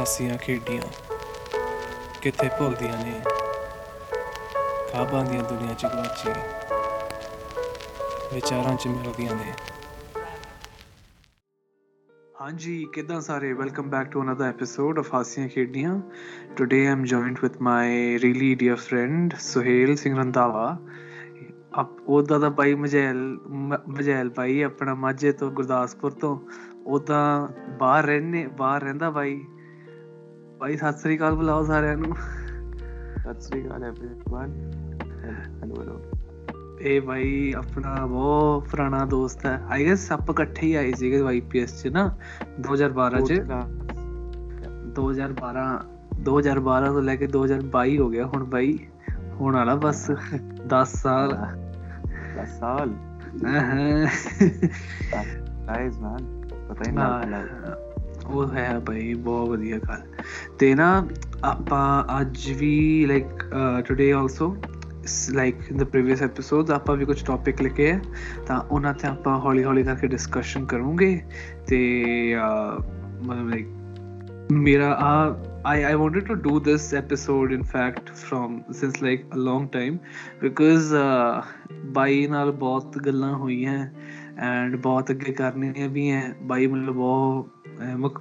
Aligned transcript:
ਹਾਸੀਆਂ 0.00 0.38
ਖੇਡੀਆਂ 0.38 0.82
ਕਿੱਥੇ 2.22 2.48
ਭੁੱਲਦੀਆਂ 2.48 3.04
ਨੇ? 3.04 3.20
ਖਾਬਾਂ 4.92 5.24
ਦੀਆਂ 5.24 5.42
ਦੁਨੀਆ 5.42 5.74
ਚ 5.74 5.86
ਗਵਾਚੀ। 5.86 6.30
ਵਿਚਾਰਾਂ 8.34 8.76
ਚ 8.76 8.86
ਮਿਲਦੀਆਂ 8.86 9.34
ਨੇ। 9.34 9.52
ਹਾਂਜੀ, 12.40 12.86
ਕਿਦਾਂ 12.92 13.20
ਸਾਰੇ? 13.20 13.52
Welcome 13.52 13.90
back 13.90 14.06
to 14.06 14.22
another 14.22 14.44
episode 14.44 14.98
of 14.98 15.14
ਹਾਸੀਆਂ 15.14 15.48
ਖੇਡੀਆਂ। 15.48 16.00
Today 16.56 16.86
I'm 16.86 17.04
joined 17.04 17.38
with 17.42 17.60
my 17.60 18.18
really 18.18 18.54
dear 18.54 18.76
friend 18.76 19.34
Suhail 19.34 19.96
Singh 19.96 20.18
Randhawa 20.18 20.78
ਆਪ 21.74 21.88
ਉਹਦਾ 22.06 22.38
ਦਾ 22.38 22.50
ਭਾਈ 22.50 22.74
ਮਜੈਲ 22.74 23.38
ਮਜੈਲ 23.88 24.30
ਭਾਈ, 24.30 24.62
ਆਪਣਾ 24.62 24.94
ਮਾਝੇ 24.94 25.32
ਤੋਂ 25.32 25.50
ਗੁਰਦਾਸਪੁਰ 25.50 26.10
ਤੋਂ। 26.10 26.38
ਉਹਦਾ 26.86 27.48
ਬਾਹਰ 27.78 28.04
ਰਹਿੰਦੇ 28.04 28.46
ਬਾਹਰ 28.46 28.82
ਰਹਿੰਦਾ 28.82 29.10
ਭਾਈ। 29.10 29.44
ਭਾਈ 30.59 30.77
ਸਤਿ 30.77 30.97
ਸ੍ਰੀ 30.97 31.17
ਅਕਾਲ 31.17 31.35
ਬੁਲਾਓ 31.35 31.63
ਸਾਰਿਆਂ 31.63 31.97
ਨੂੰ 31.97 32.15
ਸਤਿ 32.15 33.41
ਸ੍ਰੀ 33.41 33.67
ਅਕਾਲ 33.67 33.83
एवरीवन 33.83 34.49
ਹੈਲੋ 35.61 35.81
ਹੈਲੋ 35.81 36.01
ਇਹ 36.81 37.01
ਭਾਈ 37.01 37.53
ਆਪਣਾ 37.57 38.05
ਬਹੁਤ 38.05 38.67
ਪੁਰਾਣਾ 38.69 39.05
ਦੋਸਤ 39.05 39.45
ਹੈ 39.45 39.61
ਆਈ 39.69 39.85
ਗੈਸ 39.85 40.11
ਆਪਾਂ 40.11 40.33
ਇਕੱਠੇ 40.33 40.67
ਹੀ 40.67 40.73
ਆਏ 40.75 40.91
ਸੀਗੇ 40.91 41.21
ਵਾਈਪੀਐਸ 41.21 41.83
ਚ 41.83 41.87
ਨਾ 41.87 42.17
2012 42.61 43.21
ਚ 43.21 43.39
2012 44.99 45.65
2012 46.29 46.93
ਤੋਂ 46.93 47.01
ਲੈ 47.01 47.15
ਕੇ 47.15 47.27
2022 47.27 47.97
ਹੋ 47.99 48.09
ਗਿਆ 48.09 48.25
ਹੁਣ 48.25 48.43
ਬਾਈ 48.43 48.77
ਹੁਣ 49.33 49.55
ਵਾਲਾ 49.55 49.75
ਬਸ 49.75 50.11
10 50.75 50.83
ਸਾਲ 50.85 51.37
10 52.37 52.45
ਸਾਲ 52.59 52.93
ਹਾਂ 53.45 54.05
ਗਾਇਸ 55.67 55.99
ਮੈਨ 55.99 56.47
ਪਤਾ 56.69 56.89
ਹੀ 56.89 56.95
ਨਹੀਂ 56.95 57.31
ਲੱਗਦਾ 57.31 57.88
ਉਹ 58.26 58.52
ਹੈ 58.52 58.80
ਭਾਈ 58.86 59.14
ਬਹੁਤ 59.14 59.48
ਵਧੀਆ 59.48 59.78
ਗੱਲ। 59.78 60.02
ਤੇ 60.58 60.74
ਨਾ 60.74 61.06
ਆਪਾਂ 61.44 62.20
ਅੱਜ 62.20 62.52
ਵੀ 62.52 63.06
like 63.06 63.26
today 63.88 64.12
also 64.12 64.56
like 65.30 65.56
in 65.70 65.76
the 65.76 65.84
previous 65.84 66.22
episode 66.22 66.70
ਆਪਾਂ 66.70 66.96
ਵੀ 66.96 67.04
ਕੁਝ 67.04 67.24
ਟੌਪਿਕ 67.24 67.62
ਲਿਖੇ 67.62 67.92
ਹੈ 67.92 68.02
ਤਾਂ 68.46 68.60
ਉਹਨਾਂ 68.60 68.94
ਤੇ 68.94 69.08
ਆਪਾਂ 69.08 69.38
ਹੌਲੀ 69.38 69.64
ਹੌਲੀ 69.64 69.82
ਕਰਕੇ 69.82 70.06
ਡਿਸਕਸ਼ਨ 70.06 70.64
ਕਰੂੰਗੇ। 70.64 71.22
ਤੇ 71.66 72.04
ਮਤਲਬ 73.22 73.48
ਲਾਈਕ 73.48 73.66
ਮੇਰਾ 74.52 74.94
ਆ 74.94 75.36
I, 75.68 75.78
I 75.92 75.96
wanted 76.00 76.24
to 76.28 76.34
do 76.44 76.52
this 76.60 76.84
episode 76.98 77.52
in 77.52 77.64
fact 77.72 78.10
from 78.18 78.52
since 78.72 78.94
like 79.02 79.24
a 79.32 79.38
long 79.38 79.66
time 79.74 79.98
because 80.42 80.86
uh, 81.00 81.44
ਬਾਈ 81.84 82.26
ਨਾਲ 82.26 82.52
ਬਹੁਤ 82.52 82.98
ਗੱਲਾਂ 82.98 83.34
ਹੋਈਆਂ 83.34 83.90
ਐਂਡ 84.38 84.76
ਬਹੁਤ 84.76 85.10
ਅੱਗੇ 85.10 85.32
ਕਰਨੀਆਂ 85.32 85.88
ਵੀ 85.88 86.10
ਹੈ 86.10 86.34
ਬਾਈ 86.42 86.66
ਮਤਲਬ 86.66 86.94
ਬਹੁਤ 86.94 87.48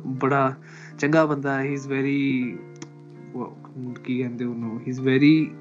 ਬੜਾ 0.08 0.56
ਚੰਗਾ 1.00 1.26
ਬੰਦਾ 1.26 1.58
ਹੈ। 1.58 1.64
ਹੀ 1.64 1.74
ਇਜ਼ 1.74 1.88
ਵੈਰੀ 1.88 2.58
ਕੀ 4.06 4.18
ਕਹਿੰਦੇ 4.18 4.46
ਉਹਨੂੰ? 4.46 4.80
ਹੀ 4.80 4.86
ਇਜ਼ 4.88 5.02
ਵੈਰੀ 5.02 5.52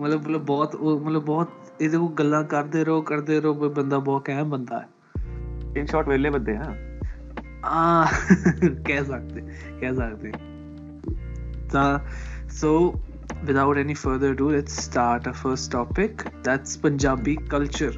ਮਤਲਬ 0.00 0.20
ਮਤਲਬ 0.20 0.44
ਬਹੁਤ 0.46 0.76
ਮਤਲਬ 0.76 1.24
ਬਹੁਤ 1.24 1.48
ਇਹਦੇ 1.80 1.98
ਕੋ 1.98 2.08
ਗੱਲਾਂ 2.08 2.44
ਕਰਦੇ 2.44 2.84
ਰਹੋ 2.84 3.02
ਕਰਦੇ 3.02 3.40
ਰਹੋ 3.40 3.68
ਬੰਦਾ 3.68 3.98
ਬਹੁਤ 3.98 4.24
ਕਹਿਮ 4.24 4.50
ਬੰਦਾ 4.50 4.78
ਹੈ। 4.80 4.88
ਇਨ 5.76 5.86
ਸ਼ਾਰਟ 5.86 6.08
ਵੇਲੇ 6.08 6.30
ਬੰਦੇ 6.30 6.56
ਹਾਂ 6.56 6.74
ਆ 7.66 8.06
ਕਹਿ 8.84 9.04
ਸਕਦੇ 9.04 9.42
ਕਹਿ 9.80 9.94
ਸਕਦੇ। 9.94 10.32
ਤਾਂ 11.72 11.98
ਸੋ 12.48 12.94
without 13.44 13.74
any 13.74 13.94
further 13.94 14.30
ado 14.32 14.46
let's 14.48 14.76
start 14.80 15.30
our 15.30 15.36
first 15.36 15.66
topic 15.74 16.28
that's 16.28 16.80
Punjabi 16.82 17.36
culture 17.54 17.92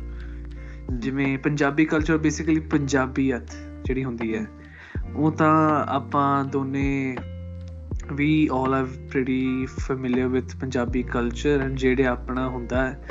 ਜਿਵੇਂ 0.93 1.39
ਪੰਜਾਬੀ 1.39 1.85
ਕਲਚਰ 1.85 2.17
ਬੇਸਿਕਲੀ 2.17 2.61
ਪੰਜਾਬੀਅਤ 2.61 3.57
ਜਿਹੜੀ 3.85 4.05
ਹੁੰਦੀ 4.05 4.35
ਹੈ। 4.35 4.47
ਉਹ 5.17 5.33
ਤਾਂ 5.33 5.85
ਆਪਾਂ 5.89 6.45
ਦੋਨੇ 6.45 7.17
we 8.13 8.49
all 8.57 8.75
are 8.75 8.89
pretty 9.15 9.67
familiar 9.67 10.35
with 10.35 10.59
Punjabi 10.61 11.03
culture 11.03 11.61
and 11.61 11.77
ਜਿਹੜੇ 11.77 12.07
ਆਪਣਾ 12.07 12.49
ਹੁੰਦਾ 12.49 12.87
ਹੈ। 12.87 13.09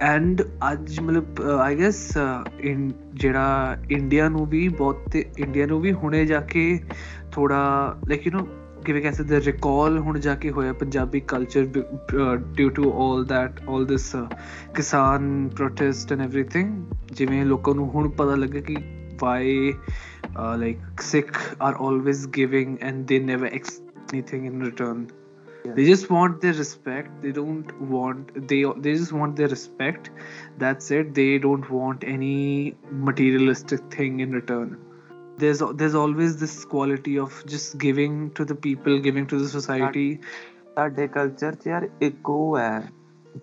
ਐਂਡ 0.00 0.42
ਅੱਜ 0.72 1.00
ਮਤਲਬ 1.00 1.40
ਆਈ 1.60 1.78
ਗੈਸ 1.78 2.18
ਇਨ 2.60 2.92
ਜਿਹੜਾ 3.14 3.76
ਇੰਡੀਆ 3.90 4.28
ਨੂੰ 4.28 4.46
ਵੀ 4.46 4.68
ਬਹੁਤ 4.68 5.16
ਇੰਡੀਆ 5.16 5.66
ਨੂੰ 5.66 5.80
ਵੀ 5.80 5.92
ਹੁਣੇ 5.92 6.26
ਜਾ 6.26 6.40
ਕੇ 6.40 6.80
ਥੋੜਾ 7.32 7.96
ਲਾਈਕ 8.08 8.26
ਯੂ 8.26 8.38
نو 8.38 8.46
ਕਿਵੇਂ 8.85 9.01
ਕਹਿ 9.01 9.11
ਸਕਦੇ 9.11 9.39
ਰਿਕਾਲ 9.39 9.99
ਹੁਣ 9.99 10.19
ਜਾ 10.19 10.35
ਕੇ 10.35 10.51
ਹੋਇਆ 10.51 10.73
Punjabi 10.73 11.19
culture 11.19 11.65
due 12.55 12.69
to 12.69 12.91
all 12.95 13.25
that 13.25 13.51
all 13.69 13.85
this 13.85 14.15
ਕਿਸਾਨ 14.75 15.49
ਪ੍ਰੋਟੈਸਟ 15.55 16.13
ਐਂਡ 16.13 16.21
एवरीथिंग 16.21 16.95
ਜਿਵੇਂ 17.13 17.45
ਲੋਕਾਂ 17.45 17.75
ਨੂੰ 17.75 17.89
ਹੁਣ 17.89 18.09
ਪਤਾ 18.09 18.35
ਲੱਗਾ 18.35 18.59
ਕਿ 18.59 18.75
why 19.21 19.73
like 20.57 21.01
Sikh 21.01 21.55
are 21.61 21.73
always 21.73 22.27
giving 22.27 22.77
and 22.81 23.05
they 23.05 23.19
never 23.19 23.49
anything 24.13 24.45
in 24.45 24.59
return 24.59 25.09
yeah. 25.65 25.73
they 25.73 25.85
just 25.85 26.09
want 26.09 26.41
their 26.41 26.53
respect 26.53 27.09
they 27.21 27.31
don't 27.31 27.79
want 27.81 28.47
they 28.47 28.65
they 28.77 28.93
just 28.93 29.13
want 29.13 29.35
their 29.35 29.47
respect 29.47 30.09
that's 30.57 30.91
it 30.91 31.13
they 31.13 31.37
don't 31.37 31.69
want 31.69 32.03
any 32.03 32.75
materialistic 32.91 33.79
thing 33.89 34.19
in 34.19 34.31
return 34.31 34.77
there's 35.37 35.61
there's 35.73 35.95
always 35.95 36.37
this 36.37 36.55
quality 36.65 37.17
of 37.17 37.43
just 37.47 37.77
giving 37.77 38.17
to 38.31 38.45
the 38.45 38.57
people 38.57 38.99
giving 38.99 39.27
to 39.27 39.43
the 39.43 39.51
society 39.57 40.07
ਸਾਡੇ 40.75 41.07
culture 41.07 41.55
'ਚ 41.55 41.67
ਯਾਰ 41.67 41.87
ਇੱਕ 42.01 42.29
ਉਹ 42.29 42.57
ਹੈ 42.57 42.91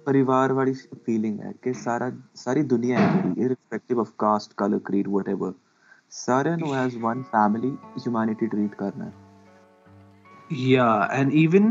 ਪਰਿਵਾਰ 0.05 0.53
ਵਾਲੀ 0.53 0.73
feeling 1.07 1.41
ਹੈ 1.41 1.53
ਕਿ 1.63 1.73
ਸਾਰਾ 1.73 2.11
ਸਾਰੀ 2.35 2.63
ਦੁਨੀਆ 2.63 2.99
ਹੈ 2.99 3.11
ਜਿਹੜੀ 3.13 3.43
irrespective 3.43 4.01
of 4.01 4.13
caste 4.19 4.53
colour 4.57 4.79
creed 4.85 5.09
whatever 5.09 5.53
ਸਾਰਿਆਂ 6.11 6.59
ਨੂੰ 6.59 6.75
as 6.77 6.97
one 6.99 7.23
family 7.33 7.71
humanity 7.99 8.47
treat 8.47 8.75
ਕਰਨਾ 8.75 9.05
ਹੈ 9.05 9.13
yeah 10.51 11.09
and 11.13 11.33
even 11.33 11.65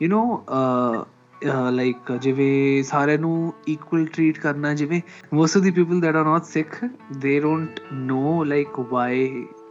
you 0.00 0.08
know 0.08 0.44
uh, 0.48 1.04
uh, 1.42 1.70
like 1.72 2.10
ਜਿਵੇਂ 2.20 2.82
ਸਾਰਿਆਂ 2.82 3.18
ਨੂੰ 3.18 3.52
equal 3.70 4.06
treat 4.16 4.40
ਕਰਨਾ 4.42 4.74
ਜਿਵੇਂ 4.74 5.00
most 5.40 5.58
of 5.58 5.64
the 5.66 5.72
people 5.76 6.00
that 6.06 6.18
are 6.20 6.24
not 6.24 6.48
sick 6.54 6.80
they 7.24 7.36
don't 7.44 7.78
know 8.08 8.32
like 8.52 8.80
why 8.90 9.12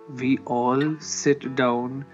we 0.08 0.38
all 0.46 0.96
sit 1.00 1.54
down 1.54 2.04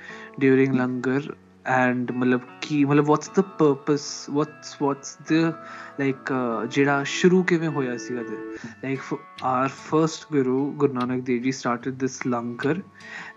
during 0.41 0.77
langar 0.77 1.23
and 1.67 2.11
ਮਤਲਬ 2.13 2.41
ਕੀ 2.61 2.85
ਮਤਲਬ 2.85 3.05
what's 3.05 3.31
the 3.37 3.41
purpose 3.59 4.27
what's 4.31 4.77
what's 4.83 5.17
the 5.31 5.33
like 6.01 6.33
ਜਿਹੜਾ 6.71 7.05
ਸ਼ੁਰੂ 7.05 7.43
ਕਿਵੇਂ 7.43 7.69
ਹੋਇਆ 7.69 7.97
ਸੀਗਾ 7.97 8.23
ਤੇ 8.23 8.37
like 8.83 9.01
our 9.45 9.69
first 9.69 10.27
Guru 10.33 10.73
Guru 10.73 10.93
Nanak 10.93 11.23
Dev 11.25 11.43
ji 11.43 11.53
started 11.53 11.95
this 11.95 12.27
langar 12.27 12.81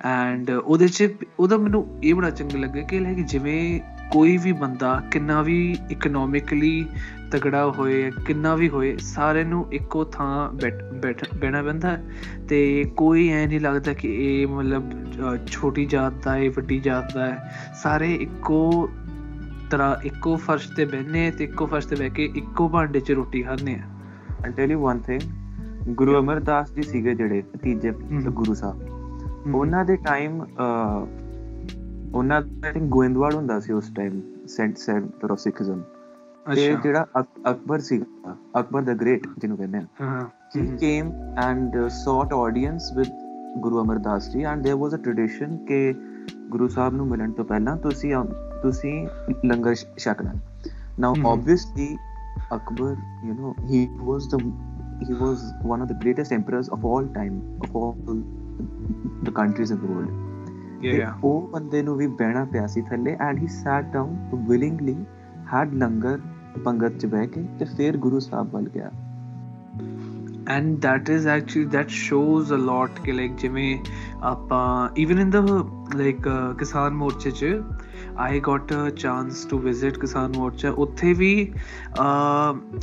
and 0.06 0.52
ਉਹਦੇ 0.52 0.88
ਚ 0.88 1.10
ਉਹਦਾ 1.40 1.58
ਮੈਨੂੰ 1.58 2.00
ਇਹ 2.04 2.16
ਬੜਾ 2.16 2.30
ਚੰਗਾ 2.30 2.60
ਲੱਗਾ 2.60 2.82
ਕਿ 2.82 3.00
ਲਾਈਕ 3.00 3.26
ਜਿਵੇਂ 3.26 3.80
ਕੋਈ 4.12 4.38
ਵੀ 4.38 4.52
ਬੰਦਾ 4.52 5.02
ਕਿੰਨਾ 5.12 5.42
ਵੀ 5.42 5.78
ਇਕਨੋਮਿਕਲੀ 5.92 6.88
ਤਗੜਾ 7.32 7.66
ਹੋਏ 7.72 8.12
ਕਿੰਨਾ 8.26 8.56
ਵੀ 8.56 8.70
ਹੋਏ 8.70 8.98
ਸਾਰੇ 8.98 9.44
ਨੂੰ 9.44 9.66
ਇੱਕੋ 9.72 10.04
ਥਾਂ 10.04 10.52
ਬੈਠ 11.02 11.36
ਬਹਿਣਾ 11.36 11.64
ਪੈਂਦਾ 11.64 11.98
ਤੇ 12.50 12.84
ਕੋਈ 12.98 13.30
ਐ 13.30 13.46
ਨਹੀਂ 13.48 13.60
ਲੱਗਦਾ 13.60 13.94
ਕਿ 13.94 14.14
ਇਹ 14.26 14.48
ਮਤਲਬ 14.48 14.94
ਛੋਟੀ 15.48 15.86
ਜਾਤ 15.86 16.14
ਦਾ 16.24 16.36
ਹੈ 16.36 16.50
ਵੱਡੀ 16.50 16.80
ਜਾਤ 16.80 17.14
ਦਾ 17.16 17.26
ਹੈ। 17.26 17.52
ਸਾਰੇ 17.84 18.14
ਇੱਕੋ 18.16 18.90
ਤਰ੍ਹਾਂ 19.72 19.96
ਇੱਕੋ 20.04 20.36
ਫਰਸ਼ 20.36 20.72
ਤੇ 20.78 20.86
ਬਹਿਨੇ 20.86 21.32
ਤੇ 21.32 21.44
ਇੱਕੋ 21.44 21.66
ਫਰਸ਼ 21.66 21.88
ਤੇ 21.88 21.96
ਬਹਿ 21.96 22.10
ਕੇ 22.10 22.30
ਇੱਕੋ 22.36 22.70
ਭਾਂਡੇ 22.70 23.00
'ਚ 23.00 23.12
ਰੋਟੀ 23.12 23.44
ਖਾਂਦੇ 23.44 23.74
ਆ 23.74 23.84
I 24.46 24.52
tell 24.52 24.72
you 24.72 24.82
one 24.82 25.00
thing 25.00 25.22
Guru 25.96 26.20
Amardas 26.20 26.74
ji 26.74 26.82
ਸੀਗੇ 26.82 27.16
ਜਿਹੜੇ 27.16 27.44
ਤੀਜੇ 27.64 27.92
ਗੁਰੂ 28.30 28.54
ਸਾਹਿਬ। 28.54 29.56
ਉਹਨਾਂ 29.56 29.86
ਦੇ 29.86 29.96
ਟਾਈਮ 29.96 30.42
ਉਹਨਾਂ 32.16 32.42
ਦਾ 32.42 32.72
ਥਿੰਕ 32.72 32.86
ਗੋਇੰਦਵਾਲ 32.86 33.34
ਹੁੰਦਾ 33.34 33.60
ਸੀ 33.60 33.74
ਉਸ 33.74 33.92
ਟਾਈਮ 33.96 34.22
ਸੈਂਟ 34.48 34.76
ਆਫ 35.32 35.40
ਸਿੱਖੀਜ਼ਮ 35.40 35.82
ਤੇ 36.56 36.76
ਜਿਹੜਾ 36.84 37.06
ਅਕਬਰ 37.50 37.80
ਸੀ 37.80 38.02
ਅਕਬਰ 38.60 38.82
ਦਾ 38.82 38.94
ਗ੍ਰੇਟ 38.94 39.28
ਜਿਹਨੂੰ 39.40 39.58
ਕਹਿੰਦੇ 39.58 39.78
ਆ 39.78 39.86
ਹਾਂ 40.02 40.26
he 40.56 40.66
came 40.84 41.08
and 41.46 41.74
uh, 41.80 41.88
sought 42.02 42.36
audience 42.42 42.92
with 42.98 43.12
ਗੁਰੂ 43.62 43.82
ਅਮਰਦਾਸ 43.82 44.30
ਜੀ 44.32 44.46
and 44.52 44.68
there 44.68 44.78
was 44.84 44.96
a 44.98 45.02
tradition 45.08 45.58
ਕਿ 45.68 45.96
ਗੁਰੂ 46.50 46.68
ਸਾਹਿਬ 46.68 46.96
ਨੂੰ 46.96 47.08
ਮਿਲਣ 47.08 47.32
ਤੋਂ 47.32 47.46
ਪਹਿਲਾਂ 47.46 47.76
ਤੁਸੀਂ 47.78 48.14
ਤੁਸੀਂ 48.62 48.94
ਲੰਗਰ 49.46 49.76
ਛਕਣਾ 49.98 50.34
now 51.06 51.12
obviously 51.32 51.88
akbar 52.56 52.92
you 53.26 53.34
know 53.40 53.50
he 53.72 53.82
was 54.06 54.28
the 54.32 54.40
he 55.08 55.18
was 55.20 55.44
one 55.72 55.84
of 55.86 55.90
the 55.92 55.98
greatest 56.04 56.36
emperors 56.38 56.70
of 56.78 56.88
all 56.92 57.10
time 57.18 57.36
of 57.66 57.76
all 57.82 58.16
the 59.28 59.34
countries 59.42 59.74
in 59.76 59.84
the 59.84 59.92
world 59.92 60.16
yeah 60.86 61.14
ਉਹ 61.24 61.48
ਬੰਦੇ 61.54 61.82
ਨੂੰ 61.84 61.96
ਵੀ 61.98 62.08
ਬਹਿਣਾ 62.08 62.44
ਪਿਆ 62.46 62.66
ਸੀ 62.68 62.82
ਥੱਲੇ 62.90 63.16
and 63.28 63.44
he 63.44 63.52
sat 63.58 63.94
down 63.98 64.16
willingly 64.50 64.98
had 65.54 65.74
ਲੰਗਰ 65.84 66.20
ਪੰਗਤ 66.58 66.98
'ਚ 66.98 67.06
ਬਹਿ 67.06 67.28
ਕੇ 67.28 67.46
ਤੇ 67.60 67.66
ਫਿਰ 67.66 67.98
ਗੁਰੂ 67.98 68.20
ਸਾਹਿਬ 68.20 68.54
ਵੱਲ 68.54 68.70
ਗਿਆ 68.70 68.92
and 70.50 70.86
that 70.86 71.10
is 71.14 71.26
actually 71.26 71.70
that 71.76 71.90
shows 71.90 72.52
a 72.52 72.60
lot 72.70 73.02
ਕਿ 73.04 73.12
ਲਾਈਕ 73.12 73.32
ਜਿਵੇਂ 73.36 73.78
ਆਪਾਂ 74.24 74.90
even 74.90 75.24
in 75.24 75.34
the 75.36 75.42
like 75.98 76.30
ਕਿਸਾਨ 76.58 76.94
ਮੋਰਚੇ 76.94 77.32
'ਚ 77.32 77.64
I 78.18 78.40
got 78.40 78.74
a 78.74 78.90
chance 78.90 79.46
to 79.46 79.58
visit 79.58 79.98
Kisan 79.98 80.32
Morcha 80.36 80.70
ਉੱਥੇ 80.78 81.14
ਵੀ 81.14 81.54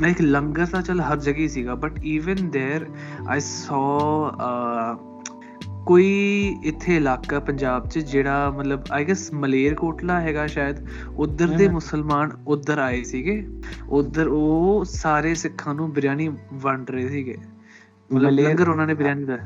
ਲਾਈਕ 0.02 0.20
ਲੰਗਰ 0.20 0.66
ਤਾਂ 0.66 0.82
ਚਲ 0.82 1.00
ਹਰ 1.00 1.16
ਜਗ੍ਹਾ 1.16 1.42
ਹੀ 1.42 1.48
ਸੀਗਾ 1.48 1.74
ਬਟ 1.74 1.98
ਈਵਨ 2.04 2.50
देयर 2.56 2.86
ਆਈ 3.28 3.40
ਸੌ 3.40 3.80
ਕੋਈ 5.86 6.56
ਇੱਥੇ 6.64 6.96
ਇਲਾਕਾ 6.96 7.40
ਪੰਜਾਬ 7.40 7.88
'ਚ 7.88 7.98
ਜਿਹੜਾ 7.98 8.50
ਮਤਲਬ 8.50 8.84
ਆਈ 8.90 9.04
ਗੈਸ 9.04 9.32
ਮਲੇਰਕੋਟਲਾ 9.32 10.20
ਹੈਗਾ 10.20 10.46
ਸ਼ਾਇਦ 10.46 10.76
ਉਧਰ 11.16 11.46
ਦੇ। 11.46 11.68
ਮੁਸਲਮਾਨ 11.68 12.30
ਉਧਰ 12.46 12.78
ਆਏ 12.78 13.02
ਸੀਗੇ 13.04 13.46
ਉਧਰ 13.88 14.28
ਉਹ 14.28 14.84
ਸਾਰੇ 14.84 15.34
ਸਿੱਖਾਂ 15.34 15.74
ਨੂੰ 15.74 15.92
ਬਿਰਿਆਨੀ 15.92 16.28
ਵੰਡ 16.52 16.90
ਰਹੇ 16.90 17.08
ਸੀਗੇ 17.08 17.36
ਮਤਲਬ 18.10 18.30
ਲੰਗਰ 18.30 18.68
ਉਹਨਾਂ 18.68 18.86
ਨੇ 18.86 18.94
ਬਿਰਿਆਨੀ 18.94 19.24
ਦਾ 19.24 19.38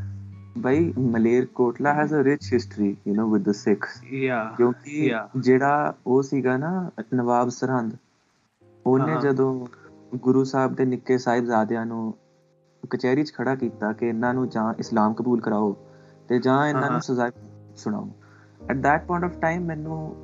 ਬਾਈ 0.59 0.93
Malerkotla 0.99 1.93
has 1.95 2.15
a 2.15 2.23
rich 2.25 2.53
history 2.53 2.97
you 3.09 3.15
know 3.15 3.33
with 3.33 3.43
the 3.43 3.53
Sikhs 3.53 4.05
ਯਾ 4.13 4.45
ਕਿਉਂਕਿ. 4.57 5.11
ਜਿਹੜਾ 5.37 5.95
ਉਹ 6.07 6.23
ਸੀਗਾ 6.23 6.57
ਨਾ 6.57 6.91
ਨਵਾਬ 7.15 7.49
ਸਰਹੰਦ 7.49 7.97
ਉਹਨੇ। 8.87 9.17
ਜਦੋਂ 9.23 9.67
ਗੁਰੂ 10.17 10.45
ਸਾਹਿਬ 10.45 10.75
ਦੇ 10.75 10.85
ਨਿੱਕੇ 10.85 11.19
ਸਾਹਿਬਜ਼ਾਦਿਆਂ 11.19 11.87
ਨੂੰ 11.87 12.15
ਕਚਹਿਰੀ 12.91 13.25
'ਚ 13.25 13.33
ਖੜਾ 13.35 13.55
ਕੀਤਾ 13.55 13.93
ਕਿ 13.93 14.07
ਇਹਨਾਂ 14.09 14.35
ਨੂੰ 14.35 14.49
ਜਾਂ 14.49 14.75
ਇਸਲਾਮ 14.79 15.15
ਕਬੂਲ 15.15 15.41
ਕਰਾਓ 15.41 15.77
ਤੇ 16.29 16.39
ਜਾਂ 16.39 16.69
ਇਹਨਾਂ। 16.69 16.91
ਨੂੰ 16.91 17.01
ਸਜ਼ਾ 17.01 17.31
ਸੁਣਾਓ। 17.77 18.09
At 18.71 18.77
that 18.77 19.01
point 19.01 19.29
of 19.29 19.35
time 19.35 19.63
ਮੈਨੂੰ 19.63 20.17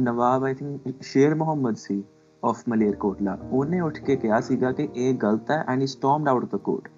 ਨਵਾਬ 0.00 0.44
ਆਈ 0.44 0.54
ਥਿੰਕ 0.54 1.02
ਸ਼ੇਰ 1.02 1.34
ਮੁਹੰਮਦ 1.34 1.76
ਸੀ 1.76 2.04
ਆਫ 2.44 2.62
ਮਲੇਰਕੋਟਲਾ। 2.68 3.38
ਉਹਨੇ 3.50 3.80
ਉੱਠ 3.80 3.98
ਕੇ 3.98 4.16
ਕਿਹਾ 4.16 4.40
ਸੀਗਾ 4.40 4.72
ਕਿ 4.72 4.88
ਇਹ 4.96 5.14
ਗਲਤ 5.14 5.50
ਹੈ 5.50 5.64
and 5.68 5.80
he 5.80 5.86
stormed 5.86 6.28
out 6.28 6.44
of 6.44 6.50
the 6.50 6.56
court 6.56 6.88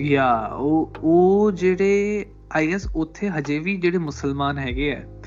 ਯਾ 0.00 0.46
ਉਹ 0.46 0.90
ਉਹ 1.02 1.52
ਜਿਹੜੇ 1.52 2.26
ਆਈ 2.52 2.72
ਗੈਸ 2.72 2.88
ਉੱਥੇ 2.96 3.28
ਹਜੇ 3.28 3.58
ਵੀ 3.58 3.76
ਜਿਹੜੇ 3.76 3.98
ਮੁਸਲਮਾਨ 3.98 4.58
ਹੈਗੇ 4.58 4.94
ਆ 4.94 5.17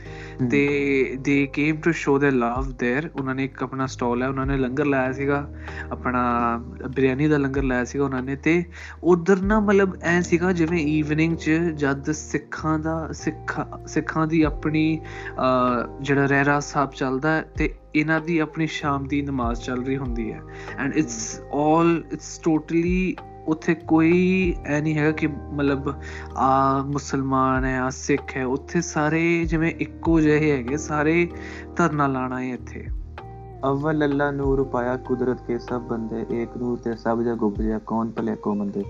ਤੇ 0.51 1.17
they 1.21 1.47
came 1.47 1.77
to 1.77 1.93
show 1.93 2.17
their 2.19 2.33
love 2.33 2.71
there 2.83 3.09
ਉਹਨਾਂ 3.17 3.35
ਨੇ 3.35 3.45
ਇੱਕ 3.45 3.63
ਆਪਣਾ 3.63 3.87
ਸਟਾਲ 3.87 4.23
ਹੈ 4.23 4.29
ਉਹਨਾਂ 4.29 4.47
ਨੇ 4.47 4.57
ਲੰਗਰ 4.57 4.87
ਲਾਇਆ 4.87 5.13
ਸੀਗਾ 5.13 5.49
ਆਪਣਾ 5.91 6.23
ਬਿਰਿਆਨੀ 6.91 7.29
ਦਾ 7.29 7.37
ਲੰਗਰ 7.39 7.63
ਲਾਇਆ 7.63 7.85
ਸੀਗਾ 7.85 8.05
ਉਹਨਾਂ 8.05 8.23
ਨੇ 8.23 8.37
ਤੇ 8.37 8.65
ਉਧਰ 9.03 9.41
ਨਾ 9.43 9.61
ਮਤਲਬ 9.61 9.97
ਐ 10.03 10.21
ਸੀਗਾ 10.21 10.53
ਜਿਵੇਂ 10.53 10.79
ਈਵਨਿੰਗ 10.79 11.37
'ਚ 11.37 11.51
ਜਦ 11.77 12.11
ਸਿੱਖਾਂ 12.13 12.79
ਦਾ 12.79 13.13
ਸਿੱਖਾਂ 13.13 13.87
ਸਿੱਖਾਂ 13.87 14.27
ਦੀ 14.27 14.43
ਆਪਣੀ 14.43 15.01
ਅਹ, 15.39 16.01
ਜਿਹੜਾ 16.01 16.27
ਰਹਿਰਾ 16.27 16.61
ਸਾਹਿਬ 16.61 16.91
ਚੱਲਦਾ 16.91 17.37
ਹੈ 17.37 17.43
ਤੇ 17.59 17.75
ਇਹਨਾਂ 17.95 18.21
ਦੀ 18.21 18.39
ਆਪਣੀ 18.39 18.67
ਸ਼ਾਮ 18.67 19.07
ਦੀ 19.09 19.23
ਨਮਾਜ਼ 19.23 19.61
ਚੱਲ 19.61 19.85
ਰਹੀ 19.85 19.97
ਹੁੰਦੀ 19.97 20.33
ਹੈ 20.33 20.41
and 20.79 20.97
it's 20.97 21.41
all 21.53 22.03
it's 22.13 22.39
totally 22.39 23.17
ਉੱਥੇ 23.48 23.76
ਕੋਈ 23.76 24.56
ਐ 24.66 24.82
ਨਹੀਂ 24.82 24.96
ਹੈਗਾ 24.98 25.12
ਕਿ 25.12 25.28
ਮਤਲਬ 25.28 25.94
ਆ 26.38 26.84
ਮੁਸਲਮਾਨ 26.84 27.66
ਹੈ 27.66 27.80
ਆ 27.80 27.90
ਸਿੱਖ 27.90 28.38
ਹੈ 28.38 28.46
ਉੱਥੇ 28.46 28.82
ਸਾਰੇ 28.82 29.46
ਜਿਵੇਂ 29.46 29.74
ਇੱਕੋ 29.80 30.22
ਜਿਹੇ 30.22 30.52
ਹੈਗੇ 30.52 30.78
ਸਾਰੇ 30.78 31.28
ਧਰਨਾ 31.76 32.08
ਲਾਣਾ 32.08 32.42
ਹੈ 32.42 32.54
ਇੱਥੇ। 32.54 32.88
ਅਵਲ 33.66 34.06
ਅੱਲਾ 34.06 34.32
ਨੂਰ 34.32 34.64
ਪਾਇਆ 34.64 34.98
ਕੁਦਰਤ 34.98 35.42
ਕੇ 35.48 35.60
ਸਭ 35.60 35.82
ਬੰਦੇ 35.82 36.42
ਏਕ 36.42 36.58
ਨੂਰ 36.58 36.78
ਤੇ 36.78 36.96
ਸਭ 36.96 37.22
ਜਗ 37.22 37.44
ਉਪਜਿਆ 37.44 37.80
ਕੌਣ 37.80 38.12
ਭਲੇ 38.12 38.36
ਕੋ 38.36 38.56
ਮੰਦੇ। 38.56 38.84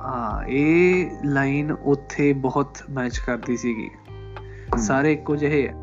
ਹਾਂ 0.00 0.44
ਇਹ 0.44 1.10
ਲਾਈਨ 1.24 1.72
ਉੱਥੇ 1.72 2.32
ਬਹੁਤ 2.32 2.78
ਮੈਚ 2.90 3.18
ਕਰਦੀ 3.18 3.56
ਸੀਗੀ। 3.56 3.90
ਸਾਰੇ 4.78 5.12
ਇੱਕੋ 5.12 5.36
ਜਿਹੇ 5.36 5.68
ਹੈ 5.68 5.74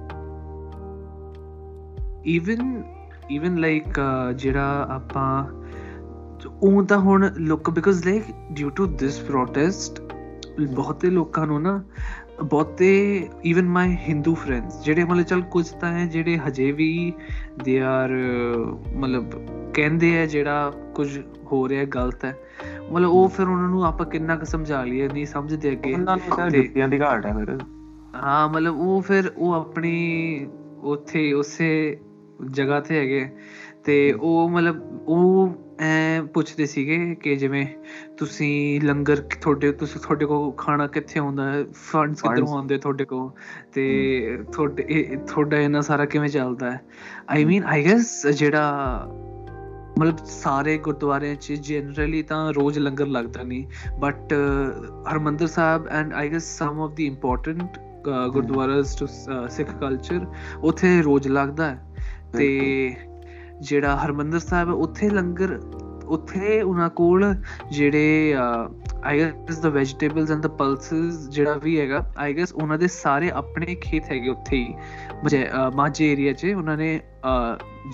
ਇਵਨ 2.25 2.83
ਇਵਨ 3.31 3.55
ਲਾਈਕ 3.55 3.99
ਜਿਹੜਾ 4.35 4.87
ਆਪਾਂ 4.89 5.62
ਉਹ 6.45 6.83
ਤਾਂ 6.83 6.97
ਹੁਣ 6.99 7.29
ਲੋਕ 7.37 7.69
because 7.69 8.05
like 8.07 8.23
due 8.51 8.69
to 8.69 8.85
this 8.85 9.19
protest 9.19 10.01
ਬਹੁਤੇ 10.73 11.09
ਲੋਕਾਂ 11.09 11.45
ਨੂੰ 11.47 11.61
ਨਾ 11.61 11.83
ਬਹੁਤੇ 12.43 12.87
ਇਵਨ 13.45 13.65
ਮਾਈ 13.65 13.95
ਹਿੰਦੂ 13.95 14.33
ਫਰੈਂਡਸ 14.35 14.83
ਜਿਹੜੇ 14.83 15.03
ਮਤਲਬ 15.03 15.25
ਚਲ 15.25 15.41
ਕੁਝ 15.41 15.67
ਤਾਂ 15.71 15.91
ਹੈ 15.91 16.05
ਜਿਹੜੇ 16.05 16.37
ਹਜੇ 16.37 16.71
ਵੀ 16.71 17.13
ਦੇ 17.63 17.79
ਆਰ 17.81 18.11
ਮਤਲਬ 18.95 19.29
ਕਹਿੰਦੇ 19.73 20.17
ਆ 20.21 20.25
ਜਿਹੜਾ 20.25 20.71
ਕੁਝ 20.95 21.07
ਹੋ 21.51 21.67
ਰਿਹਾ 21.69 21.83
ਗਲਤ 21.85 22.25
ਹੈ 22.25 22.35
ਮਤਲਬ 22.91 23.09
ਉਹ 23.09 23.27
ਫਿਰ 23.27 23.47
ਉਹਨਾਂ 23.47 23.69
ਨੂੰ 23.69 23.85
ਆਪਾਂ 23.85 24.05
ਕਿੰਨਾ 24.05 24.35
ਕੁ 24.35 24.45
ਸਮਝਾ 24.45 24.83
ਲਈਏ 24.83 25.07
ਨਹੀਂ 25.07 25.25
ਸਮਝਦੇ 25.25 25.71
ਅੱਗੇ 25.71 25.93
ਉਹਨਾਂ 25.93 26.17
ਨੂੰ 26.17 26.49
ਤੇ- 26.51 26.63
ਜੁੱਤੀਆਂ 26.63 26.87
ਦੀ 26.87 26.99
ਘਾਟ 26.99 27.25
ਹੈ 27.25 27.33
ਫਿਰ। 27.33 27.57
ਹਾਂ 28.15 28.47
ਮਤਲਬ 28.49 28.79
ਉਹ 28.79 29.01
ਫਿਰ 29.01 29.31
ਉਹ 29.37 29.53
ਆਪਣੀ 29.53 30.47
ਉੱਥੇ 30.83 31.31
ਉਸੇ 31.33 31.97
ਜਗ੍ਹਾ 32.51 32.79
ਤੇ 32.79 32.97
ਹੈਗੇ 32.97 33.29
ਤੇ 33.83 34.13
ਉਹ 34.13 34.49
ਮਤਲਬ 34.49 34.81
ਉਹ 35.07 35.62
ਐ 35.83 36.21
ਪੁੱਛਦੇ 36.21 36.65
ਸੀਗੇ 36.65 37.15
ਕਿ 37.15 37.35
ਜਿਵੇਂ 37.35 37.65
ਤੁਸੀਂ 38.17 38.81
ਲੰਗਰ 38.81 39.15
ਤੁਹਾਡੇ 39.41 39.71
ਤੁਸੀਂ 39.71 40.01
ਤੁਹਾਡੇ 40.01 40.25
ਕੋਲ 40.25 40.51
ਖਾਣਾ 40.51 40.87
ਕਿੱਥੇ 40.87 41.19
ਆਉਂਦਾ? 41.19 41.51
ਹੈ 41.51 41.63
ਫੰਡਸ 41.73 42.21
ਕਿੱਧਰੋਂ। 42.21 42.47
ਆਉਂਦੇ 42.47 42.77
ਤੁਹਾਡੇ 42.77 43.05
ਕੋਲ? 43.05 43.31
ਤੇ 43.73 44.43
ਤੁਹਾਡੇ 44.53 45.17
ਤੁਹਾਡਾ 45.27 45.57
ਇਹਨਾਂ 45.57 45.81
ਸਾਰਾ 45.81 46.05
ਕਿਵੇਂ 46.05 46.29
ਚੱਲਦਾ 46.29 46.71
ਹੈ? 46.71 46.81
ਆਈ 47.29 47.45
ਮੀਨ 47.45 47.63
ਆਈ 47.63 47.85
ਗੈਸ 47.85 48.27
ਜਿਹੜਾ 48.27 48.61
ਮਤਲਬ 49.99 50.17
ਸਾਰੇ 50.25 50.77
ਗੁਰਦੁਆਰਿਆਂ 50.77 51.35
'ਚ 51.35 51.53
ਜਨਰਲੀ 51.53 52.23
ਤਾਂ 52.23 52.53
ਰੋਜ਼ 52.53 52.79
ਲੰਗਰ 52.79 53.07
ਲੱਗਦਾ 53.07 53.43
ਨਹੀਂ 53.43 53.67
but 53.99 54.33
Harmandar 55.13 55.47
Sahib 55.47 55.87
and 55.87 56.13
I 56.13 56.31
guess 56.31 56.57
some 56.57 56.81
of 56.81 56.93
the 56.93 57.05
important 57.05 57.77
gurdwaras 58.33 58.95
to 58.95 59.05
Sikh 59.49 59.69
culture 59.79 60.25
ਉੱਥੇ 60.63 61.01
ਰੋਜ਼ 61.01 61.27
ਲੱਗਦਾ 61.27 61.69
ਹੈ। 61.69 61.85
ਤੇ 62.37 62.95
ਜਿਹੜਾ 63.61 63.95
ਹਰਮੰਦਰ 63.95 64.39
ਸਾਹਿਬ 64.39 64.69
ਹੈ 64.69 64.73
ਉੱਥੇ 64.73 65.09
ਲੰਗਰ 65.09 65.59
ਉੱਥੇ 66.07 66.61
ਉਹਨਾਂ 66.61 66.89
ਕੋਲ 66.89 67.35
ਜਿਹੜੇ 67.71 68.33
I 69.03 69.19
guess 69.19 69.59
the 69.59 69.65
vegetables 69.65 70.31
and 70.31 70.41
the 70.41 70.47
pulses 70.47 71.29
ਜਿਹੜਾ 71.29 71.53
ਵੀ 71.53 71.79
ਹੈਗਾ 71.79 72.05
ਆਈ 72.17 72.33
ਗੈਸ 72.37 72.53
ਉਹਨਾਂ 72.53 72.77
ਦੇ 72.77 72.87
ਸਾਰੇ 72.87 73.29
ਆਪਣੇ 73.29 73.75
ਖੇਤ 73.75 74.03
ਹੈਗੇ 74.11 74.29
ਉੱਥੇ 74.29 74.55
ਹੀ। 74.55 74.73
ਮਾਝੇ 75.75 76.11
ਏਰੀਆ 76.11 76.33
'ਚ 76.33 76.45
ਉਹਨਾਂ 76.45 76.77
ਨੇ 76.77 77.01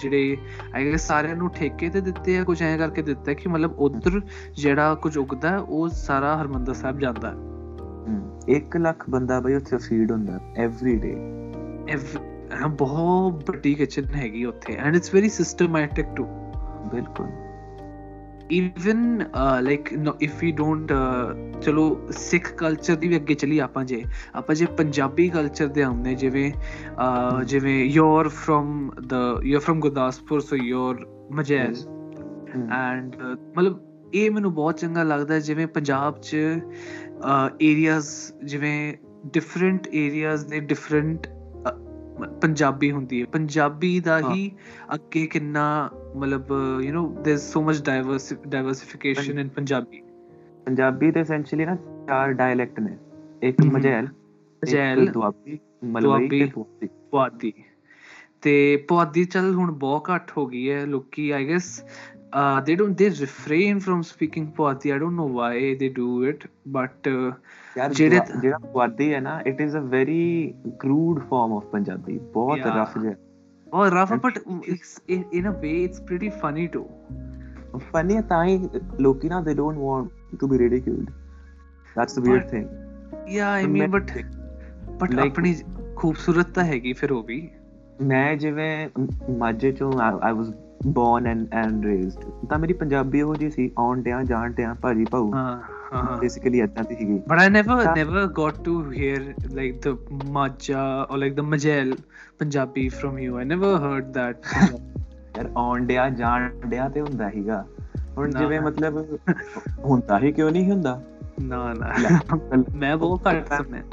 ਜਿਹੜੇ 0.02 0.38
ਆਈ 0.74 0.92
ਗੈਸ 0.92 1.08
ਸਾਰਿਆਂ 1.08 1.36
ਨੂੰ 1.36 1.50
ਠੇਕੇ 1.50 1.90
ਤੇ 1.90 2.02
ਦਿੱਤੇ 2.02 2.38
ਆ 2.38 2.44
ਕੁਝ 2.44 2.62
ਐਂ 2.64 2.78
ਕਰਕੇ 2.78 3.02
ਦਿੱਤਾ 3.02 3.34
ਕਿ 3.34 3.50
ਮਤਲਬ 3.50 3.80
ਉਧਰ 3.80 4.22
ਜਿਹੜਾ 4.54 4.96
ਕੁਝ 4.96 5.18
ਉਗਦਾ 5.18 5.58
ਉਹ 5.58 5.90
ਸਾਰਾ 5.90 6.42
ਹਰਮੰਦਰ 6.42 6.74
ਸਾਹਿਬ 6.74 7.00
ਜਾਂਦਾ। 7.00 7.30
ਹੈ 7.30 8.56
1 8.56 8.78
ਲੱਖ 8.80 9.10
ਬੰਦਾ 9.10 9.40
ਬਈ 9.40 9.54
ਉੱਥੇ 9.54 9.78
ਫੀਡ 9.78 10.12
ਹੁੰਦਾ 10.12 10.40
ਐਵਰੀ 10.58 10.96
ਡੇ 10.98 11.16
Ev- 11.94 12.39
ਹਾਂ, 12.52 12.70
ਬਹੁਤ 12.70 13.50
ਵੱਡੀ 13.50 13.74
ਕਿਚਨ 13.76 14.06
ਹੈਗੀ 14.16 14.46
ਉੱਥੇ 14.46 14.76
and 14.76 14.96
it's 14.96 15.14
very 15.16 15.30
systematic 15.30 16.06
too 16.16 16.26
ਬਿਲਕੁਲ। 16.94 17.28
Even 18.52 19.24
like 19.62 19.90
if 20.22 20.32
we 20.42 20.52
don't 20.52 20.92
ਚਲੋ 21.62 22.08
ਸਿੱਖ 22.12 22.52
ਕਲਚਰ 22.54 22.96
ਦੀ 22.96 23.08
ਵੀ 23.08 23.16
ਅੱਗੇ 23.16 23.34
ਚਲੀ 23.34 23.60
ਆਪਾਂ 23.60 23.84
ਜੇ 23.86 24.04
ਆਪਾਂ 24.36 24.56
ਜੇ 24.56 24.66
ਪੰਜਾਬੀ 24.66 25.30
ਕਲਚਰ 25.30 25.68
ਦੇ 25.68 25.84
ਆਉਂਦੇ 25.84 26.16
ਜਿਵੇਂ 26.16 26.52
ਜਿਵੇਂ 27.46 27.86
you're 27.86 28.30
from 28.30 28.92
the 29.08 29.14
you're 29.44 29.60
from 29.60 29.80
Gurdaspur 29.80 30.42
so 30.42 30.56
you're 30.56 31.06
hmm, 32.56 32.70
and 32.74 33.16
ਮਤਲਬ 33.58 33.80
ਇਹ 34.14 34.32
ਮੈਨੂੰ 34.32 34.54
ਬਹੁਤ 34.54 34.78
ਚੰਗਾ 34.80 35.04
ਲੱਗਦਾ 35.04 35.40
ਜਿਵੇਂ 35.40 35.68
ਪੰਜਾਬ 35.68 36.20
'ਚ 36.22 36.36
ਏਰੀਆਜ਼ 37.62 38.08
ਜਿਵੇਂ 38.44 38.94
ਡਿਫਰੈਂਟ 39.26 39.88
ਏਰੀਆਜ਼ 39.88 40.48
ਦੇ 40.48 40.60
ਡਿਫਰੈਂਟ 40.60 41.28
ਪੰਜਾਬੀ 42.43 42.91
ਹੁੰਦੀ 42.91 43.21
ਹੈ 43.21 43.27
ਪੰਜਾਬੀ 43.27 44.01
ਦਾ 44.01 44.21
ਹਾਂ। 44.21 44.35
ਹੀ 44.35 44.51
ਅੱਗੇ 44.95 45.27
ਕਿੰਨਾ 45.27 45.91
ਮਤਲਬ 46.17 46.53
you 46.83 46.93
know 46.95 47.05
there 47.23 47.37
is 47.37 47.45
so 47.47 47.63
much 47.67 47.81
diverse 47.89 48.29
diversification 48.49 49.41
in 49.43 49.49
Punjabi 49.49 50.03
Punjabi 50.67 51.11
ਦੇ 51.11 51.21
ਐਸੈਂਸ਼ੀਅਲੀ 51.21 51.65
ਨਾ 51.65 51.75
ਚਾਰ 52.09 52.33
ਡਾਇਲੈਕਟ 52.33 52.81
ਨੇ 52.81 52.97
ਇੱਕ 53.43 53.61
ਹਮ, 53.61 53.71
ਮਜੈਲ 53.73 54.09
ਮਜੈਲ, 54.63 55.03
ਇੱਕ 55.03 55.13
ਦੁਆਬੀ 55.13 55.59
ਮਲਵਈ 55.85 56.29
ਤੇ 56.29 56.45
ਦੁਆਬੀ। 56.47 56.87
ਪੁਆਧੀ 56.87 56.91
ਪੁਆਧੀ 57.11 57.53
ਤੇ 58.43 58.77
ਪੁਆਧੀ 58.89 59.25
ਚੱਲ 59.25 59.55
ਹੁਣ 59.55 59.71
ਬਹੁਤ 59.73 60.11
ਘੱਟ 60.15 60.31
ਹੋ 60.37 60.47
ਗਈ 60.47 60.71
ਹੈ 60.71 60.85
ਲੋਕੀ 60.87 61.31
ਆਈ 61.31 61.49
guess 61.49 61.85
they 62.65 62.75
don't 62.75 62.97
they 62.97 63.09
refrain 63.11 63.79
from 63.79 64.03
speaking 64.03 64.47
Puadhi 64.49 64.91
I 64.91 64.99
don't 64.99 65.15
know 65.15 65.29
why 65.29 65.75
they 65.75 65.89
do 65.89 66.25
it 66.25 66.47
but 66.69 67.09
ਯਾਰ 67.80 67.94
ਜਿਹੜੇ- 67.94 68.40
ਜਿਹੜਾ 68.42 68.58
ਪੁਆਧੀ 68.74 69.14
ਹੈ 69.14 69.20
ਨਾ 69.20 69.40
it 69.48 69.62
is 69.62 69.78
a 69.78 69.80
very 69.80 70.54
crude 70.80 71.20
form 71.30 71.54
of 71.54 71.66
Punjabi 71.66 72.20
ਬਹੁਤ. 72.34 72.60
ਰਫ 72.78 72.98
ਜਿਹਾ 72.98 73.16
Oh, 73.74 73.82
but 74.22 74.38
it's 74.74 74.92
in, 75.16 75.24
in 75.40 75.48
a 75.48 75.52
way 75.64 75.72
it's 75.88 76.00
pretty 76.12 76.30
funny 76.44 76.64
too. 76.76 76.86
funny 77.92 78.16
ਹੈ 78.16 78.22
ਤਾਂ 78.22 78.44
ਹੀ 78.46 78.70
ਲੋਕੀ 79.02 79.30
ਨਾ 79.30 79.40
they 79.48 79.54
don't 79.58 79.82
want 79.82 80.08
to 80.44 80.48
be 80.54 80.60
ridiculed 80.62 81.12
that's 81.98 82.18
the 82.18 82.24
weird 82.28 82.42
But- 82.42 82.54
thing 82.54 82.66
Yeah, 83.36 83.52
I 83.60 83.68
ਮੈਂ- 83.68 83.88
mean, 83.88 83.92
but 83.96 84.14
but 85.04 85.14
Like- 85.14 85.30
ਆਪਣੀ 85.30 85.56
ਖੂਬਸੂਰਤ 85.96 86.50
ਤਾਂ 86.50 86.64
ਹੈਗੀ 86.64 86.94
ਫਿਰ 86.94 87.12
ਉਹ 87.12 87.24
ਵੀ 87.24 87.50
ਮੈਂ 88.02 88.36
ਜਿਵੇਂ 88.36 88.90
ਮਾਝੇ 89.38 89.72
ਚੋਂ 89.72 89.92
I 90.02 90.34
was 90.34 90.52
born 90.88 91.28
and 91.28 91.48
and 91.52 91.86
raised 91.86 92.48
ਤਾਂ 92.48 92.60
ਮੇਰੀ 92.60 92.74
ਪੰਜਾਬੀ 92.74 93.22
ਉਹ 93.22 93.36
ਜੀ 93.36 93.50
ਸੀ 93.50 93.72
ਆਉਣ 93.78 94.02
ਡਿਆਂ 94.02 94.24
ਜਾਣ 94.24 94.52
ਡਿਆਂ 94.54 94.76
ਭਾਜੀ 94.76 95.06
ਭਾਊ। 95.12 95.34
ਹਾਂ 95.34 95.62
ਹਾਂ। 95.94 96.18
ਬੇਸਿਕਲੀ 96.18 96.60
ਏਦਾਂ 96.60 96.84
ਦੀ 96.84 96.96
ਸੀਗੀ। 96.96 97.14
I 97.14 97.50
never 97.50 97.84
ਤਾਂ- 97.84 97.96
never 97.96 98.24
got 98.26 98.58
to 98.58 98.84
hear 98.86 99.24
like 99.52 99.76
the 99.88 99.98
Maja 100.24 101.08
or 101.12 101.22
like 101.24 101.42
the 101.42 101.48
Majel 101.54 101.96
Punjabi 102.44 102.88
from 102.88 103.14
you. 103.16 103.36
I 103.36 103.48
never 103.54 103.74
heard 103.76 104.06
that. 104.06 104.38
ਯਾਰ 105.38 105.50
ਆਉਣ 105.58 105.86
ਡਿਆ 105.86 106.10
ਜਾਣ 106.10 106.50
ਡਿਆ 106.66 106.90
ਤੇ 106.90 107.02
ਹੁੰਦਾ 107.02 107.30
ਸੀਗਾ। 107.30 107.66
ਹੁਣ। 108.18 108.30
ਜਿਵੇਂ 108.30 108.62
ਮਤਲਬ 108.62 109.20
ਹੁੰਦਾ 109.86 110.20
ਹੀ 110.20 110.32
ਕਿਉਂ 110.32 110.52
ਨਹੀਂ 110.52 110.72
ਹੁੰਦਾ? 110.72 111.04
ਨਾ 111.42 111.74
ਨਾ। 111.74 111.90
ਮੈਂ 112.76 112.98
ਬਹੁਤ 112.98 113.22
ਘੱਟ 113.28 113.54
ਸੁਣਿਆ। 113.54 113.84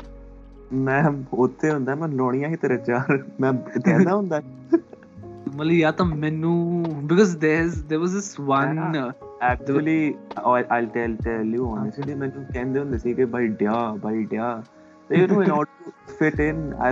ਮੈਂ 0.73 1.05
ਉੱਥੇ 1.33 1.71
ਹੁੰਦਾ 1.71 1.95
ਮੈਂ 1.95 2.09
ਲੋਣੀਆਂ 2.09 2.49
ਹੀ 2.49 2.57
ਤੇਰੇ 2.57 2.77
ਚਾਰ। 2.77 3.25
ਮੈਂ 3.41 3.53
ਕਹਿੰਦਾ 3.53 4.15
ਹੁੰਦਾ। 4.15 4.43
ਮਤਲਬ 5.57 5.73
ਜਾਂ 5.73 5.93
ਤਾਂ 5.93 6.07
ਮੈਨੂੰ 6.07 6.55
because 7.11 7.35
there's 7.43 7.77
there 7.91 8.01
was 8.01 8.15
this 8.17 8.31
one 8.49 8.81
uh, 9.03 9.11
actually 9.43 10.15
I'll 10.71 10.87
tell 10.87 11.17
tell 11.25 11.55
you 11.55 11.67
honestly 11.67 12.15
ਮੈਨੂੰ 12.15 12.45
ਕਹਿੰਦੇ 12.53 12.81
ਹੁੰਦੇ 12.81 12.99
ਸੀ 12.99 13.15
ਕਿ 13.15 13.25
ਬਾਈ 13.25 13.49
ਡਿਆ 13.61 13.91
ਬਾਈ 14.03 14.25
ਡਿਆ 14.25 14.63
you 15.11 15.27
know 15.31 15.41
in 15.43 15.51
order 15.55 15.85
to 15.87 15.91
fit 16.21 16.41
in 16.45 16.63
i 16.87 16.89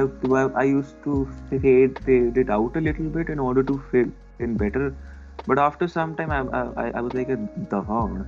i 0.60 0.64
used 0.72 0.98
to 1.06 1.14
fade 1.52 1.96
fade 2.08 2.36
it 2.42 2.50
out 2.56 2.76
a 2.80 2.82
little 2.82 3.08
bit 3.16 3.32
in 3.34 3.40
order 3.46 3.64
to 3.70 3.78
fit 3.92 4.44
in 4.46 4.52
better 4.60 4.84
but 5.48 5.62
after 5.62 5.88
some 5.94 6.12
time 6.20 6.34
i 6.36 6.40
i, 6.82 6.86
I 6.98 7.02
was 7.06 7.16
like 7.18 7.32
ਦਫਾ 7.70 8.00
ਹੁਣ 8.00 8.22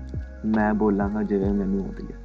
ਮੈਂ 0.56 0.72
ਬੋਲਾਂਗਾ 0.74 1.22
ਜਿਵੇਂ 1.22 1.52
ਮੈਨੂੰ 1.52 1.84
ਆਉਂਦੀ 1.84 2.06
ਹੈ 2.12 2.18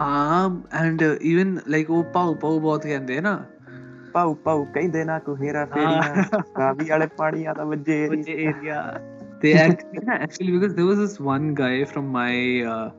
ਹਾਂ 0.00 0.50
and 0.72 1.02
even 1.02 1.58
like 1.68 1.90
ਉਹ 1.90 2.04
ਪਾਉ 2.04 2.34
ਪਾਉ 2.34 2.60
ਬਹੁਤ 2.60 2.82
ਕਹਿੰਦੇ 2.82 3.20
ਨਾ 3.20 3.38
ਪਾਉ 4.12 4.34
ਪਾਉ 4.34 4.64
ਕਹਿੰਦੇ 4.64 5.04
ਨਾ 5.04 5.18
ਕੋ 5.18 5.36
ਹੇਰਾ 5.36 5.64
ਫੇਰੀਆਂ 5.64 6.42
ਕਾਵੀ 6.54 6.90
ਵਾਲੇ 6.90 7.06
ਪਾਣੀਆਂ 7.06 7.54
ਦਾ 7.54 7.64
ਵੱਜੇ 7.64 8.08
area 8.28 9.00
they 9.44 9.54
actually 9.54 10.06
actually 10.22 10.52
because 10.54 10.72
there 10.76 10.88
was 10.88 10.98
this 10.98 11.16
one 11.26 11.48
guy 11.54 11.90
from 11.90 12.06
my 12.16 12.32
uh, 12.70 12.90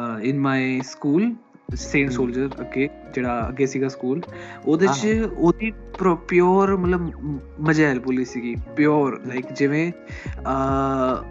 uh, 0.00 0.32
in 0.32 0.36
my 0.36 0.86
school 0.94 1.34
Saint 1.74 2.10
Soldier 2.10 2.50
ਅੱਗੇ 2.60 2.88
ਜਿਹੜਾ 3.14 3.48
ਅੱਗੇ 3.48 3.66
ਸੀਗਾ 3.66 3.88
ਸਕੂਲ 3.88 4.22
ਉਹਦੇ 4.66 4.86
ਚ 4.86 5.06
ਉਹਦੀ 5.36 5.72
ਪਿਓਰ 6.28 6.76
ਮਤਲਬ 6.76 7.10
ਮਜੈਲ 7.60 7.98
ਬੋਲੀ 7.98 8.24
ਸੀਗੀ 8.24 8.56
ਪਿਓਰ 8.76 9.20
ਲਾਈਕ 9.26 9.52
ਜਿਵੇਂ 9.52 9.92
ਅ 10.40 11.22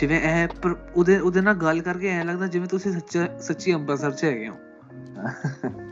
ਜਿਵੇਂ 0.00 0.48
ਪਰ 0.62 0.76
ਉਹਦੇ 0.96 1.18
ਉਹਦੇ 1.18 1.40
ਨਾਲ 1.40 1.54
ਗੱਲ 1.54 1.80
ਕਰਕੇ 1.80 2.08
ਐ 2.08 2.24
ਲੱਗਦਾ 2.24 2.46
ਜਿਵੇਂ 2.46 2.68
ਤੁਸੀਂ 2.68 2.92
ਸੱਚਾ 2.92 3.38
ਸੱਚੀ 3.38 3.74
ਅੰਮ੍ਰਿਤਸਰ 3.74 4.10
ਚ 4.10 4.24
ਹੈਗੇ 4.24 4.48
ਹੋ। 4.48 4.54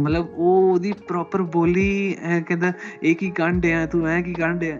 ਮਤਲਬ 0.00 0.28
ਉਹ 0.34 0.72
ਉਹਦੀ 0.72 0.92
ਪ੍ਰੋਪਰ 1.08 1.42
ਬੋਲੀ 1.42 2.16
ਕਹਿੰਦਾ 2.46 2.72
ਇਹ 3.02 3.16
ਕੀ 3.16 3.30
ਕੰਡ 3.30 3.66
ਆ 3.66 3.86
ਤੂੰ 3.86 4.06
ਐ 4.06 4.22
ਕੀ 4.22 4.32
ਕੰਡ 4.32 4.64
ਆ 4.64 4.78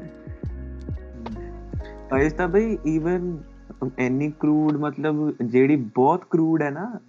ਇਸ 2.18 2.32
ਤਾਂ 2.32 2.48
ਬਈ 2.48 2.78
ਇਵਨ 2.86 3.38
ਐਨੀ 3.98 4.32
ਕਰੂਡ 4.40 4.76
ਮਤਲਬ 4.76 5.34
ਜਿਹੜੀ 5.44 5.76
ਬਹੁਤ 5.76 6.24
ਕਰੂਡ 6.30 6.62
ਹੈ 6.62 6.70
ਨਾ 6.70 7.00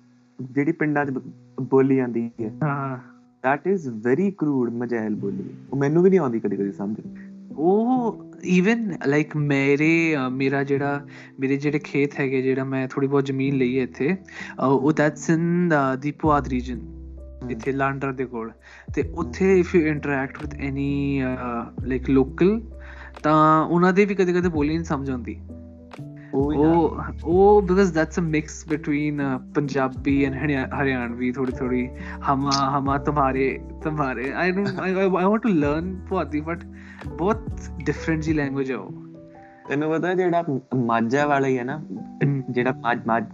ਜਿਹੜੀ 0.42 0.72
ਪਿੰਡਾਂ 0.72 1.06
'ਚ 1.06 1.10
ਬੋਲੀ 1.62 1.96
ਜਾਂਦੀ 1.96 2.32
ਹੈ 2.42 2.52
ਹਾਂ। 2.64 2.98
that 3.46 3.78
is 3.78 3.94
very 3.94 4.28
crude 4.28 4.72
ਮਜੈਲ 4.72 5.16
ਬੋਲੀ। 5.16 5.44
ਉਹ 5.74 5.78
ਮੈਨੂੰ 5.78 6.04
ਵੀ 6.04 6.10
ਨਹੀਂ 6.10 6.20
ਆਉਂਦੀ 6.20 6.40
ਕਦੀ 6.40 6.56
ਕਦੀ 6.56 6.72
ਸਮਝ। 6.72 6.96
ਉਹ 7.58 8.26
ਇਵਨ 8.44 8.98
ਲਾਈਕ 9.08 9.38
ਮੇਰੇ 9.38 10.16
ਮੇਰਾ 10.32 10.64
ਜਿਹੜਾ 10.64 11.06
ਮੇਰੇ 11.40 11.58
ਜਿਹੜੇ 11.58 11.80
ਖੇਤ 11.80 12.20
ਹੈਗੇ 12.20 12.42
ਜਿਹੜਾ 12.42 12.64
ਮੈਂ 12.64 12.88
ਥੋੜੀ 12.88 13.08
ਬਹੁਤ 13.08 13.26
ਜ਼ਮੀਨ 13.26 13.56
ਲਈ 13.56 13.78
ਹੈ 13.78 13.84
ਇੱਥੇ 13.84 14.18
ਉਹ 14.64 14.94
that's 14.94 15.30
in 15.30 15.72
the 16.00 16.12
Puadh 16.12 16.48
region 16.48 16.95
ਇੱਥੇ 17.52 17.72
ਲਾਂਡਰ 17.72 18.12
ਦੇ 18.12 18.26
ਕੋਲ। 18.26 18.52
ਤੇ 18.94 19.12
ਉੱਥੇ 19.16 19.60
if 19.60 19.76
you 19.76 19.82
interact 19.82 20.42
with 20.42 20.54
any 20.62 21.22
like 21.86 22.10
local 22.10 22.62
ਤਾਂ 23.24 23.66
ਉਹਨਾਂ 23.66 23.94
ਦੇ 23.94 24.06
ਵੀ 24.06 24.16
ਕਦੇ 24.16 24.34
ਕਦੇ 24.34 24.50
ਬੋਲੀ 24.50 24.70
ਨਹੀਂ 24.70 24.84
ਸਮਝ 24.84 25.10
ਆਉਂਦੀ। 25.12 25.42
ਉਹ 26.34 26.98
ਉਹ 27.26 27.62
because 27.62 27.94
that's 27.94 28.20
a 28.20 28.22
mix 28.22 28.68
between 28.68 29.22
Punjabi 29.56 30.26
and 30.26 30.36
Haryanvi 30.82 31.32
ਥੋੜੀ 31.32 31.52
ਥੋੜੀ 31.52 31.90
ਹਮਾ 32.34 32.78
ਹਮਾ 32.78 32.98
ਤੁਹਾਰੇ 32.98 33.60
ਤੁਹਾਰੇ 33.84 34.32
I 34.34 34.52
don't 34.52 34.80
I 34.80 35.10
want 35.10 35.42
to 35.42 35.50
learn 35.50 35.96
Puadhi 36.10 36.42
but 36.42 36.66
ਬਹੁਤ 37.08 37.38
ਡਿਫਰੈਂਟ 37.86 38.22
ਜੀ 38.22 38.34
ਲੈਂਗੁਏਜ 38.34 38.72
ਹੈ 38.72 38.78
ਉਹ। 38.78 38.92
ਤੈਨੂੰ 39.70 39.92
ਪਤਾ 39.92 40.14
ਜਿਹੜਾ 40.14 40.44
ਮਾਝਾ 40.76 41.26
ਵਾਲਾ 41.26 41.48
ਹੀ 41.48 41.58
ਹੈ 41.58 41.64
ਨਾ 41.64 41.82
ਜਿਹੜਾ 42.50 42.74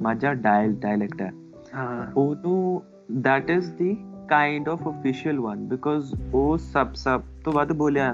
ਮਾਝਾ 0.02 0.34
ਡਾਇਲ 0.34 0.74
ਡਾਇਲੈਕਟ 0.74 1.22
ਹੈ 1.22 1.32
ਹਾਂ। 1.76 2.12
ਉਹਨੂੰ 2.18 2.84
that 3.20 3.50
is 3.58 3.66
the 3.82 3.96
kind 4.30 4.74
of 4.74 4.80
official 4.82 5.44
one 5.44 5.70
because 5.74 6.20
ਉਹ 6.34 6.58
ਸਭ 6.58 6.94
ਸਭ 6.94 7.22
ਤੋਂ 7.44 7.54
ਵੱਧ 7.54 7.74
ਬੋਲਿਆ 7.74 8.14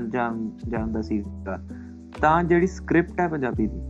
ਜਾਂਦਾ 0.67 1.01
ਸੀ। 1.01 1.23
ਤਾਂ 2.21 2.43
ਜਿਹੜੀ 2.43 2.67
ਸਕ੍ਰਿਪਟ 2.67 3.19
ਹੈ 3.19 3.27
ਪੰਜਾਬੀ 3.27 3.67
ਦੀ 3.67 3.81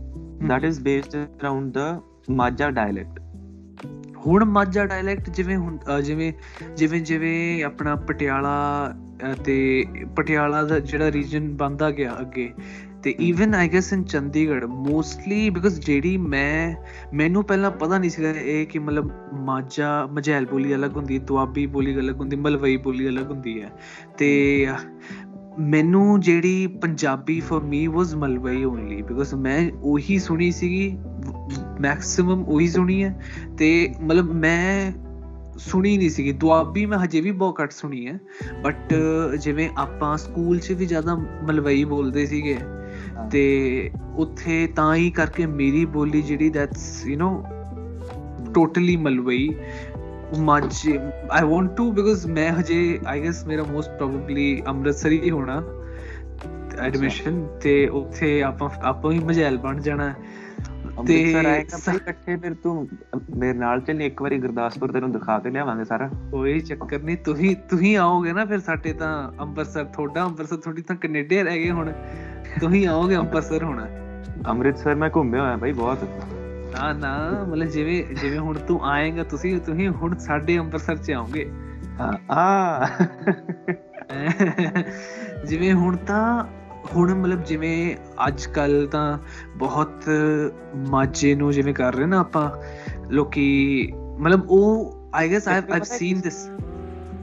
that 0.46 0.62
is 0.64 0.74
based 0.74 1.18
around 1.24 1.66
the 1.66 2.02
Majha 2.30 2.70
dialect 2.70 3.20
ਹੁਣ 4.26 4.44
ਮਾਝਾ 4.44 4.86
ਡਾਇਲੈਕਟ 4.86 5.30
ਜਿਵੇਂ 5.30 5.56
ਹੁਣ 5.56 5.78
ਜਿਵੇਂ 6.02 6.32
ਜਿਵੇਂ 6.76 7.00
ਜਿਵੇਂ 7.02 7.64
ਆਪਣਾ 7.64 7.96
ਪਟਿਆਲਾ 7.96 8.94
ਤੇ 9.44 9.86
ਪਟਿਆਲਾ 10.16 10.62
ਦਾ 10.62 10.78
ਜਿਹੜਾ 10.78 11.12
ਰੀਜਨ 11.12 11.56
ਬੰਦਾ 11.56 11.90
ਗਿਆ 11.90 12.16
ਅੱਗੇ 12.20 12.54
ਤੇ 13.02 13.10
even 13.10 13.54
I 13.54 13.68
guess 13.68 13.92
in 13.92 14.04
Chandigarh 14.04 14.66
mostly 14.66 15.50
because 15.50 15.80
ਜਿਹੜੀ 15.80 16.16
ਮੈਂ 16.16 16.74
ਮੈਨੂੰ 17.14 17.44
ਪਹਿਲਾਂ 17.44 17.70
ਪਤਾ 17.70 17.98
ਨਹੀਂ 17.98 18.10
ਸੀਗਾ 18.10 18.30
ਇਹ 18.30 18.66
ਕਿ 18.66 18.78
ਮਤਲਬ 18.78 19.10
ਮਾਝਾ 19.34 20.06
ਮਝੈਲ 20.06 20.46
ਬੋਲੀ 20.46 20.74
ਅਲੱਗ 20.74 20.96
ਹੁੰਦੀ 20.96 21.18
ਹੈ 21.18 21.24
ਦੁਆਬੀ 21.24 21.66
ਬੋਲੀ 21.66 21.94
ਅਲੱਗ 21.94 22.16
ਹੁੰਦੀ 22.16 22.36
ਮਲਵਈ 22.36 22.76
ਬੋਲੀ 22.76 23.08
ਅਲੱਗ 23.08 23.30
ਹੁੰਦੀ 23.30 23.62
ਹੈ। 23.62 23.70
ਤੇ 24.18 24.66
ਮੈਨੂੰ 25.58 26.20
ਜਿਹੜੀ 26.20 26.66
Punjabi 26.66 27.40
for 27.40 27.60
me 27.60 27.86
was 27.86 28.14
Malwai 28.14 28.64
only 28.64 29.02
because 29.02 29.34
ਮੈਂ 29.34 29.70
ਉਹੀ 29.82 30.18
ਸੁਣੀ 30.18 30.50
ਸੀਗੀ 30.50 30.98
ਮੈਕਸਿਮਮ 31.80 32.44
ਉਹੀ 32.44 32.68
ਸੁਣੀ 32.68 33.04
ਹੈ। 33.04 33.20
ਤੇ 33.58 33.94
ਮਤਲਬ 34.00 34.32
ਮੈਂ 34.32 34.92
ਸੁਣੀ 35.58 35.98
ਨਹੀਂ 35.98 36.10
ਸੀਗੀ। 36.10 36.32
ਦੁਆਬੀ 36.32 36.86
ਮੈਂ 36.86 36.98
ਹਜੇ 36.98 37.20
ਵੀ 37.20 37.30
ਬਹੁਤ 37.30 37.62
ਘੱਟ 37.62 37.72
ਸੁਣੀ 37.72 38.06
ਹੈ 38.06 38.20
ਬਟ 38.62 38.94
ਜਿਵੇਂ 39.40 39.68
ਆਪਾਂ 39.76 40.16
ਸਕੂਲ 40.16 40.58
'ਚ 40.58 40.72
ਵੀ 40.72 40.86
ਜ਼ਿਆਦਾ 40.86 41.14
ਮਲਵਈ 41.14 41.84
ਬੋਲਦੇ 41.84 42.26
ਸੀਗੇ 42.26 42.58
ਤੇ 43.30 43.90
ਉੱਥੇ 44.16 44.66
ਤਾਂ 44.66 44.94
ਹੀ 44.94 45.10
ਕਰਕੇ 45.10 45.46
ਮੇਰੀ 45.46 45.84
ਬੋਲੀ 45.84 46.22
ਜਿਹੜੀ 46.22 46.50
that's 46.50 47.06
you 47.06 47.18
know 47.18 47.42
totally 48.54 48.96
Malwai. 48.96 49.48
ਮਾਝੇ 50.38 50.98
ਆਈ 51.30 51.44
ਵਾਂਟ 51.44 51.76
ਟੂ 51.76 51.92
ਬਿਕਾਜ਼ 51.92 52.26
ਮੈਂ 52.26 52.52
ਹਜੇ 52.52 52.98
ਆਈ 53.06 53.24
ਗੈਸ 53.24 53.46
ਮੇਰਾ 53.46 53.62
ਮੋਸਟ 53.62 53.90
ਪ੍ਰੋਬਬਲੀ 53.90 54.62
ਅੰਮ੍ਰਿਤਸਰੀ 54.66 55.20
ਹੀ 55.20 55.30
ਹੋਣਾ। 55.30 55.62
ਐਡਮਿਸ਼ਨ 56.78 57.46
ਤੇ 57.62 57.88
ਉੱਥੇ 57.88 58.42
ਆਪਾਂ 58.42 58.68
ਆਪਾਂ 58.82 59.12
ਹੀ 59.12 59.18
ਮਝੈਲ 59.18 59.58
ਬਣ 59.58 59.80
ਜਾਣਾ। 59.80 60.14
ਤੇ 61.06 61.34
ਅੰਮ੍ਰਿਤਸਰ 61.34 61.94
ਇਕੱਠੇ 61.94 62.36
ਫਿਰ 62.36 62.54
ਤੂੰ 62.54 62.88
ਮੇਰੇ 63.36 63.52
ਨਾਲ 63.52 63.80
ਚੱਲ 63.80 64.02
ਇੱਕ 64.02 64.22
ਵਾਰੀ 64.22 64.38
ਗੁਰਦਾਸਪੁਰ 64.38 64.92
ਤੈਨੂੰ 64.92 65.12
ਦਿਖਾ 65.12 65.38
ਕੇ 65.38 65.50
ਲਿਆਵਾਂਗੇ 65.50 65.84
ਸਾਰਾ। 65.84 66.08
ਕੋਈ 66.30 66.60
ਚੱਕਰ 66.60 67.02
ਨਹੀਂ 67.02 67.16
ਤੁਸੀਂ 67.16 67.56
ਤੁਸੀਂ 67.56 67.96
ਆਓਗੇ 67.96 68.32
ਨਾ 68.32 68.44
ਫਿਰ 68.44 68.60
ਸਾਡੇ 68.60 68.92
ਤਾਂ 68.92 69.12
ਅੰਮ੍ਰਿਤਸਰ 69.40 69.84
ਥੋੜਾ 69.84 70.24
ਅੰਮ੍ਰਿਤਸਰ 70.24 70.56
ਥੋੜੀ 70.56 70.82
ਤਾਂ 70.82 70.96
ਕੈਨੇਡਾ 70.96 71.42
ਰਹਿ 71.42 71.58
ਗਏ 71.58 71.70
ਹੁਣ। 71.70 71.92
ਤੁਸੀਂ 72.60 72.86
ਆਓਗੇ 72.88 73.16
ਅੰਮ੍ਰਿਤਸਰ 73.16 73.64
ਹੁਣ। 73.64 73.86
ਅੰਮ੍ਰਿਤਸਰ 74.46 74.94
ਮੈਂ 74.94 75.10
ਘੁੰਮਿਆ 75.16 75.42
ਹੋਇਆ 75.42 75.56
ਬਾਈ 75.56 75.72
ਬਹੁਤ। 75.72 75.98
ਨਾ 76.72 76.92
ਨਾ 76.92 77.44
ਮਤਲਬ 77.48 77.68
ਜਿਵੇਂ 77.68 78.14
ਜਿਵੇਂ 78.14 78.38
ਹੁਣ 78.38 78.58
ਤੂੰ 78.58 78.84
ਆਏਗਾ 78.84 79.22
ਤੁਸੀਂ 79.22 79.60
ਤੁਸੀਂ 79.60 79.88
ਹੁਣ 79.88 80.16
ਸਾਡੇ 80.16 80.58
ਅੰਮ੍ਰਿਤਸਰ 80.58 80.96
ਚ 80.96 81.10
ਆਓਗੇ। 81.10 81.50
ਆ 82.30 82.86
ਜਿਵੇਂ 85.44 85.74
ਹੁਣ 85.74 85.96
ਤਾਂ 85.96 86.44
ਹੁਣ 86.96 87.14
ਮਤਲਬ 87.14 87.42
ਜਿਵੇਂ 87.44 87.96
ਅੱਜ 88.26 88.46
ਕੱਲ 88.46 88.86
ਤਾਂ 88.86 89.18
ਬਹੁਤ 89.56 90.08
ਮਾਝੇ 90.90 91.34
ਨੂੰ 91.34 91.52
ਜਿਵੇਂ 91.52 91.74
ਕਰ 91.74 91.94
ਰਹੇ 91.94 92.06
ਨਾ 92.06 92.20
ਆਪਾਂ 92.20 92.50
ਲੋਕੀ 93.10 93.92
ਮਤਲਬ 94.18 94.50
ਉਹ 94.50 94.94
I 95.14 95.30
guess 95.32 95.48
I 95.48 95.60
have 95.72 95.82
seen 95.82 96.20
this 96.20 96.48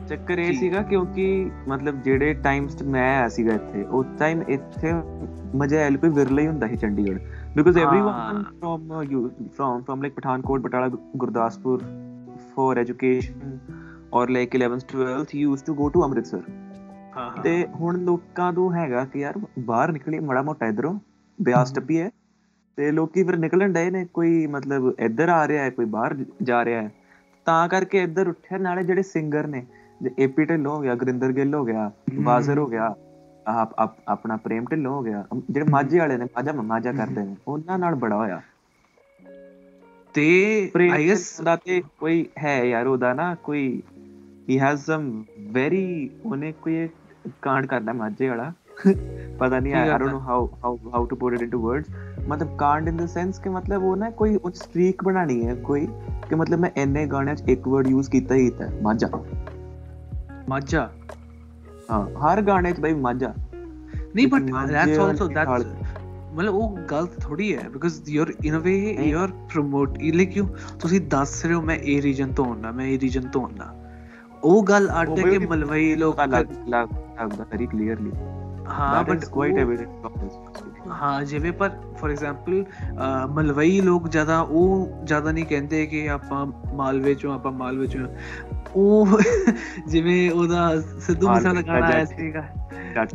ਚੱਕਰ 0.10 0.40
ਇਹ 0.40 0.54
ਸੀਗਾ 0.54 0.82
ਕਿਉਂਕਿ 0.82 1.52
ਮਤਲਬ 1.68 2.02
ਜਿਹੜੇ 2.04 2.34
ਟਾਈਮਸ 2.34 2.82
ਮੈਂ 2.84 3.18
ਆਇਆ 3.18 3.28
ਸੀਗਾ 3.30 3.54
ਇੱਥੇ 3.54 3.84
ਉਸ 3.84 4.06
ਟਾਈਮ 4.20 4.42
ਇੱਥੇ 4.48 4.94
ਮਜੈਲ 5.56 5.98
ਕੋਈ 5.98 6.10
ਵਿਰਲਾ 6.10 6.42
ਹੀ 6.42 6.48
ਹੁੰਦਾ 6.48 6.68
ਸੀ 6.68 6.76
Chandigarh. 6.76 7.20
From 8.62 8.90
uh, 8.92 9.02
you 9.12 9.20
from 9.58 9.84
from 9.90 10.02
like 10.06 10.16
Pathankot, 10.16 10.64
Batala, 10.66 10.88
Gurdaspur 11.18 11.76
for 12.56 12.78
education 12.78 13.60
or 14.12 14.24
like 14.28 14.58
11th 14.60 14.86
12th 14.94 15.34
used 15.42 15.66
to 15.66 15.76
go 15.82 15.88
to 15.90 16.04
Amritsar 16.08 16.42
ਤੇ 17.44 17.66
ਹੁਣ 17.76 17.98
ਲੋਕਾਂ 18.06 18.52
ਨੂੰ 18.54 18.74
ਹੈਗਾ 18.76 19.06
ਕਿ 19.06 19.20
ਯਾਰ 19.20 19.40
ਬਾਹਰ 19.60 19.92
ਨਿਕਲੀ 19.92 20.20
ਮੜਾ 20.20 20.42
ਮੋਟਾ 20.42 20.68
ਇਧਰੋਂ 20.68 21.00
ਬਿਆਸ 21.40 21.72
ਟੱਪੀਏ। 21.72 22.10
ਤੇ 22.78 22.92
ਲੋਕੀ 22.92 23.24
ਫਿਰ 23.24 23.38
ਨਿਕਲਣ 23.38 23.74
ਡਏ 23.74 23.90
ਨੇ 23.90 24.06
ਕੋਈ 24.14 24.48
ਮਤਲਬ 24.48 24.94
ਇੱਧਰ 25.00 25.30
ਆ 25.30 25.48
ਰਿਹਾ 25.48 25.64
ਹੈ 25.64 25.70
ਕੋਈ 25.70 25.86
ਬਾਹਰ 25.86 26.16
ਜਾ 26.44 26.64
ਰਿਹਾ 26.66 26.82
ਹੈ। 26.82 26.92
ਤਾਂ 27.48 27.68
ਕਰਕੇ 27.70 28.02
ਇੱਧਰ 28.04 28.28
ਉੱਠਿਆ 28.28 28.58
ਨਾਲੇ 28.58 28.84
ਜਿਹੜੇ 28.84 29.02
ਸਿੰਗਰ 29.02 29.48
ਨੇ 29.48 29.66
ਏਪੀ 30.20 30.46
ਢਿੱਲੋਂ 30.46 30.76
ਹੋ 30.76 30.82
ਗਿਆ 30.82 30.96
ਗੁਰਿੰਦਰ 30.96 31.32
ਗਿੱਲ 31.32 31.56
ਹੋ 31.56 31.64
ਗਿਆ 31.66 31.92
ਬਾਜ਼ਰ 32.20 32.58
ਹੋ 32.58 32.66
ਗਿਆ 32.68 32.94
ਆਪ 33.48 33.96
ਆਪਣਾ 34.08 34.36
ਪ੍ਰੇਮ 34.38 34.66
ਢਿੱਲੋਂ 34.66 34.94
ਹੋ 34.94 35.02
ਗਿਆ 35.04 35.24
ਜਿਹੜੇ 35.50 35.66
ਮਾਝੇ 35.70 36.00
ਵਾਲੇ 36.00 36.18
ਨੇ 36.18 36.26
ਮਾਝਾ 36.26 36.52
ਮਾਝਾ 36.54 36.92
ਕਰਦੇ 36.92 37.24
ਨੇ 37.24 37.36
ਉਹਨਾਂ 37.48 37.80
ਨਾਲ 37.80 37.96
ਬੜਾ 37.96 38.16
ਹੋਇਆ। 38.16 38.42
ਤੇ 40.14 40.72
ਆਈ 40.92 41.08
ਗੈਸ 41.10 41.42
ਦਾ 41.42 41.56
ਤੇ 41.56 41.82
ਕੋਈ 42.00 42.26
ਹੈ 42.44 42.64
ਯਾਰ 42.66 42.88
ਉਹਦਾ 42.88 43.14
ਨਾ 43.14 43.36
ਕੋਈ 43.36 43.82
ਹੀ 44.50 44.60
ਹੈਜ਼ 44.60 44.82
ਸਮ 44.82 45.24
ਵੈਰੀ 45.52 46.10
ਉਹਨੇ 46.26 46.52
ਕੋਈ 46.62 46.88
ਕਾਂਡ 47.42 47.66
ਕਰਦਾ 47.66 47.94
ਮਾਝੇ 47.94 48.30
ਵਾਲਾ 48.30 48.52
ਪਤਾ 49.40 49.60
ਨਹੀਂ 49.60 49.74
I 49.74 49.90
don't 49.90 50.12
know 50.12 50.20
how 50.20 50.48
how 50.64 50.78
how 50.94 51.06
to 51.06 51.16
put 51.16 51.34
it 51.34 51.42
into 51.42 51.62
words 51.62 51.90
ਮਤਲਬ 52.28 52.58
ਕਾਂਡ 52.58 52.88
ਇਨ 52.88 52.98
ਦ 52.98 53.06
ਸੈਂਸ 53.06 53.40
ਕਿ 53.40 53.50
ਮਤਲਬ 53.50 53.84
ਉਹ 53.84 53.96
ਨਾ 53.98 54.10
ਕੋਈ 54.10 54.36
ਉਹ 54.36 54.52
ਸਟ੍ਰੀਕ 54.52 55.04
ਬਣਾਣੀ 55.04 55.48
ਹੈ 55.48 55.56
ਕੋਈ 55.56 55.88
ਕਿ 56.30 56.36
ਮਤਲਬ 56.36 56.60
ਮੈਂ 56.60 56.70
ਇੰਨੇ 56.78 57.06
ਗਾਣਿਆਂ 57.06 57.36
'ਚ 57.36 57.50
ਇੱਕ 57.50 57.68
ਵਰਡ 57.68 57.88
ਯੂਜ਼ 57.88 58.10
ਕੀਤਾ 58.10 58.36
ਹੀ 58.36 58.50
ਕੀਤਾ 58.50 58.70
ਮਾਝਾ 58.82 59.10
ਮਾਝਾ 60.50 60.90
ਹਾਂ 61.92 62.06
ਹਰ 62.20 62.42
ਗਾਣੇ 62.42 62.72
'ਚ 62.72 62.80
ਬਈ 62.80 62.94
ਮਾਝਾ 62.94 63.34
ਨਹੀਂ 64.16 64.28
ਬਟ 64.28 64.42
ਦੈਟਸ 64.72 65.00
ਆਲਸੋ 65.00 65.28
ਦੈਟਸ 65.28 65.66
ਮਤਲਬ 66.34 66.56
ਉਹ 66.56 66.78
ਗਲਤ 66.92 67.20
ਥੋੜੀ 67.22 67.56
ਹੈ 67.56 67.70
because 67.70 68.10
you 68.10 68.22
are 68.22 68.34
in 68.46 68.58
a 68.58 68.60
way 68.60 68.98
you 69.00 69.20
are 69.20 69.28
promote 69.28 69.98
like 70.14 70.38
you 70.38 70.48
ਤੁਸੀਂ 70.80 71.02
ਦੱਸ 71.02 71.46
ਰਹੇ 71.46 71.54
ਹੋ 71.54 71.62
ਮੈਂ 71.62 71.76
ਇਹ 71.76 72.02
ਰੀਜਨ 72.02 72.32
ਤੋਂ 72.32 72.46
ਹੁੰਨਾ 72.46 72.72
ਮੈਂ 72.72 72.86
ਇਹ 72.86 73.00
ਰੀਜਨ 73.00 73.22
ਤੋਂ 73.22 73.42
ਹੁੰਨਾ 73.42 73.74
ਉਹ 74.44 74.64
ਗੱਲ 74.64 74.90
ਅੱਡ 75.02 75.20
ਹੈ 75.20 75.24
ਕਿ 75.24 75.38
ਮਲਵਈ 75.38 75.96
ਲੋਕ 75.96 76.18
ਲੱਗਦਾ 77.16 77.44
ਵੈਰੀ 77.44 77.66
ਕਲੀਅਰਲੀ 77.68 78.12
ਹਾਂ 78.70 79.04
ਬਟ 79.04 79.20
this 79.20 80.34
speaking. 80.50 80.92
ਹਾਂ 80.92 81.24
ਜਿਵੇਂ 81.26 81.52
ਪਰ 81.54 81.70
ਫੋਰ 81.98 82.12
ਐਗਜ਼ਾਮਪਲ 82.12 82.64
ਮਲਵਈ 83.30 83.80
ਲੋਕ 83.82 84.08
ਜ਼ਿਆਦਾ 84.08 84.40
ਉਹ 84.42 85.04
ਜ਼ਿਆਦਾ 85.06 85.32
ਨਹੀਂ 85.32 85.46
ਕਹਿੰਦੇ 85.46 85.86
ਕਿ 85.86 86.08
ਆਪਾਂ 86.10 86.46
ਮਾਲਵੇ 86.76 87.14
ਚੋਂ 87.16 87.34
ਆਪਾਂ 87.34 87.52
ਮਾਲਵੇ 87.52 87.88
ਚੋਂ 87.88 88.08
ਉਹ 88.76 89.20
ਜਿਵੇਂ 89.88 90.32
ਉਹਦਾ 90.32 90.70
ਸਿੱਧੂ 90.82 91.28
ਮੂਸੇਵਾਲਾ 91.28 91.54
ਦਾ 91.54 91.68
ਗਾਣਾ 91.68 91.88
ਆਇਆ। 91.88 92.06
ਸੀਗਾ 92.06 92.44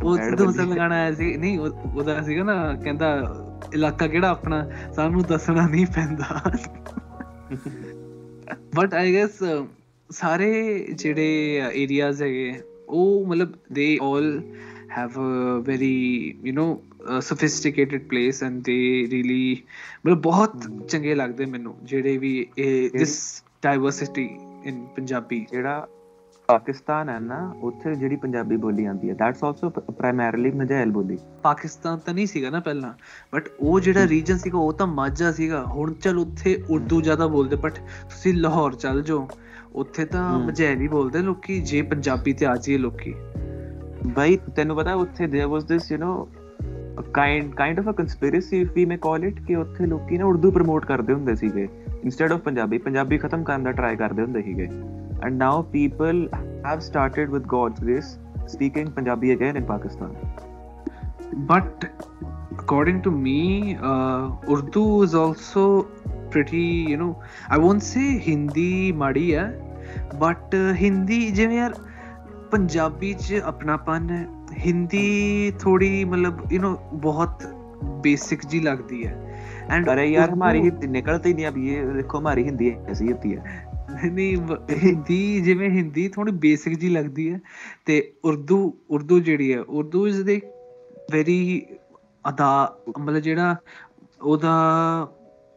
ਉਹ 0.03 0.17
ਸਿੱਧੂ 0.17 0.37
ਬੰਦੀ। 0.37 0.45
ਮੂਸੇਵਾਲਾ 0.45 0.77
ਗਾਣਾ 0.77 0.95
ਆਇਆ 0.95 1.13
ਸੀ 1.13 1.37
ਨਹੀਂ 1.37 1.59
ਉਹ- 1.59 1.97
ਉਹਦਾ 1.97 2.21
ਸੀਗਾ 2.23 2.43
ਨਾ 2.43 2.55
ਕਹਿੰਦਾ 2.85 3.11
ਇਲਾਕਾ 3.75 4.07
ਕਿਹੜਾ 4.07 4.29
ਆਪਣਾ 4.29 4.65
ਸਾਨੂੰ 4.93 5.23
ਦੱਸਣਾ 5.23 5.67
ਨਹੀਂ 5.67 5.87
ਪੈਂਦਾ 5.87 6.41
ਬਟ 8.75 8.95
ਆਈ 8.95 9.15
ਗੈਸ 9.15 9.43
ਸਾਰੇ 10.11 10.49
ਜਿਹੜੇ 10.95 11.27
ਏਰੀਆਜ਼ 11.75 12.23
ਹੈਗੇ 12.23 12.61
ਉਹ 12.91 13.27
ਮਤਲਬ 13.27 13.53
they 13.73 13.97
all 14.03 14.43
have 14.95 15.17
a 15.23 15.33
very 15.67 15.91
you 16.47 16.53
know 16.55 16.71
sophisticated 17.27 18.09
place 18.13 18.41
and 18.47 18.69
they 18.69 18.81
really 19.13 19.45
ਮਤਲਬ 20.07 20.21
ਬਹੁਤ 20.23 20.57
ਚੰਗੇ 20.89 21.15
ਲੱਗਦੇ 21.15 21.47
ਮੈਨੂੰ 21.47 21.75
ਜਿਹੜੇ 21.85 22.17
ਵੀ 22.19 22.35
ਇਹ 22.59 22.99
this 22.99 23.15
diversity 23.67 24.29
in 24.71 24.81
ਪੰਜਾਬੀ। 24.97 25.47
ਜਿਹੜਾ 25.53 25.87
ਪਾਕਿਸਤਾਨ 26.49 27.09
ਹੈ 27.09 27.19
ਨਾ 27.21 27.37
ਉੱਥੇ 27.63 27.95
ਜਿਹੜੀ 27.95 28.17
ਪੰਜਾਬੀ 28.17 28.57
ਬੋਲੀ 28.57 28.85
ਆਉਂਦੀ 28.85 29.09
ਹੈ 29.09 29.15
ਦੈਟਸ 29.15 29.45
ਆਲਸੋ 29.45 29.69
ਪ੍ਰਾਇਮਰੀਲੀ 29.71 30.51
ਮਝੈਲ 30.51 30.91
ਬੋਲੀ। 30.91 31.19
ਪਾਕਿਸਤਾਨ 31.43 31.99
ਤਾਂ 31.99 32.15
ਨਹੀਂ 32.15 32.27
ਸੀਗਾ 32.27 32.51
ਨਾ 32.51 32.61
ਪਹਿਲਾਂ 32.61 32.93
ਬਟ 33.35 33.49
ਉਹ 33.61 33.81
ਜਿਹੜਾ 33.81 34.07
ਰੀਜਨ 34.09 34.39
ਸੀਗਾ 34.39 34.59
ਉਹ 34.59 34.73
ਤਾਂ 34.73 34.87
ਮਾਝਾ 34.87 35.31
ਸੀਗਾ। 35.33 35.65
ਹੁਣ 35.67 35.93
ਚਲ 35.95 36.19
ਉੱਥੇ 36.19 36.63
ਉਰਦੂ 36.71 37.01
ਜ਼ਿਆਦਾ 37.01 37.27
ਬੋਲਦੇ 37.27 37.57
ਬਟ 37.57 37.79
ਤੁਸੀਂ 38.11 38.35
ਲਾਹੌਰ 38.35 38.75
ਚੱਲ 38.75 39.03
ਜਾਓ 39.03 39.29
ਉੱਥੇ 39.75 40.05
ਤਾਂ 40.05 40.39
ਮਜੈਲੀ 40.39 40.89
ਬੋਲਦੇ 40.89 41.19
ਲੋਕੀ 41.19 41.61
ਜੇ 41.61 41.83
ਪੰਜਾਬੀ 41.83 42.33
ਤੇ 42.33 42.47
ਆ 42.47 42.57
ਜਾਈਏ 42.57 42.79
ਲੋਕੀ। 42.79 43.15
ਭਾਈ 44.15 44.39
ਤੈਨੂੰ 44.57 44.77
ਪਤਾ 44.77 44.95
ਉੱਥੇ 44.95 45.25
there 45.25 45.51
was 45.51 45.67
this 45.67 45.93
you 45.93 45.99
know 45.99 46.27
kind 47.15 47.55
kind 47.55 47.79
of 47.79 47.89
a 47.89 47.93
conspiracy 47.93 48.61
if 48.61 48.73
we 48.75 48.85
may 48.85 48.97
call 48.97 49.25
it 49.25 49.41
ਕਿ 49.41 49.57
ਉੱਥੇ 49.57 49.87
ਲੋਕੀ 49.87 50.19
ਨਾ 50.19 50.25
ਉਰਦੂ 50.25 50.51
ਪ੍ਰਮੋਟ 50.51 50.87
ਕਰਦੇ 50.87 51.13
ਹੁੰਦੇ 51.13 51.35
ਸੀਗੇ। 51.35 51.69
ਇਨਸਟੈਡ 52.05 52.33
ਆਫ 52.33 52.41
ਪੰਜਾਬੀ 52.41 52.79
ਪੰਜਾਬੀ 52.79 53.19
ਖਤਮ 53.19 53.45
ਕਰਨ 53.45 53.65
ਦਾ 53.65 53.73
ਟਰਾਈ 53.73 53.97
ਕਰਦੇ 53.97 54.23
ਹੁੰਦੇ 54.23 54.43
ਸੀਗੇ। 54.43 54.69
And 55.25 55.37
now 55.37 55.63
people 55.63 56.29
have 56.67 56.79
started 56.79 57.31
with 57.31 57.47
God's 57.47 57.85
grace 57.85 58.19
speaking 58.49 58.89
Punjabi 58.89 59.35
again 59.35 59.57
in 59.57 59.65
Pakistan 59.65 60.15
but 61.35 61.87
according 62.53 62.99
to 63.03 63.11
me 63.11 63.77
uh, 63.91 64.53
urdu 64.55 64.83
is 65.05 65.15
also 65.15 65.63
pretty 66.30 66.64
you 66.92 66.98
know 66.98 67.10
i 67.50 67.58
won't 67.58 67.84
say 67.84 68.06
hindi 68.28 68.94
ਮਾੜੀ 68.96 69.36
ਹੈ 69.36 69.60
but 70.24 70.56
uh, 70.56 70.76
Hindi 70.76 71.32
ਜਿਵੇਂ 71.32 71.58
ਯਾਰ 71.58 71.74
ਪੰਜਾਬੀ 72.52 73.14
ਚ 73.14 73.34
ਆਪਣਾਪਨ 73.34 74.10
ਹੈ 74.10 74.28
ਹਿੰਦੀ 74.66 75.52
ਥੋੜੀ 75.60 76.06
ਮਤਲਬ 76.06 76.54
ਯੂ 76.54 76.62
نو 76.62 76.76
ਬਹੁਤ 76.94 77.44
basic 77.84 78.46
ਜੀ 78.46 78.60
ਲੱਗਦੀ 78.60 79.06
ਹੈ 79.08 79.22
ਐਂਡ 79.70 79.90
अरे 79.90 80.04
यार 80.10 80.32
हमारी 80.34 80.60
हिंदी 80.62 80.88
निकलती 80.88 81.34
नहीं 81.34 81.46
अब 81.46 81.56
ये 81.58 81.78
देखो 81.94 82.20
हमारी 82.20 82.44
हिंदी 82.44 82.68
ऐसी 82.92 83.08
होती 83.12 83.32
है 83.32 83.64
ਨਹੀਂ 84.14 84.38
ਵ- 84.38 84.60
ਹਿੰਦੀ 84.84 85.42
ਜਿਵੇਂ 85.42 85.70
ਹਿੰਦੀ 85.70 86.08
ਥੋੜੀ 86.10 86.32
ਬੇਸਿਕ 86.32 86.80
ਜੀ 86.80 86.90
ਲੱਗਦੀ 86.90 87.34
ਹੈ 87.34 87.40
ਤੇ 87.86 88.14
ਉਰਦੂ 88.24 88.74
ਉਰਦੂ 88.90 89.20
ਜਿਹੜੀ 89.20 89.54
ਹੈ 89.54 89.60
ਉਰਦੂ 89.62 90.08
ਇਜ਼ 90.08 90.22
ਦੇ 90.22 90.42
ਵੈਰੀ 91.14 91.66
ਅਦਾ 92.30 92.78
ਮਤਲਬ 93.00 93.20
ਜਿਹੜਾ 93.20 93.56
ਉਹਦਾ 94.22 94.54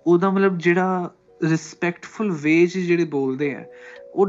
ਉਹਦਾ 0.08 0.30
ਮਤਲਬ 0.30 0.58
ਜਿਹੜਾ 0.58 1.12
ਰਿਸਪੈਕਟਫੁਲ 1.44 2.32
ਵੇ 2.32 2.68
ਚ 2.68 2.78
ਜਿਹੜੇ 2.78 3.06
ਬੋਲਦੇ 3.06 3.56
ਆ 3.56 3.64
ਉਹ 4.14 4.28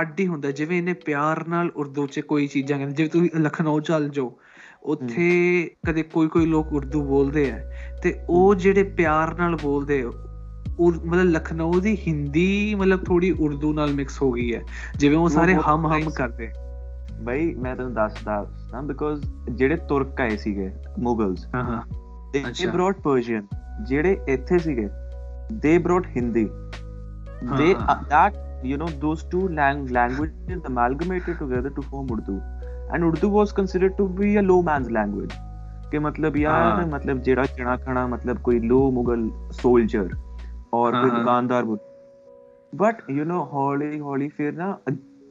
ਅੱਡ 0.00 0.20
ਹੀ 0.20 0.26
ਹੁੰਦਾ 0.26 0.50
ਜਿਵੇਂ 0.50 0.78
ਇਹਨੇ 0.78 0.92
ਪਿਆਰ 0.92 1.46
ਨਾਲ 1.46 1.70
ਉਰਦੂ 1.76 2.06
ਚ 2.06 2.20
ਕੋਈ 2.20 2.46
ਚੀਜ਼ਾਂ 2.46 2.78
ਕਹਿੰਦੇ 2.78 2.94
ਜਿਵੇਂ 2.94 3.10
ਤੁਸੀਂ 3.10 3.40
ਲਖਨਊ 3.40 3.80
ਚੱਲ 3.80 4.08
ਜਾਓ 4.08 4.38
ਉੱਥੇ 4.82 5.70
ਕਦੇ 5.86 6.02
ਕੋਈ 6.02 6.28
ਕੋਈ 6.28 6.46
ਲੋਕ 6.46 6.72
ਉਰਦੂ 6.72 7.02
ਬੋਲਦੇ 7.02 7.50
ਆ 7.50 7.58
ਤੇ 8.02 8.20
ਉਹ 8.28 8.54
ਜਿਹੜੇ 8.54 8.82
ਪਿਆਰ 8.82 9.34
ਨਾਲ 9.38 9.56
ਬੋਲਦੇ 9.56 10.04
ਮਤਲਬ 10.80 11.24
ਲਖਨਊ 11.24 11.80
ਦੀ 11.80 11.96
ਹਿੰਦੀ 12.06 12.74
ਮਤਲਬ 12.74 13.04
ਥੋੜੀ 13.04 13.30
ਉਰਦੂ 13.30 13.72
ਨਾਲ 13.72 13.92
ਮਿਕਸ 13.92 14.22
ਹੋ 14.22 14.32
ਗਈ 14.32 14.54
ਹੈ 14.54 14.62
ਜਿਵੇਂ 14.96 15.16
ਉਹ 15.18 15.28
ਸਾਰੇ 15.28 15.54
ਹਮ 15.54 15.86
ਹਮ। 15.86 16.10
ਕਰਦੇ 16.10 16.50
ਬਈ 17.20 17.54
ਮੈਂ 17.54 17.76
ਤੈਨੂੰ 17.76 17.94
ਦੱਸਦਾ 17.94 18.46
ਨਾ 18.72 18.80
ਬਿਕੋਜ਼ 18.80 19.24
ਜਿਹੜੇ 19.50 19.76
ਤੁਰਕ 19.76 20.20
ਆਏ 20.20 20.36
ਸੀਗੇ 20.36 20.70
ਮੁਗਲਸ 20.98 21.46
ਹਾਂ 21.54 21.64
ਹਾਂ 21.64 21.82
ਅੱਛਾ। 22.48 22.70
brought 22.70 22.96
persian 23.00 23.42
ਜਿਹੜੇ 23.82 24.16
ਇੱਥੇ 24.28 24.58
ਸੀਗੇ 24.58 24.88
they 25.64 25.72
brought 25.82 26.06
hindi 26.16 26.42
they 27.54 27.74
ਹਾਂ। 27.74 27.94
uh, 27.94 27.96
that 28.08 28.36
you 28.64 28.76
know 28.76 28.86
those 29.00 29.22
two 29.24 29.40
lang- 29.56 29.82
languages 29.92 30.68
amalgamated 30.70 31.40
together 31.40 31.72
to 31.78 31.82
form 31.88 32.12
urdu 32.16 32.36
and 32.90 33.06
urdu 33.08 33.30
was 33.30 33.52
considered 33.52 33.96
to 33.98 34.06
be 34.14 34.30
a 34.36 34.44
low 34.52 34.60
man's 34.62 34.90
language 34.90 35.34
ਕਿ 35.90 35.98
ਮਤਲਬ 35.98 36.36
ਯਾਰ 36.36 36.62
ਹਾਂ। 36.72 36.86
ਮਤਲਬ 36.86 37.18
ਜਿਹੜਾ 37.22 37.44
ਚਣਾ 37.46 37.76
ਖਾਣਾ 37.76 38.06
ਮਤਲਬ 38.06 38.38
ਕੋਈ 38.38 38.60
ਲੋ 38.60 38.90
ਮੁਗਲ 38.90 39.30
ਸੋਲਜਰ 39.50 40.08
ਔਰ 40.74 40.94
ਹਾਂ, 40.94 41.02
ਕੋਈ 41.02 41.10
ਹਾਂ। 41.10 41.18
ਦੁਕਾਨਦਾਰ 41.18 41.64
ਬਟ 42.74 43.10
ਯੂ 43.10 43.24
ਨੋ 43.24 43.44
ਹੌਲੀ 43.52 44.00
ਹੌਲੀ 44.00 44.28
ਫਿਰ 44.28 44.52
ਨਾ 44.52 44.76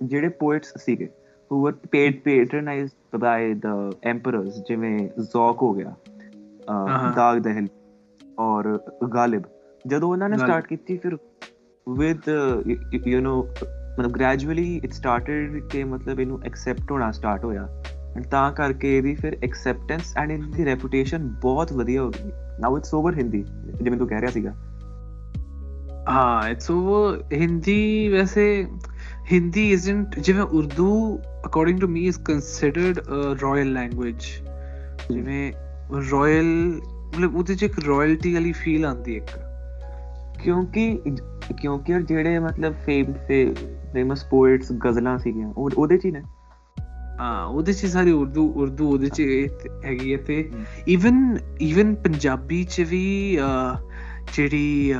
ਜਿਹੜੇ 0.04 0.30
ਪੋਇਟਸ 0.30 0.74
ਸੀਗੇ 0.78 1.10
who 1.52 1.58
were 1.64 1.76
paid 1.96 2.16
patronized 2.28 3.20
by 3.20 3.40
the 3.66 3.74
emperors 4.14 4.62
ਜਿਵੇਂ 4.68 5.10
ਜ਼ੌਕ 5.20 5.62
ਹੋ 5.62 5.74
ਗਿਆ 5.74 5.90
ਅਹ, 5.90 6.88
ਹਾਂ। 6.90 7.14
ਦਾਗ 7.14 7.38
ਦਹਿਲ 7.38 7.68
ਔਰ 8.40 8.80
ਗਾਲਿਬ। 9.14 9.44
ਜਦੋਂ 9.88 10.10
ਉਹਨਾਂ 10.10 10.30
ਨੇ। 10.30 10.38
ਸਟਾਰਟ 10.38 10.68
ਕੀਤੀ 10.68 10.98
ਫਿਰ 10.98 11.18
ਵਿਦ 11.88 12.30
ਯੂ 13.08 13.20
نو 13.22 13.36
ਮਤਲਬ 14.00 14.12
ਗ੍ਰੈਜੂਅਲੀ 14.12 14.82
ਇਟ 14.84 14.94
ਸਟਾਰਟਡ 14.94 15.60
ਕਿ 15.70 15.84
ਮਤਲਬ 15.84 16.20
ਇਹਨੂੰ 16.20 16.40
ਐਕਸੈਪਟ 16.46 16.92
ਹੋਣਾ 16.92 17.12
ਸਟਾਰਟ 17.12 17.46
ਹੋਇਆ। 17.46 17.68
ਤਾਂ 18.32 18.52
ਕਰਕੇ 18.52 18.98
ਇਹਦੀ 18.98 19.16
ਫਿਰ 19.16 19.38
ਐਕਸੈਪਟੈਂਸ 19.44 20.14
ਐਂਡ 20.18 20.32
ਇਹਦੀ 20.32 20.66
ਰੈਪੂਟੇਸ਼ਨ 20.66 21.28
ਬਹੁਤ 21.42 21.74
ਵਧੀਆ 21.74 22.02
ਹੋ 22.02 22.10
ਗਈ। 22.10 22.32
ਨਾਓ 22.62 22.78
ਇਟਸ 22.78 22.94
ਓਵਰ 22.94 23.14
ਹਿੰਦੀ 23.14 23.44
ਜਿਵੇਂ 23.82 23.98
ਤੂੰ 23.98 24.08
ਕਹਿ 24.08 24.22
ਰਿਹਾ 24.22 24.32
ਸੀਗਾ। 24.32 24.54
ਹਾਂ 26.10 26.50
ਇਟਸ 26.50 26.72
ਓਵਰ 26.72 27.24
ਹਿੰਦੀ 27.34 28.08
ਵੈਸੇ 28.10 28.68
ਹਿੰਦੀ 29.32 29.72
ਇਜ਼ਨਟ 29.72 30.20
ਜਿਵੇਂ 30.20 30.44
Urdu 30.44 31.20
according 31.46 31.80
to 31.80 31.88
me 31.88 32.06
is 32.08 32.20
considered 32.20 33.00
a 33.00 33.36
royal 33.44 33.74
language 33.74 34.26
ਜਿਵੇਂ 35.12 35.52
ਰਾਇਲ 36.12 36.82
ਮਤਲਬ 37.14 37.36
ਉਹਦੇ 37.36 37.56
ਚ 37.56 37.64
ਇੱਕ 37.64 37.80
ਰਾਇਲਟੀ 37.80 38.34
ਵਾਲੀ 38.34 38.52
ਫੀਲ 38.52 38.86
ਆਉਂਦੀ 38.86 39.16
ਇੱਕ। 39.16 39.28
ਕਿਉਂਕਿ 40.44 41.02
ਕਿਉਂਕਿ 41.62 41.94
ਜਿਹੜੇ 42.02 42.40
ਮਤਲਬ 42.40 42.74
ਫੇਮ 42.86 43.14
ਫੇਮਸ 43.94 44.26
ਪੋਇਟਸ 44.26 44.72
ਗਜ਼ਲਾਂ 44.72 45.18
ਸੀਗੀਆਂ 45.18 45.48
ਉਹ 45.48 45.70
ਉਹਦੇ 45.78 45.98
ਚ 45.98 46.06
ਹੀ 46.06 46.12
ਨੇ। 46.12 46.22
ਹਾਂ। 47.20 47.46
ਉਹਦੇ 47.46 47.74
ਚ 47.74 47.86
ਸਾਰੀ 47.86 48.12
ਉਰਦੂ 48.12 48.52
ਉਰਦੂ 48.52 48.92
ਉਹਦੇ 48.92 49.10
ਚ 49.10 49.22
ਹੈਗੀ 49.86 50.14
ਹੈ 50.14 50.18
ਤੇ। 50.18 50.52
ਇਵਨ 50.88 51.38
ਇਵਨ 51.62 51.96
ਪੰਜਾਬੀ 51.96 52.64
ਚ 52.64 52.82
ਵੀ 52.82 53.38
ਜਿਹੜੀ 54.34 54.94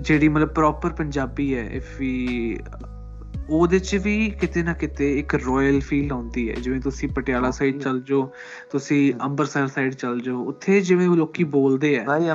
ਜਿਹੜੀ 0.00 0.28
ਮਤਲਬ 0.28 0.48
ਪ੍ਰੋਪਰ 0.48 0.90
ਪੰਜਾਬੀ 0.90 1.54
ਹੈ 1.54 1.70
ਇਫ 1.70 1.84
ਵੀ 1.98 2.58
ਉਹਦੇ 3.50 3.78
ਚ 3.78 3.94
ਵੀ 3.94 4.30
ਕਿਤੇ 4.40 4.62
ਨਾ 4.62 4.72
ਕਿਤੇ 4.72 5.18
ਇੱਕ 5.18 5.34
ਰਾਇਲ 5.34 5.80
ਫੀਲ 5.80 6.12
ਆਉਂਦੀ 6.12 6.50
ਹੈ। 6.50 6.54
ਜਿਵੇਂ 6.54 6.80
ਤੁਸੀਂ 6.80 7.08
ਪਟਿਆਲਾ 7.08 7.50
ਸਾਈਡ 7.50 7.78
ਚੱਲ 7.78 8.00
ਜਾਓ 8.00 8.30
ਤੁਸੀਂ। 8.70 9.14
ਅੰਮ੍ਰਿਤਸਰ 9.22 9.66
ਸਾਈਡ 9.66 9.94
ਚੱਲ 9.94 10.20
ਜਾਓ 10.20 10.44
ਉੱਥੇ 10.44 10.80
ਜਿਵੇਂ 10.80 11.08
ਲੋਕੀ 11.08 11.44
ਬੋਲਦੇ 11.44 12.00
ਆ। 12.00 12.04
ਭਾਈ 12.04 12.30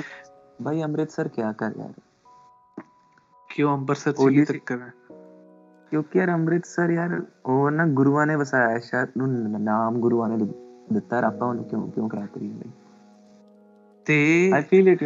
ਭਾਈ 0.64 0.84
ਅੰਮ੍ਰਿਤਸਰ 0.84 1.28
ਕਿਆ 1.28 1.52
ਕਰ 1.52 1.72
ਯਾਰ 1.80 1.94
ਕਿਉਂ 3.50 3.78
ਅੰਮ੍ਰਿਤਸਰ 3.78 4.12
ਚ 4.12 4.52
ਚੱਕਰ 4.52 4.82
ਹੈ? 4.82 4.94
ਕਿਉਂਕਿ 5.90 6.20
ਯਾਰ 6.20 6.34
ਅੰਮ੍ਰਿਤਸਰ 6.34 6.90
ਯਾਰ 6.90 7.24
ਉਹ 7.46 7.72
ਨਾ 7.72 7.88
ਗੁਰੂਆਂ 7.88 8.28
ਨੇ 8.28 8.36
ਵਸਾਇਆ 8.36 8.70
ਹੈ, 8.70 8.80
ਸ਼ਾਇਦ 8.80 9.22
ਉਹਨੂੰ 9.22 9.62
ਨਾਮ 9.62 10.00
ਗੁਰੂਆਂ 10.00 10.30
ਨੇ 10.30 10.38
ਦਿੱਤਾ 10.94 11.20
ਆਪਾਂ 11.20 11.48
ਉਹਨੂੰ 11.48 11.64
ਕਿਉਂ 11.64 11.92
ਕਿਉਂ 11.92 12.10
ਖਰਾਬ 12.10 12.26
ਕਰੀਏ 12.26 12.50
ਭਾਈ 12.50 12.72
ਤੇ 14.06 14.52
ਆਈ 14.54 14.62
ਫੀਲ 14.62 14.90
ਇਟ 14.90 15.04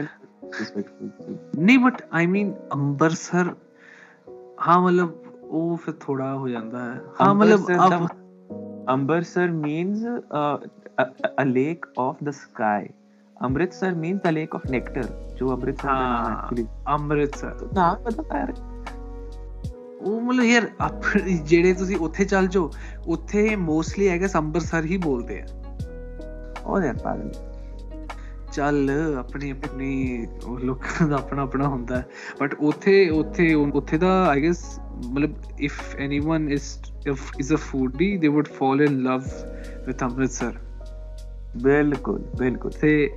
ਨਹੀਂ 1.60 1.80
ਬਟ 1.80 2.02
ਆਈ 2.13 2.26
ਮੀਨ 2.26 2.54
ਅੰਮ੍ਰਿਤਸਰ 2.74 3.56
ਹਾਂ 4.68 4.82
ਮਤਲਬ 4.82 5.23
ਉਹ 5.54 5.78
ਫਿਰ 5.78 5.94
ਥੋੜਾ 6.00 6.36
ਹੋ 6.36 6.48
ਜਾਂਦਾ 6.48 6.80
ਹੈ। 6.80 7.02
ਹਾਂ 7.22 7.36
ਮਤਲਬ 7.36 7.68
ਅੰਮ੍ਰਿਤਸਰ 8.89 10.18
ਦਾ- 10.28 10.63
a, 11.04 11.46
a 11.46 11.50
lake 11.50 11.89
of 12.04 12.16
the 12.28 12.34
sky. 12.34 12.94
Amritsar 13.44 13.88
means 13.88 14.18
the 14.18 14.36
lake 14.36 14.60
of 14.60 14.76
nectar 14.76 15.36
ਜੋ 15.36 15.52
ਅੰਮ੍ਰਿਤਸਰ 15.52 15.88
ਦਾ 15.88 15.94
ਨਾਮ 15.94 16.04
ਹਾਂ। 16.04 16.44
ਐਕਚੁਅਲੀ 16.44 16.68
ਅੰਮ੍ਰਿਤਸਰ। 16.88 17.70
ਨਾਮ 17.74 18.04
ਪਤਾ 18.04 18.38
ਯਾਰ 18.38 18.54
ਉਹ 20.02 20.22
ਮਤਲਬ 20.22 20.44
ਯਾਰ 20.44 20.68
ਜਿਹੜੇ 21.44 21.74
ਤੁਸੀਂ 21.74 21.98
ਉੱਥੇ 21.98 22.26
ਚੱਲ 22.26 22.48
ਜਾਓ 22.48 22.72
ਉੱਥੇ 23.08 23.56
ਮੋਸਟਲੀ 23.56 24.10
ਹੈਗਾ 24.10 24.28
ਅੰਮ੍ਰਿਤਸਰ 24.36 24.86
ਹੀ 24.86 24.98
ਬੋਲਦੇ 24.98 25.42
ਆ। 25.42 25.46
ਉਹ 26.66 26.82
ਯਾਰ 26.82 26.98
ਪਾਗਲ। 27.04 27.32
ਚੱਲ 28.52 28.92
ਆਪਣੀ 29.20 29.50
ਆਪਣੀ 29.50 30.28
ਉਹ 30.45 30.60
ਲੋਕਾਂ 30.60 31.08
ਦਾ 31.08 31.15
ਆਪਣਾ 31.15 31.41
ਆਪਣਾ 31.41 31.67
ਹੁੰਦਾ 31.67 32.03
ਬਟ 32.39 32.56
ਉੱਥੇ 32.60 33.10
ਉੱਥੇ 33.10 33.53
ਉੱਥੇ 33.53 33.97
ਦਾ 33.97 34.27
ਆਈ 34.27 34.43
ਗੈਸ 34.43 34.79
ਮਤਲਬ 35.12 35.34
if 35.60 35.95
anyone 35.95 36.49
is 36.49 36.63
if 37.08 37.32
is 37.39 37.53
a 37.53 37.56
foodie 37.56 38.17
they 38.17 38.27
would 38.27 38.47
fall 38.47 38.82
in 38.82 38.99
love 38.99 39.21
with 39.88 40.01
Amritsar. 40.01 40.53
ਬਿਲਕੁਲ 41.63 42.23
ਬਿਲਕੁਲ। 42.39 42.71
ਤੇ 42.71 43.12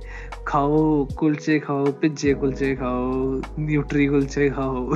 ਖਾਓ 0.45 1.07
ਕੁਲਚੇ 1.17 1.59
ਖਾਓ 1.59 1.85
ਭਿੱਜੇ 1.85 2.33
ਕੁਲਚੇ 2.33 2.75
ਖਾਓ 2.75 3.41
ਨਿਊਟਰੀ 3.59 4.07
ਕੁਲਚੇ 4.07 4.49
ਖਾਓ। 4.49 4.93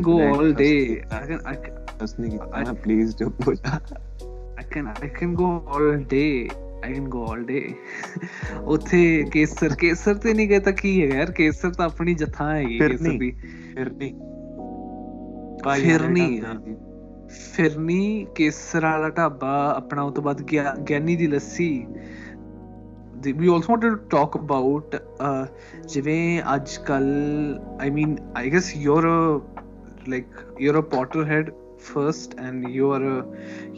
Go 0.00 0.14
all 0.34 0.44
day. 0.44 0.86
I 0.96 1.30
can 1.30 1.38
I 1.52 1.56
can, 1.56 2.04
ਹਸਨੀ 2.04 2.38
I- 2.38 2.64
ਮੈਂ 2.64 2.74
ਪਲੀਜ਼ 2.74 3.22
ਹੋ 3.22 3.54
ਜਾ 3.54 3.80
I 4.62 4.68
can 4.70 4.86
I 4.86 5.08
can 5.08 5.34
go 5.34 5.64
all 5.66 6.04
day 6.10 6.48
I 6.84 6.92
can 6.92 7.08
go 7.08 7.26
all 7.30 7.42
day 7.44 7.62
ਉੱਥੇ 8.64 9.00
ਕੇਸਰ 9.32 9.74
ਕੇਸਰ 9.74 10.14
ਤੇ 10.14 10.34
ਨਹੀਂ 10.34 10.48
ਗਏ 10.48 10.58
ਤਾਂ 10.58 10.72
ਕੀ 10.72 11.00
ਹੈ 11.02 11.06
ਯਾਰ? 11.16 11.30
ਕੇਸਰ 11.30 11.70
ਤਾਂ 11.70 11.86
ਆਪਣੀ 11.86 12.14
ਜਥਾ 12.14 12.52
ਹੈਗੀ 12.54 12.78
ਕੇਸਰ 12.78 13.18
ਦੀ। 13.18 13.30
ਫਿਰਨੀ 13.74 14.12
ਫਿਰਨੀ 15.82 16.40
ਫਿਰਨੀ 17.54 18.26
ਕੇਸਰ 18.34 18.82
ਵਾਲਾ 18.82 19.08
ਢਾਬਾ 19.08 19.52
ਆਪਣਾ 19.76 20.02
ਉਸ 20.02 20.14
ਤੋਂ 20.14 20.22
ਬਾਅਦ 20.22 20.42
ਗਿਆਨੀ 20.88 21.16
ਦੀ 21.16 21.26
ਲੱਸੀ। 21.26 21.86
We 23.38 23.48
also 23.54 23.70
wanted 23.70 23.94
to 23.94 23.98
talk 24.12 24.36
about 24.38 24.94
uh, 25.24 25.46
ਜਿਵੇਂ 25.88 26.42
ਅੱਜ 26.54 26.76
ਕੱਲ 26.86 27.08
I 27.86 27.88
mean 27.96 28.14
I 28.42 28.44
guess 28.54 28.68
you're 28.84 29.08
a 29.08 29.16
like 30.12 30.38
you're 30.64 30.78
a 30.80 30.84
Potterhead 30.94 31.50
first 31.88 32.36
and 32.44 32.64
you 32.76 32.88
are 32.96 33.02
a, 33.10 33.18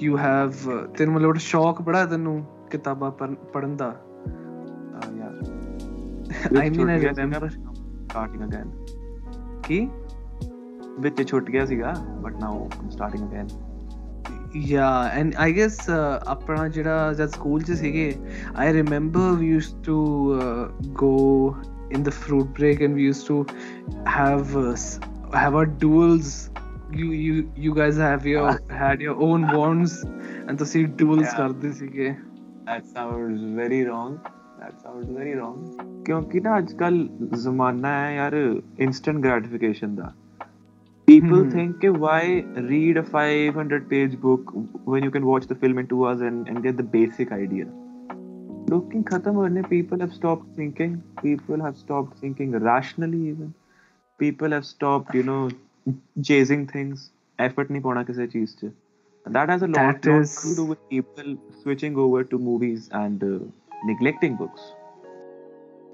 you 0.05 0.13
have 0.17 0.55
uh, 0.75 0.79
ਤੈਨੂੰ 0.99 1.15
ਮਤਲਬ 1.15 1.37
ਸ਼ੌਕ 1.47 1.83
ਬੜਾ 1.83 2.05
ਤੈਨੂੰ। 2.07 2.37
ਕਿਤਾਬਾਂ 2.73 3.11
ਪੜ੍ਹਨ 3.53 3.77
ਦਾ 3.77 3.95
I 6.59 6.69
mean 6.75 6.91
I 6.91 6.97
remember 6.99 7.49
starting 7.51 8.43
again 8.47 8.71
ਕੀ 9.67 9.89
ਵਿੱਚ 11.01 11.23
ਛੁੱਟ 11.31 11.51
ਗਿਆ 11.51 11.65
ਸੀਗਾ 11.67 11.93
but 12.23 12.41
now 12.41 12.69
starting 12.91 13.29
again 13.29 13.49
yeah 14.69 14.89
and 15.19 15.35
I 15.39 15.57
guess 15.57 15.79
ਆਪਣਾ 15.91 16.67
ਜਿਹੜਾ 16.69 17.13
ਜਦ 17.13 17.29
ਸਕੂਲ 17.35 17.63
ਚ 17.63 17.77
ਸੀਗੇ 17.83 18.15
I 18.57 18.73
remember 18.73 19.37
we 19.39 19.47
used 19.49 19.85
to 19.85 19.99
go 21.03 21.15
in 21.97 22.05
the 22.05 22.13
fruit 22.19 22.53
break 22.59 22.83
and 22.85 22.95
we 22.99 23.07
used 23.07 23.27
to 23.29 23.35
have 24.13 24.53
uh, 24.59 24.75
have 25.41 25.57
our 25.61 25.67
duels 25.83 26.29
you 27.01 27.09
you 27.25 27.35
you 27.65 27.73
guys 27.79 27.99
have 28.03 28.29
your 28.31 28.45
had 28.79 29.03
your 29.07 29.17
own 29.27 29.45
wands 29.57 29.97
and 30.47 30.59
ਤੁਸੀਂ 30.59 30.87
duels 31.03 31.35
ਕਰਦੇ 31.37 31.73
ਸੀਗੇ 31.73 32.15
that 32.67 32.87
sounds 32.87 33.43
very 33.61 33.85
wrong 33.85 34.19
that 34.61 34.81
sounds 34.83 35.09
very 35.19 35.35
wrong 35.39 35.61
ਕਿਉਂਕਿ 36.05 36.41
ਨਾ 36.41 36.59
ਅੱਜ 36.59 36.73
ਕੱਲ 36.73 37.09
ਜ਼ਮਾਨਾ 37.35 37.89
ਹੈ 37.89 38.11
ਯਾਰ 38.15 38.35
ਇਨਸਟੈਂਟ 38.79 39.19
ਗ੍ਰੈਟੀਫਿਕੇਸ਼ਨ 39.25 39.95
ਦਾ 39.95 40.13
people 41.11 41.41
mm-hmm. 41.43 41.55
think 41.55 41.85
why 42.03 42.19
read 42.67 42.99
a 43.01 43.05
500 43.15 43.79
page 43.93 44.13
book 44.25 44.53
when 44.93 45.07
you 45.07 45.11
can 45.17 45.25
watch 45.31 45.47
the 45.47 45.57
film 45.63 45.81
in 45.83 45.89
two 45.89 46.07
hours 46.07 46.21
and, 46.21 46.49
and 46.49 46.63
get 46.67 46.77
the 46.77 46.87
basic 46.93 47.33
idea 47.39 47.67
looking 48.73 49.03
khatam 49.11 49.41
hone 49.41 49.59
people 49.73 50.05
have 50.05 50.15
stopped 50.19 50.61
thinking 50.61 50.95
people 51.23 51.65
have 51.67 51.81
stopped 51.81 52.23
thinking 52.25 52.55
rationally 52.69 53.23
even 53.33 53.51
people 54.25 54.57
have 54.57 54.69
stopped 54.71 55.19
you 55.21 55.25
know 55.31 55.43
chasing 56.31 56.65
things 56.75 57.11
effort 57.49 57.75
nahi 57.77 57.85
pauna 57.89 58.07
kisi 58.13 58.29
cheez 58.37 58.57
ch 59.27 59.33
that 59.33 59.49
has 59.49 59.63
a 59.63 59.67
lot, 59.67 60.07
lot 60.07 60.07
is... 60.07 60.43
to 60.43 60.57
do 60.57 60.65
with 60.65 60.89
people 60.89 61.37
switching 61.63 61.97
over 61.97 62.25
to 62.25 62.39
movies 62.39 62.89
and 62.93 63.23
uh, 63.25 63.39
neglecting 63.85 64.37
books 64.37 64.61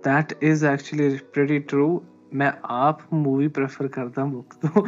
that 0.04 0.32
is 0.40 0.64
actually 0.64 1.18
pretty 1.18 1.60
true 1.74 2.00
ਮੈਂ 2.34 2.52
ਆਪ 2.64 3.00
movie 3.14 3.48
prefer 3.48 3.88
ਕਰਦਾ 3.88 4.24
book 4.24 4.54
ਤੋਂ 4.54 4.82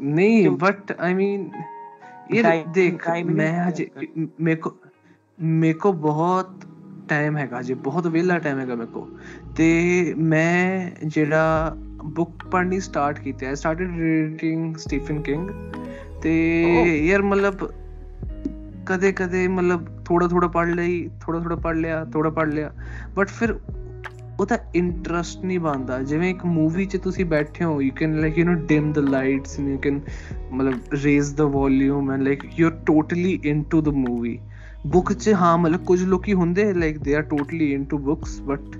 ਨਹੀਂ 0.00 0.50
but 0.50 1.00
I 1.00 1.14
mean 1.14 1.50
ਇਹ 2.34 2.64
ਦੇਖ 2.74 3.08
ਮੈਂ 3.24 3.68
ਹਜੇ 3.68 3.90
ਮੇਰੇ 4.40 4.56
ਕੋ 4.56 4.76
ਮੇਰੇ 5.40 5.74
ਕੋ 5.74 5.92
ਬਹੁਤ 5.92 6.50
ਟਾਈਮ 7.08 7.36
ਹੈਗਾ 7.36 7.62
ਜੇ 7.62 7.74
ਬਹੁਤ 7.74 8.06
ਵਿਹਲਾ 8.06 8.38
ਟਾਈਮ 8.38 8.58
ਹੈਗਾ 8.58 8.74
ਮੇਰੇ 8.74 8.90
ਕੋ 8.92 9.08
ਤੇ 9.56 10.14
ਮੈਂ 10.18 10.90
ਜਿਹੜਾ 11.06 11.76
ਬੁੱਕ 12.04 12.46
ਪੜ੍ਹਨੀ 12.46 12.80
ਸਟਾਰਟ 12.80 13.18
ਕੀਤੀ 13.18 13.46
ਹੈ। 13.46 13.54
ਸਟਾਰਟਡ 13.54 13.98
ਰੀਡਿੰਗ 13.98 14.76
ਸਟੀਫਨ 14.76 15.20
ਕਿੰਗ 15.20 15.48
ਤੇ 16.22 16.34
ਯਾਰ 17.06 17.22
ਮਤਲਬ 17.22 17.72
ਕਦੇ 18.86 19.12
ਕਦੇ 19.12 19.48
ਮਤਲਬ 19.48 19.86
ਥੋੜਾ 20.04 20.28
ਥੋੜਾ 20.28 20.48
ਪੜ 20.48 20.68
ਲਈ 20.68 21.10
ਥੋੜਾ 21.20 21.40
ਥੋੜਾ 21.40 21.56
ਪੜ 21.56 21.76
ਲਿਆ 21.76 22.04
ਥੋੜਾ 22.04 22.30
ਪੜ 22.30 22.48
ਲਿਆ। 22.48 22.72
ਬਟ 23.16 23.28
ਫਿਰ 23.28 23.58
ਉਹਦਾ 24.40 24.58
ਇੰਟਰਸਟ 24.74 25.44
ਨਹੀਂ 25.44 25.60
ਬਣਦਾ। 25.60 26.02
ਜਿਵੇਂ 26.02 26.30
ਇੱਕ 26.30 26.46
ਮੂਵੀ 26.46 26.84
'ਚ 26.84 26.96
ਤੁਸੀਂ 26.96 27.24
ਬੈਠੇ 27.24 27.64
ਹੋ 27.64 27.80
you 27.80 27.90
can 27.96 28.20
like 28.20 28.38
you 28.38 28.44
know 28.44 28.66
dim 28.66 28.92
the 28.92 28.98
lights 28.98 29.60
and 29.60 29.68
you 29.68 29.78
can 29.78 30.00
ਮਤਲਬ 30.52 30.78
raise 31.04 31.34
the 31.34 31.40
volume 31.40 32.12
and 32.12 32.22
like 32.22 32.60
you 32.60 32.66
are 32.66 32.72
totally 32.86 33.40
into 33.44 33.80
the 33.80 33.88
movie 33.88 34.38
book 34.86 35.12
'ਚ 35.12 35.28
ਹਾਂ 35.28 35.58
ਮਤਲਬ 35.58 35.84
ਕੁਝ 35.84 36.02
ਲੋਕੀ 36.04 36.32
ਹੁੰਦੇ 36.32 36.74
like 36.74 36.98
they 36.98 37.14
are 37.14 37.22
totally 37.22 37.72
into 37.72 37.98
books 37.98 38.40
but 38.40 38.76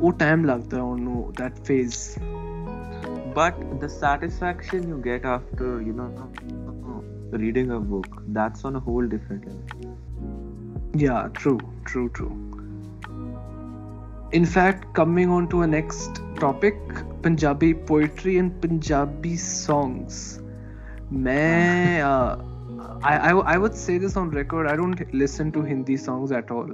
ਉਹ 0.00 0.12
ਟਾਈਮ 0.12 0.44
ਲੱਗਦਾ 0.44 0.82
ਉਹਨੂੰ 0.82 1.32
that 1.38 1.52
phase 1.52 1.94
but 3.33 3.79
the 3.79 3.89
satisfaction 3.89 4.87
you 4.87 4.97
get 4.97 5.25
after 5.25 5.81
you 5.81 5.93
know 5.93 6.09
reading 7.31 7.71
a 7.71 7.79
book 7.79 8.21
that's 8.39 8.65
on 8.65 8.75
a 8.75 8.79
whole 8.79 9.07
different 9.07 9.45
level 9.45 9.95
Yeah, 10.97 11.27
true, 11.33 11.59
true, 11.83 12.09
true. 12.09 12.33
In 14.31 14.45
fact, 14.45 14.93
coming 14.93 15.29
on 15.29 15.49
to 15.49 15.61
a 15.61 15.67
next 15.67 16.21
topic, 16.39 16.77
Punjabi 17.21 17.73
poetry 17.73 18.37
and 18.37 18.61
Punjabi 18.61 19.35
songs. 19.35 20.39
मैं 21.11 22.01
uh, 22.01 22.37
I, 23.03 23.17
I 23.17 23.31
I 23.53 23.57
would 23.57 23.75
say 23.75 23.97
this 23.97 24.15
on 24.15 24.29
record. 24.29 24.67
I 24.67 24.75
don't 24.75 25.13
listen 25.13 25.51
to 25.51 25.61
Hindi 25.61 25.97
songs 25.97 26.31
at 26.31 26.51
all. 26.51 26.71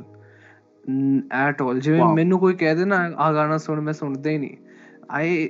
At 1.32 1.62
all. 1.62 1.80
ਜਿਵੇਂ 1.80 2.06
ਮੈਨੂੰ 2.16 2.40
ਕੋਈ 2.40 2.54
ਕਹਿ 2.54 2.76
ਦੇ 2.76 2.86
ਨਾ 2.86 3.12
ਆ 3.18 3.34
ਗਾਣਾ 3.34 3.58
ਸੁਣ 3.58 3.82
ਮੈਂ 3.82 3.94
ਸੁਣਦਾ 3.94 4.30
ਹੀ 4.30 4.38
ਨਹੀਂ 4.38 4.58
ਆਈ 5.10 5.28
ਆਈ 5.28 5.50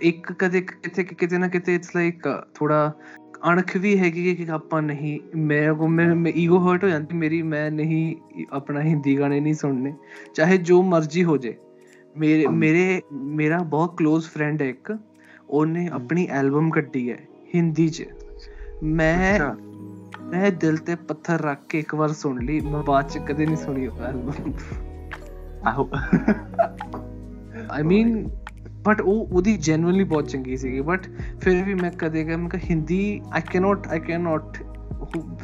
ਇੱਕ 0.00 0.32
ਕਦੇ 0.32 0.60
ਕਿਤੇ 0.60 1.04
ਕਿਤੇ 1.04 1.38
ਨਾ 1.38 1.48
ਕਿਤੇ 1.48 1.74
ਇਟਸ 1.74 1.96
ਲਾਈਕ 1.96 2.46
ਥੋੜਾ 2.54 2.94
ਅਣਖ 3.50 3.76
ਵੀ 3.76 3.98
ਹੈਗੀ 3.98 4.34
ਕਿ 4.34 4.50
ਆਪਾਂ 4.50 4.82
ਨਹੀਂ 4.82 5.20
ਮੈਂ 5.36 5.74
ਮੈਂ 5.88 6.32
ਈਗੋ 6.36 6.58
ਹਰਟ 6.58 6.84
ਹੋ 6.84 6.88
ਜਾਂਦੀ 6.88 7.16
ਮੇਰੀ 7.16 7.42
ਮੈਂ 7.42 7.70
ਨਹੀਂ 7.70 8.16
ਆਪਣਾ 8.52 8.80
ਹਿੰਦੀ 8.80 9.18
ਗਾਣੇ 9.18 9.40
ਨਹੀਂ 9.40 9.54
ਸੁਣਨੇ 9.54 9.94
ਚਾਹੇ 10.34 10.58
ਜੋ 10.58 10.82
ਮਰਜ਼ੀ 10.82 11.24
ਹੋ 11.24 11.36
ਜੇ 11.36 11.56
ਮੇਰੇ 12.16 12.46
ਮੇਰੇ 12.46 13.02
ਮੇਰਾ 13.12 13.58
ਬਹੁਤ 13.58 13.96
ক্লোਜ਼ 14.02 14.26
ਫਰੈਂਡ 14.26 14.62
ਹੈ 14.62 14.68
ਇੱਕ 14.68 14.98
ਉਹਨੇ 15.50 15.88
ਆਪਣੀ 15.92 16.26
ਐਲਬਮ 16.30 16.70
ਕੱਢੀ 16.70 17.10
ਹੈ 17.10 17.18
ਹਿੰਦੀ 17.54 17.88
'ਚ। 17.88 18.04
ਮੈਂ 18.82 19.40
ਮੈਂ 20.22 20.50
ਦਿਲ 20.50 20.76
ਤੇ 20.76 20.94
ਪੱਥਰ 20.94 21.42
ਰੱਖ 21.42 21.58
ਕੇ 21.68 21.78
ਇੱਕ 21.78 21.94
ਵਾਰ 21.94 22.08
ਸੁਣ 22.08 22.40
ਲਈ 22.40 22.60
ਮੈਂ 22.60 22.82
ਬਾਅਦ 22.82 23.08
'ਚ 23.08 23.18
ਕਦੇ 23.18 23.46
ਨਹੀਂ 23.46 23.56
ਸੁਣੀ 23.56 23.86
ਉਹ 23.86 23.98
ਐਲਬਮ 23.98 24.52
ਆਹੋ। 25.66 25.90
ਆਈ 27.70 27.82
ਮੀਨ 27.82 28.28
ਬਟ 28.84 29.00
ਉਹ 29.00 29.28
ਉਹਦੀ 29.32 29.56
ਜੈਨੂਇਨਲੀ 29.56 30.04
ਬਹੁਤ 30.04 30.28
ਚੰਗੀ 30.28 30.56
ਸੀਗੀ। 30.56 30.80
ਬਟ 30.80 31.06
ਫਿਰ 31.40 31.64
ਵੀ 31.64 31.74
ਮੈਂ 31.74 31.90
ਕਦੇ 31.90 32.24
ਕਦੇ 32.24 32.36
ਮੈਂ 32.36 32.58
Hindi 32.70 33.22
I 33.32 33.42
cannot 33.50 33.88
I 33.88 34.00
cannot 34.00 34.58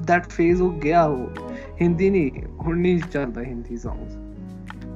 that 0.03 0.29
phase 0.29 0.63
ਹੋ 0.63 0.71
ਗਿਆ 0.71 1.05
ਉਹ। 1.05 1.51
ਹਿੰਦੀ 1.81 2.11
ਨਹੀਂ 2.11 2.31
ਹੁਣ 2.61 2.79
ਨਹੀਂ 2.79 3.01
ਚੱਲਦਾ 3.13 3.43
ਹਿੰਦੀ 3.43 3.77
ਸੌਂਗਸ 3.77 4.17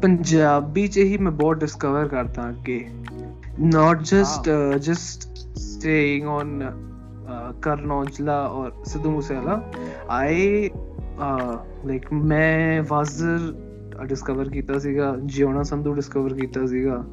ਪੰਜਾਬੀ 0.02 0.86
ਚ 0.88 0.98
ਹੀ 0.98 1.18
ਮੈਂ 1.18 1.32
ਬਹੁਤ 1.32 1.56
ਡਿਸਕਵਰ 1.56 2.08
ਕਰਦਾ 2.08 2.48
ਅੱਗੇ। 2.48 2.86
Not 3.62 3.98
just 4.08 4.46
just 4.84 5.24
staying 5.62 6.28
on 6.34 6.52
uh, 6.62 7.52
Karan 7.64 7.90
Aujla 7.96 8.36
or 8.58 8.68
Sidhu 8.90 9.10
Moosewala 9.14 9.56
I 10.08 10.70
uh, 11.26 11.56
like 11.90 12.06
ਮੈਂ 12.12 12.82
ਵਾਜ਼ਰ 12.88 13.52
ਡਿਸਕਵਰ 14.04 14.48
ਕੀਤਾ 14.50 14.78
ਸੀਗਾ 14.78 15.14
ਜਿਉਣਾ 15.24 15.62
ਸੰਧੂ 15.62 15.94
ਡਿਸਕਵਰ 15.94 16.34
ਕੀਤਾ 16.34 16.66
ਸੀਗਾ। 16.66 17.04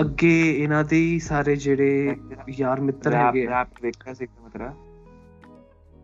ਅੱਗੇ 0.00 0.32
ਇਹਨਾਂ 0.56 0.84
ਦੇ 0.84 1.18
ਸਾਰੇ 1.18 1.56
ਜਿਹੜੇ 1.56 2.16
ਯਾਰ 2.58 2.80
ਮਿੱਤਰ 2.80 3.14
ਹੈਗੇ 3.14 3.46
ਰੈਪ 3.46 3.82
ਵੇਖਿਆ 3.82 4.14
ਸੀ 4.14 4.26
ਮਤਲਬ 4.44 4.74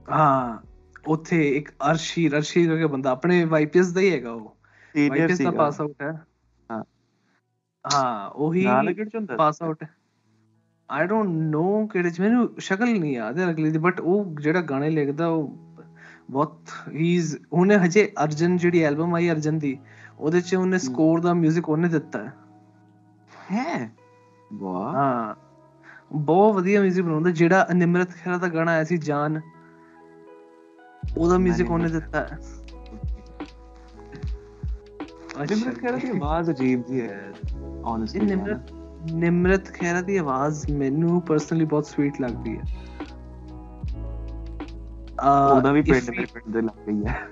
ਹਾਂ 0.09 0.59
ਉੱਥੇ 1.07 1.49
ਇੱਕ 1.49 1.71
ਅਰਸ਼ੀ 1.91 2.29
ਅਰਸ਼ੀ 2.29 2.67
ਕਰਕੇ 2.67 2.87
ਬੰਦਾ 2.87 3.11
ਆਪਣੇ 3.11 3.45
ਵਾਈਪੀਐਸ 3.45 3.93
ਦਾ 3.93 4.01
ਹੀ 4.01 4.11
ਹੈਗਾ 4.11 4.31
ਉਹ। 4.33 4.57
ਵਾਈਪੀਐਸ 5.09 5.41
ਦਾ 5.41 5.51
ਪਾਸ 5.51 5.81
ਆਊਟ 5.81 6.03
ਹੈ। 6.03 6.13
ਹਾਂ। 6.71 6.83
ਹਾਂ 7.85 8.31
ਉਹੀ 8.31 8.65
ਪਾਸ 9.37 9.63
ਆਊਟ 9.63 9.85
ਆਈ 10.89 11.07
ਡੋਨਟ 11.07 11.29
ਨੋ 11.51 11.87
ਕਿਹੜੇ 11.87 12.11
ਚ 12.11 12.21
ਮੈਨੂੰ 12.21 12.49
ਸ਼ਕਲ 12.59 12.99
ਨਹੀਂ 12.99 13.13
ਯਾਦ 13.15 13.39
ਹੈ 13.39 13.51
ਅਗਲੀ 13.51 13.71
ਦੀ 13.71 13.79
ਬਟ 13.79 14.01
ਉਹ 14.01 14.35
ਜਿਹੜਾ 14.41 14.61
ਗਾਣੇ 14.61 14.91
ਲਿਖਦਾ 14.91 15.27
ਉਹ 15.29 15.57
ਬਹੁਤ 16.31 16.71
ਹੀ 16.93 17.21
ਉਹਨੇ 17.53 17.77
ਹਜੇ 17.77 18.13
ਅਰਜਨ 18.25 18.57
ਜਿਹੜੀ 18.57 18.83
ਐਲਬਮ 18.83 19.15
ਆਈ 19.15 19.31
ਅਰਜਨ 19.31 19.59
ਦੀ 19.59 19.79
ਉਹਦੇ 20.22 20.42
ਚ 20.42 20.56
ਉਹਨੇ 20.56 20.78
ਸਕੋਰ 20.78 21.20
ਦਾ 21.20 21.32
뮤직 21.32 21.70
ਉਹਨੇ 21.70 21.88
ਦਿੱਤਾ 21.88 22.24
ਹੈ 22.24 22.34
ਹੈ 23.52 23.92
ਵਾਹ 24.54 24.94
ਹਾਂ 24.94 25.36
ਬਹੁਤ 26.14 26.56
ਵਧੀਆ 26.56 26.82
뮤직 26.82 27.02
ਬਣਾਉਂਦਾ 27.02 27.30
ਜਿਹੜਾ 27.32 27.68
ਨਿਮਰਤ 27.74 28.12
ਖੇਰਾ 28.12 28.38
ਦਾ 28.38 28.48
ਗਾਣਾ 28.48 28.72
ਆਇਆ 28.72 28.84
ਸੀ 28.84 28.98
ਜਾਨ 28.98 29.42
ਉਹਦਾ 31.18 31.36
뮤직 31.36 31.72
ਉਹਨੇ 31.72 31.90
ਦਿੱਤਾ 31.90 32.22
ਹੈ 32.22 32.38
ਨਿਮਰਤ 35.46 35.80
ਖੇਰਾ 35.80 35.98
ਦੀ 35.98 36.10
ਆਵਾਜ਼ 36.10 36.50
ਅਜੀਬ 36.52 36.84
ਜੀ 36.86 37.02
ਹੈ 37.02 37.34
ਓਨੈਸਟਲੀ 37.86 38.26
ਨਿਮਰਤ 38.26 38.72
ਨਿਮਰਤ 39.14 39.72
ਖੇਰਾ 39.72 40.02
ਦੀ 40.02 40.18
ਆਵਾਜ਼ 40.18 40.72
ਮੈਨੂੰ 40.72 41.22
ਪਰਸਨਲੀ 41.22 41.66
ਬਹੁਤ 41.66 41.86
ਸਵੀਟ 41.86 42.22
ਲੱਗਦੀ 42.22 42.58
ਹੈ 42.58 42.64
ਆ 45.22 45.48
ਉਹਦਾ 45.48 45.72
ਵੀ 45.72 45.82
ਪਿੰਡ 45.82 46.10
ਮੇਰੇ 46.10 46.26
ਪਿੰਡ 46.34 46.54
ਦੇ 46.54 46.62
ਲੱਗ 46.62 46.90
ਗਈ 46.90 47.06
ਹੈ 47.06 47.30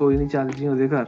ਕੋਈ 0.00 0.16
ਨਹੀਂ 0.16 0.28
ਚੱਲ 0.28 0.50
ਜੀ 0.50 0.66
ਉਹਦੇ 0.68 0.88
ਘਰ 0.88 1.06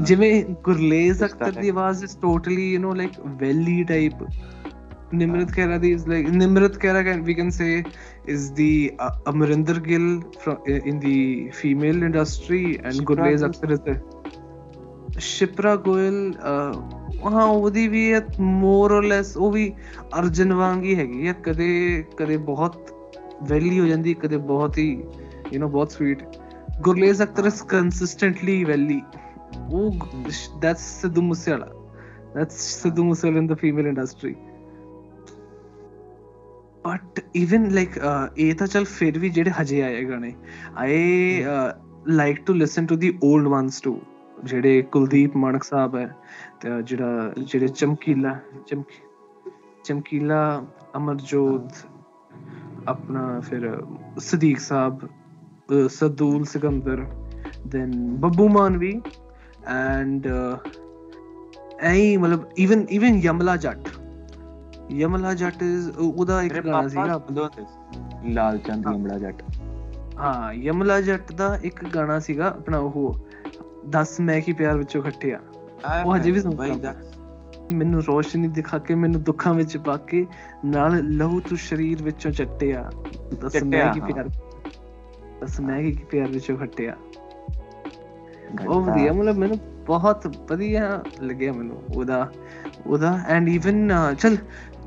ਜਿਵੇਂ 0.00 0.32
ਗੁਰਲੇਜ਼ 0.64 1.24
ਅਖਤਰ 1.24 1.60
ਦੀ 1.60 1.68
ਆਵਾਜ਼ 1.68 2.02
is 2.04 2.16
totally 2.22 2.70
you 2.72 2.80
know 2.80 2.94
like 2.96 3.20
valley 3.42 3.82
type 3.84 4.24
Nimrat 5.20 5.50
Khera 5.54 5.74
is 5.86 6.04
like 6.10 6.28
Nimrat 6.34 6.76
Khera 6.82 7.00
can 7.06 7.18
we 7.24 7.32
can 7.38 7.50
say 7.50 7.66
is 8.34 8.44
the 8.52 8.68
uh, 8.98 9.08
Amarinder 9.32 9.74
Gill 9.88 10.06
from 10.44 10.62
uh, 10.66 10.76
in 10.92 11.00
the 11.00 11.16
female 11.52 11.98
industry 12.02 12.60
and 12.80 12.94
Shipra 12.94 13.08
Gurrez 13.10 13.42
Gill. 13.42 13.48
Akhtar 13.50 13.72
is 13.72 13.82
the 13.82 13.96
Shipra 15.18 15.74
Goyal 15.86 16.14
ah, 16.32 17.28
ਹਾਂ 17.30 17.44
ਉਹਦੀ 17.46 17.86
ਵੀ 17.88 18.04
ਮੋਰ 18.40 18.92
or 18.92 19.02
ਲੈਸ 19.04 19.36
ਉਹ 19.36 19.50
ਵੀ 19.52 19.68
ਅਰਜਨ 20.18 20.52
ਵਾਂਗ 20.52 20.82
ਹੀ 20.84 20.94
ਹੈਗੀ 20.96 21.26
ਆ 21.28 21.32
ਕਦੇ 21.42 21.68
ਕਦੇ 22.18 22.36
ਬਹੁਤ 22.46 22.92
ਵੈਲੀ 23.50 23.78
ਹੋ 23.80 23.86
ਜਾਂਦੀ 23.86 24.14
ਕਦੇ 24.22 24.36
ਬਹੁਤ 24.46 24.78
ਹੀ 24.78 24.88
ਯੂ 25.52 25.60
نو 25.60 25.68
ਬਹੁਤ 25.68 25.90
ਸਵੀਟ 25.90 26.22
ਗੁਰਲੇਜ਼ 26.81 27.21
ਅਖਤਰ 27.23 27.45
ਇਸ 27.45 27.61
ਕੰਸਿਸਟੈਂਟਲੀ 27.61 28.63
ਵੈਲੀ 28.63 29.01
ਉਹ 29.71 30.07
that's 30.61 30.81
Sidhu 31.01 31.21
Moosewala 31.21 31.67
that's 32.35 32.57
Sidhu 32.83 33.03
Moosewala 33.03 33.39
in 33.39 33.47
the 33.47 33.53
female 33.53 33.87
industry 33.87 34.35
but 36.85 37.19
even 37.35 37.69
like 37.71 37.99
ਇਹ 38.37 38.53
ਤਾਂ 38.55 38.67
ਚਲ 38.67 38.85
ਫਿਰ 38.85 39.19
ਵੀ 39.19 39.29
ਜਿਹੜੇ 39.29 39.51
ਹਜੇ 39.61 39.81
ਆਏ 39.81 40.03
ਗਾਣੇ 40.03 40.33
I 40.77 41.43
like 42.07 42.45
to 42.45 42.53
listen 42.53 42.85
to 42.85 42.95
the 42.95 43.09
old 43.25 43.47
ones 43.47 43.81
too 43.81 43.99
ਜਿਹੜੇ 44.43 44.81
ਕੁਲਦੀਪ 44.81 45.37
ਮਾਨਕ 45.37 45.63
ਸਾਹਿਬ 45.63 45.95
ਹੈ 45.95 46.07
ਤੇ 46.61 46.81
ਜਿਹੜਾ 46.81 47.33
ਜਿਹੜੇ 47.37 47.67
ਚਮਕੀਲਾ 47.67 48.39
ਚਮਕੀ 48.67 49.01
ਚਮਕੀਲਾ 49.83 50.65
ਅਮਰਜੋਤ 50.95 51.85
ਆਪਣਾ 52.87 53.39
ਫਿਰ 53.39 53.71
ਸਦੀਕ 54.19 54.59
ਸਾਹਿਬ 54.59 55.07
ਸਦੂਲ 55.89 56.45
ਸਿਕੰਦਰ 56.45 57.05
ਦੈਨ 57.67 58.15
ਬੱਬੂ 58.15 58.49
ਮਾਨ 58.49 58.77
ਵੀ 58.77 59.01
ਐਂਡ 59.67 60.27
ਐਂ 61.79 62.19
ਮਤਲਬ 62.19 62.45
ਇਵਨ 62.57 62.85
ਇਵਨ 62.89 63.15
ਯਮਲਾ 63.15 63.57
ਜੱਟ। 63.57 63.89
ਯਮਲਾ 64.91 65.33
ਜੱਟ 65.33 65.63
ਉਹਦਾ 65.97 66.43
ਇੱਕ 66.43 66.59
ਗਾਣਾ 66.65 66.87
ਸੀਗਾ। 66.87 67.21
ਲਾਲ 68.25 68.57
ਚੰਦ। 68.57 68.85
ਯਮਲਾ 68.93 69.17
ਜੱਟ। 69.17 69.43
ਹਾਂ 70.19 70.53
ਯਮਲਾ 70.53 71.01
ਜੱਟ 71.01 71.31
ਦਾ 71.31 71.59
ਇੱਕ 71.63 71.85
ਗਾਣਾ 71.95 72.19
ਸੀਗਾ 72.19 72.47
ਆਪਣਾ 72.47 72.77
ਉਹ 72.77 73.27
10 73.89 74.21
ਮੈਂ 74.21 74.41
ਕੀ 74.41 74.53
ਪਿਆਰ 74.53 74.77
ਵਿੱਚੋਂ 74.77 75.03
ਖੱਟਿਆ। 75.03 75.39
ਉਹ 76.05 76.15
ਹਜੇ 76.15 76.31
ਵੀ 76.31 76.39
ਸੁਣਦਾ। 76.41 76.95
ਮੈਨੂੰ 77.73 78.01
ਰੋਸ਼ਨੀ 78.07 78.47
ਦਿਖਾ 78.47 78.77
ਕੇ 78.77 78.95
ਮੈਨੂੰ 78.95 79.23
ਦੁੱਖਾਂ 79.23 79.53
ਵਿੱਚ 79.53 79.77
ਪਾ 79.77 79.97
ਕੇ 79.97 80.25
ਨਾਲ 80.65 81.03
ਲਹੂ 81.03 81.39
ਤੂੰ 81.39 81.57
ਸਰੀਰ 81.57 82.03
ਵਿੱਚੋਂ 82.03 82.31
ਚੱਟਿਆ। 82.31 82.91
ਦੱਸ 83.41 83.63
ਮੈਂ 83.63 83.83
ਚੱਟਿਆ, 83.83 83.91
ਕੀ। 83.91 83.99
ਪਿਆਰ 83.99 84.29
ਦੱਸ 85.40 85.58
ਮੈਂ 85.60 85.82
ਕੀ 85.84 85.92
ਪਿਆਰ 86.06 86.30
ਵਿੱਚੋਂ 86.30 86.56
ਖੱਟਿਆ 86.58 86.96
ਉਹ 88.66 88.82
ਗੱਡਾ। 88.82 88.82
ਵਧੀਆ 88.82 89.12
ਮਤਲਬ 89.12 89.36
ਮੈਨੂੰ 89.36 89.58
ਬਹੁਤ 89.86 90.26
ਵਧੀਆ 90.48 90.88
ਲੱਗਿਆ 91.20 91.52
ਮੈਨੂੰ 91.52 91.82
ਉਹਦਾ 91.88 92.26
ਉਹਦਾ 92.86 93.16
ਐਂਡ 93.28 93.48
ਇਵਨ 93.48 93.92
ਚਲ 94.14 94.36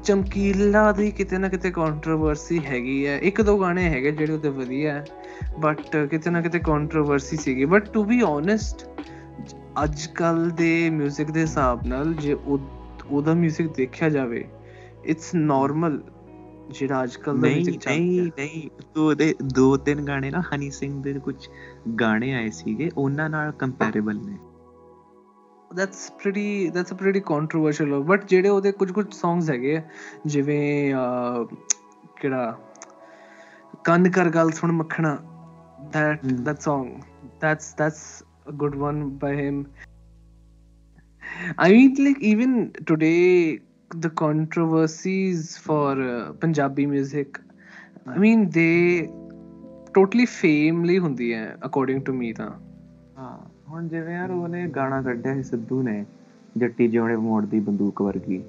ਚਮਕੀਲਾ 0.03 0.91
ਦੀ 0.91 1.11
ਕਿਤੇ 1.11 1.37
ਨਾ 1.37 1.47
ਕਿਤੇ 1.49 1.71
ਕੰਟਰੋਵਰਸੀ 1.71 2.63
ਹੈਗੀ 2.63 3.05
ਹੈ 3.05 3.17
ਇੱਕ 3.21 3.41
ਦੋ 3.41 3.57
ਗਾਣੇ 3.59 3.87
ਹੈਗੇ 3.89 4.11
ਜਿਹੜੇ 4.11 4.33
ਉਹਦੇ 4.33 4.49
ਵਧੀਆ 4.51 4.93
ਹੈ 4.93 5.07
ਬਟ 5.57 5.95
ਕਿਤੇ 6.11 6.29
ਨਾ 6.29 6.41
ਕਿਤੇ 6.41 6.59
ਕੰਟਰੋਵਰਸੀ 6.61 7.37
ਸੀਗੀ 7.37 7.65
ਬਟ 7.67 7.89
ਟੂ 7.89 8.03
ਬੀ 8.03 8.21
ਓਨੈਸਟ 8.23 8.85
ਅੱਜ 9.75 10.05
ਕੱਲ 10.15 10.49
ਦੇ 10.53 10.69
뮤직 10.91 11.31
ਦੇ 11.31 11.41
ਹਿਸਾਬ 11.41 11.85
ਨਾਲ 11.85 12.13
ਜੇ 12.15 12.33
ਉਹ- 12.35 12.59
ਉਹਦਾ 13.07 13.33
뮤직 13.35 13.71
ਦੇਖਿਆ 13.73 14.09
ਜਾਵੇ 14.09 14.43
ਇਟਸ 15.03 15.33
ਨਾਰਮਲ 15.35 16.01
ਜਿਹੜਾ 16.70 17.02
ਅੱਜ 17.04 17.16
ਕੱਲ 17.16 17.40
ਦਾ 17.40 17.48
ਚੱਲ 17.48 18.00
ਨਹੀਂ 18.00 18.30
ਨਹੀਂ 18.38 18.70
ਤੂੰ 18.94 19.06
ਉਹਦੇ 19.06 19.34
ਦੋ 19.54 19.76
ਤਿੰਨ 19.76 20.04
ਗਾਣੇ 20.04 20.30
ਨਾ 20.30 20.42
ਹਨੀ 20.54 20.70
ਸਿੰਘ 20.70 21.02
ਦੇ 21.02 21.12
ਕੁਝ 21.12 21.48
ਗਾਣੇ 22.00 22.34
ਆਏ 22.34 22.50
ਸੀਗੇ 22.50 22.90
ਉਹਨਾਂ 22.96 23.30
ਨਾਲ 23.30 23.52
ਕੰਪੈਰੀਬਲ 23.52 24.16
ਨੇ। 24.16 24.36
That's 25.76 26.10
pretty 26.10 26.70
that's 26.70 26.92
a 26.92 26.96
pretty 26.96 27.20
controversial 27.20 28.00
but 28.00 28.24
ਜਿਹੜੇ 28.28 28.48
ਉਹਦੇ 28.48 28.72
ਕੁਝ 28.72 28.92
ਕੁਝ 28.92 29.14
ਸੌਂਗਸ 29.14 29.50
ਹੈਗੇ 29.50 29.82
ਜਿਵੇਂ 30.26 30.94
ਕਿਹੜਾ? 32.20 32.58
ਕੰਨ 33.84 34.10
ਕਰ 34.10 34.28
ਗੱਲ 34.28 34.50
ਸੁਣ 34.50 34.72
ਮੱਖਣਾ 34.72 35.18
that 35.94 36.24
that 36.46 36.58
song 36.64 36.88
that's 37.40 37.68
that's 37.72 38.02
a 38.46 38.52
good 38.52 38.74
one 38.80 38.98
by 39.22 39.30
him 39.34 39.56
i 41.58 41.68
mean 41.72 41.96
like 42.06 42.20
even 42.22 42.52
today 42.90 43.58
the 43.98 44.10
controversies 44.22 45.58
for 45.66 45.92
uh, 45.92 46.32
punjabi 46.42 46.84
music 46.90 47.40
i 48.06 48.18
mean 48.18 48.44
they 48.48 49.08
totally 49.90 50.26
famely 50.26 50.98
ਹੁੰਦੀ 51.00 51.34
ਹੈ 51.34 51.56
according 51.66 51.98
to 51.98 52.14
me 52.16 52.34
ਤਾਂ 52.36 52.50
ਹਾਂ 53.18 53.38
ਹੁਣ 53.68 53.88
ਜਿਵੇਂ 53.88 54.14
ਯਾਰ 54.14 54.30
ਉਹਨੇ 54.30 54.68
ਗਾਣਾ 54.68 55.02
ਕੱਢਿਆ 55.02 55.34
ਸੀ 55.34 55.42
ਸਿੱਧੂ 55.42 55.82
ਨੇ 55.82 56.06
ਜੱਟੀ 56.56 56.88
ਜਿਉਣੇ 56.88 57.16
ਮੋੜ 57.16 57.46
ਦੀ 57.46 57.60
ਬੰਦੂਕ 57.60 58.02
ਵਰਗੀ 58.02 58.42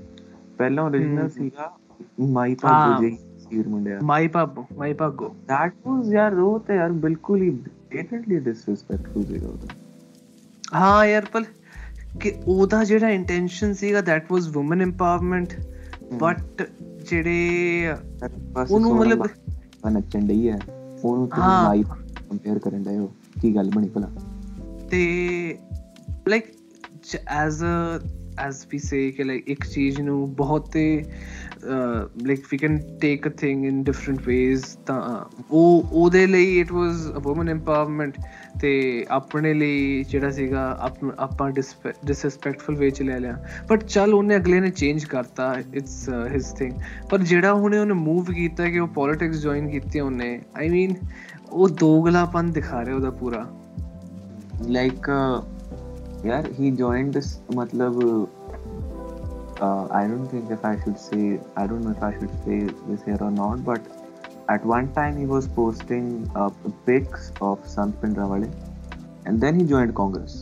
ਪਹਿਲਾਂ 0.57 0.91
origignal। 0.91 1.29
ਸੀਗਾ 1.29 1.77
ਮਾਈ। 2.19 2.55
ਭਾਗੋ 2.55 3.03
ਜੀ 3.03 3.17
ਸੀਰ 3.37 3.67
ਮੁੰਡਿਆ 3.67 3.99
ਮਾਈ 4.03 4.27
ਭਾਗੋ 4.27 4.65
ਮਾਈ 4.77 4.93
ਭਾਗੋ 4.93 5.35
that 5.53 5.71
was 5.71 6.11
ਯਾਰ 6.11 6.33
ਉਹ 6.33 6.59
ਤੇ 6.59 6.75
ਯਾਰ 6.75 6.91
ਬਿਲਕੁਲ 6.91 7.41
ਹੀ 7.41 7.49
blatantly 7.95 8.41
disrespectful 8.49 9.23
ਸੀਗਾ 9.25 9.47
ਹਾਂ 10.75 11.05
ਯਾਰ 11.05 11.25
ਪਰ 11.33 11.43
ਕਿ 12.19 12.33
ਉਹਦਾ 12.47 12.83
ਜਿਹੜਾ 12.83 13.09
ਇੰਟੈਂਸ਼ਨ 13.09 13.73
ਸੀਗਾ 13.73 13.99
that 13.99 14.37
was 14.37 14.59
women 14.59 14.89
empowerment. 14.89 15.67
But 16.13 16.69
ਜਿਹੜੇ 17.09 17.49
ਉਹਨੂੰ 18.71 18.95
ਮਤਲਬ- 18.95 19.29
ਨੱਚਣ 19.89 20.27
ਡਈ 20.27 20.49
ਹੈ। 20.49 20.59
ਉਹਨੂੰ 21.03 21.27
ਤੁਸੀਂ। 21.27 21.67
ਮਾਈ 21.67 21.83
ਕੰਪੇਅਰ 22.29 22.59
ਕਰਨ 22.59 22.83
ਡਏ 22.83 22.97
ਹੋ। 22.97 23.11
ਕੀ 23.41 23.55
ਗੱਲ 23.55 23.71
ਬਣੀ 23.75 23.89
ਭਲਾ? 23.89 24.09
ਤੇ 24.91 25.57
like 26.27 26.43
as 27.27 27.63
a 27.63 28.07
as 28.39 28.65
we 28.71 28.79
say 28.79 29.11
ਕਿ 29.11 29.23
ਲਾਈਕ 29.23 29.47
ਇੱਕ 29.47 29.65
ਚੀਜ਼ 29.65 30.01
ਨੂੰ 30.01 30.35
ਬਹੁਤ 30.35 30.69
ਤੇ 30.69 31.05
like 32.23 32.39
we 32.51 32.57
can 32.57 32.97
take 33.01 33.27
a 33.27 33.31
thing 33.31 33.65
in 33.65 33.83
different 33.83 34.27
ways 34.27 34.63
ਤਾਂ 34.85 35.25
ਉਹ 35.51 35.87
ਉਹਦੇ 35.91 36.27
ਲਈ 36.27 36.59
it 36.59 36.71
was 36.71 37.23
a 37.23 37.27
woman 37.27 37.49
empowerment 37.49 38.13
ਤੇ 38.61 39.05
ਆਪਣੇ 39.09 39.53
ਲਈ 39.53 40.03
ਜਿਹੜਾ 40.03 40.31
ਸੀਗਾ 40.31 40.77
ਆਪ- 40.81 41.15
ਆਪਾਂ 41.19 41.51
ਡਿਸਰੈਸਪੈਕਟਫੁਲ 42.05 42.75
ਵੇ 42.75 42.89
ਚ 42.89 43.01
ਲੈ 43.01 43.19
ਲਿਆ। 43.19 43.45
ਬਟ 43.69 43.83
ਚੱਲ 43.83 44.13
ਉਹਨੇ 44.13 44.35
ਅਗਲੇ 44.35 44.59
ਨੇ 44.59 44.69
ਚੇਂਜ 44.69 45.05
ਕਰਤਾ 45.05 45.55
ਇਟਸ 45.73 46.09
ਹਿਸ 46.33 46.53
ਥਿੰਗ 46.53 46.73
ਪਰ 47.09 47.17
ਜਿਹੜਾ 47.17 47.53
ਹੁਣੇ 47.53 47.79
ਉਹਨੇ 47.79 47.93
ਮੂਵ 47.93 48.25
ਕੀਤਾ 48.25 48.69
ਕਿ 48.69 48.79
ਉਹ 48.79 48.87
ਪੋਲਿਟਿਕਸ 48.87 49.37
ਜੁਆਇਨ 49.37 49.69
ਕੀਤੀ 49.69 49.99
ਉਹਨੇ 49.99 50.41
ਆਈ 50.57 50.69
ਮੀਨ 50.69 50.95
ਉਹ 51.51 51.69
ਦੋਗਲਾਪਨ 51.69 52.51
ਦਿਖਾ 52.51 52.85
ਰਿਹਾ 52.85 52.95
ਉਹਦਾ 52.95 53.11
ਪੂਰਾ। 53.11 53.57
Like 54.61 54.99
uh, 54.99 55.45
yeah 56.25 56.49
he 56.49 56.69
joined 56.69 57.11
this 57.11 57.59
matlab 57.59 58.01
uh, 59.61 59.87
i 59.91 60.07
don't 60.07 60.27
think 60.27 60.51
if 60.51 60.63
i 60.65 60.75
should 60.81 60.99
say 60.99 61.23
i 61.55 61.67
don't 61.67 61.83
know 61.85 61.95
if 61.97 62.03
i 62.03 62.11
should 62.17 62.35
say 62.45 62.59
this 62.87 63.03
here 63.03 63.21
or 63.21 63.31
not 63.31 63.63
but 63.63 63.81
at 64.49 64.65
one 64.65 64.87
time 64.93 65.17
he 65.17 65.25
was 65.25 65.47
posting 65.47 66.07
uh, 66.35 66.49
pics 66.85 67.31
of 67.41 67.67
Sant 67.67 68.01
Pindrawale 68.01 68.49
and 69.25 69.39
then 69.39 69.59
he 69.59 69.67
joined 69.73 69.95
congress 69.95 70.39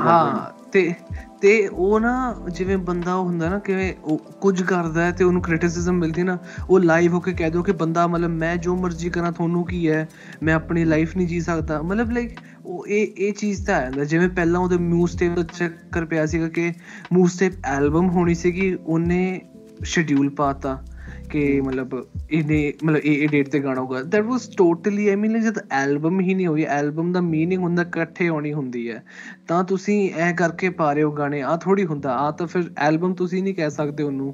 ਹਾਂ 0.00 0.52
ਤੇ 0.72 0.94
ਤੇ 1.40 1.68
ਉਹ 1.68 2.00
ਨਾ 2.00 2.12
ਜਿਵੇਂ 2.48 2.76
ਬੰਦਾ 2.78 3.14
ਹੁੰਦਾ 3.14 3.48
ਨਾ 3.48 3.58
ਕਿਵੇਂ 3.58 3.94
ਕੁਝ 4.40 4.62
ਕਰਦਾ 4.62 5.04
ਹੈ 5.04 5.12
ਤੇ 5.12 5.24
ਉਹਨੂੰ 5.24 5.42
ਕ੍ਰਿਟਿਸਿਜ਼ਮ 5.42 5.98
ਮਿਲਦੀ 5.98 6.22
ਨਾ 6.22 6.38
ਉਹ 6.70 6.80
ਲਾਈਵ 6.80 7.14
ਹੋ 7.14 7.20
ਕੇ 7.20 7.32
ਕਹਿ 7.32 7.50
ਦੋ 7.50 7.62
ਕਿ 7.62 7.72
ਬੰਦਾ 7.72 8.06
ਮਤਲਬ 8.06 8.30
ਮੈਂ 8.30 8.56
ਜੋ 8.56 8.76
ਮਰਜ਼ੀ 8.76 9.10
ਕਰਾਂ 9.10 9.32
ਤੁਹਾਨੂੰ 9.32 9.64
ਕੀ 9.64 9.88
ਹੈ 9.90 10.08
ਮੈਂ 10.42 10.54
ਆਪਣੀ 10.54 10.84
ਲਾਈਫ 10.84 11.16
ਨਹੀਂ 11.16 11.26
ਜੀ 11.26 11.40
ਸਕਦਾ 11.40 11.82
ਮਤਲਬ 11.82 12.10
ਲਾਈਕ 12.10 12.38
ਉਹ 12.67 12.87
ਇਹ 12.87 13.07
ਇਹ 13.17 13.33
ਚੀਜ਼ 13.33 13.65
ਤਾਂ 13.65 13.75
ਆ 13.75 13.81
ਜਾਂਦਾ 13.81 14.03
ਜਿਵੇਂ 14.03 14.29
ਪਹਿਲਾਂ 14.29 14.61
ਉਹਦੇ 14.61 14.77
ਮੂਸਟੇਪ 14.77 15.35
ਦਾ 15.35 15.43
ਚੱਕਰ 15.43 16.05
ਪਿਆ 16.05 16.25
ਸੀਗਾ 16.25 16.47
ਕਿ 16.49 16.73
ਮੂਸਟੇਪ 17.13 17.53
ਐਲਬਮ 17.65 18.09
ਹੋਣੀ 18.09 18.33
ਸੀਗੀ 18.35 18.73
ਉਹਨੇ 18.73 19.41
ਸ਼ਡਿਊਲ 19.83 20.29
ਪਾਤਾ 20.29 20.83
ਕਿ 21.29 21.61
ਮਤਲਬ 21.61 21.93
ਇਹਨੇ 22.31 22.73
ਮਤਲਬ 22.83 23.01
ਇਹ 23.03 23.21
ਇਹ 23.23 23.29
ਡੇਟ 23.29 23.49
ਤੇ 23.49 23.59
ਗਾਣਾ 23.59 23.81
ਹੋਗਾ 23.81 24.01
ਦੈਟ 24.03 24.25
ਵਾਸ 24.25 24.47
ਟੋਟਲੀ 24.57 25.07
ਆਈ 25.09 25.15
ਮੀਨ 25.15 25.39
ਜਦ 25.41 25.59
ਐਲਬਮ 25.71 26.19
ਹੀ 26.19 26.33
ਨਹੀਂ 26.33 26.47
ਹੋਈ 26.47 26.63
ਐਲਬਮ 26.63 27.11
ਦਾ 27.13 27.19
मीनिंग 27.19 27.61
ਹੁੰਦਾ 27.61 27.81
ਇਕੱਠੇ 27.81 28.29
ਹੋਣੀ 28.29 28.53
ਹੁੰਦੀ 28.53 28.89
ਹੈ 28.91 29.03
ਤਾਂ 29.47 29.63
ਤੁਸੀਂ 29.63 29.97
ਐ 30.13 30.31
ਕਰਕੇ 30.33 30.69
ਪਾ 30.69 30.93
ਰਹੇ 30.93 31.03
ਹੋ 31.03 31.11
ਗਾਣੇ 31.11 31.41
ਆ 31.41 31.55
ਥੋੜੀ 31.57 31.85
ਹੁੰਦਾ 31.85 32.15
ਆ 32.17 32.31
ਤਾਂ 32.31 32.47
ਫਿਰ 32.47 32.71
ਐਲਬਮ 32.77 33.13
ਤੁਸੀਂ 33.13 33.43
ਨਹੀਂ 33.43 33.55
ਕਹਿ 33.55 33.69
ਸਕਦੇ 33.69 34.03
ਉਹਨੂੰ 34.03 34.33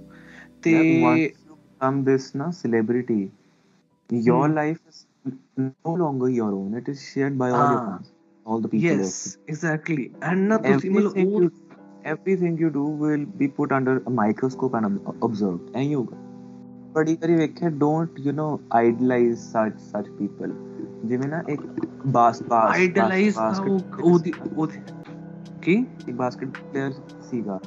ਤੇ 0.62 0.71
Yeah, 0.71 1.05
once 1.08 1.19
you 1.19 1.55
become 1.55 1.99
this 2.10 2.25
na 2.41 2.49
celebrity 2.62 3.19
your 4.10 4.41
Hmm. 4.45 4.55
life 4.55 4.79
is 4.91 5.05
no 5.58 5.91
longer 5.95 6.29
your 6.36 6.49
own 6.53 6.77
it 6.79 6.88
is 6.93 7.01
shared 7.10 7.38
by 7.41 7.49
all 7.51 7.67
your 7.73 7.82
Ah. 7.82 7.86
fans 7.89 8.12
all 8.45 8.60
the 8.60 8.67
people 8.67 8.86
yes 8.86 9.38
exactly 9.49 10.10
and 10.21 10.47
ਨਾ 10.47 10.58
ਤੁਸੀਂ 10.58 10.91
ਮਤਲਬ 10.91 11.12
everything 11.12 11.34
ਉਹ 11.34 11.41
you, 11.41 11.49
everything 12.12 12.58
you 12.63 12.69
do 12.69 12.86
will 13.03 13.25
be 13.41 13.49
put 13.60 13.75
under 13.77 13.95
a 14.03 14.13
microscope 14.19 14.77
and 14.79 14.89
ob- 14.89 15.27
observed 15.29 15.77
and 15.82 15.91
you 15.91 16.03
ਬੜੀ 16.93 17.13
ਵਾਰੀ 17.13 17.36
ਵੇਖਿਆ 17.36 17.69
don't 17.69 18.19
you 18.19 18.32
know 18.32 18.58
ਆਈਡਲਾਈਜ਼ 18.73 19.39
ਸੱਚ 19.39 19.79
ਸੱਚ 19.82 20.10
people 20.10 20.53
ਜਿਵੇਂ 21.05 21.29
ਨਾ 21.29 21.43
ਇੱਕ 21.49 21.62
ਬਾਸ 22.08 22.43
ਬਾਸ 22.43 22.71
ਆਈਡਲਾਈਜ਼ 22.75 23.38
ਉਹ 23.38 23.79
ਉਹਦੀ 24.03 24.34
ਉਹਦੀ 24.58 24.82
ਕੀ 25.62 25.73
ਇੱਕ 25.73 26.12
ਬਾਸਕਟ 26.12 26.47
ਪਲੇਅਰ 26.47 26.91
ਸੀਗਾ 27.21 27.60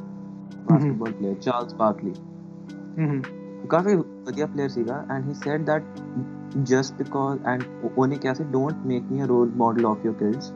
ਬਾਸਕਟਬਾਲ 0.71 1.12
ਪਲੇਅਰ 1.12 1.35
ਚਾਰਲਸ 1.35 1.75
ਬਾਰਕਲੀ 1.75 2.12
ਹਮ 2.99 3.23
ਕਾਫੀ 3.69 3.95
ਵਧੀਆ 3.97 4.47
ਪਲੇਅਰ 4.47 4.69
ਸੀਗਾ 4.69 5.07
and 5.11 5.29
he 5.29 5.35
said 5.35 5.65
that 5.65 5.83
just 6.62 6.95
because 6.95 7.43
and 7.47 7.62
ਉਹਨੇ 7.97 8.17
ਕਿਹਾ 8.17 8.35
ਸੀ 8.35 8.45
don't 8.45 8.87
make 8.87 9.03
me 9.12 9.23
a 9.23 9.27
role 9.27 9.53
model 9.57 9.87
of 9.87 10.07
your 10.07 10.15
kids 10.15 10.53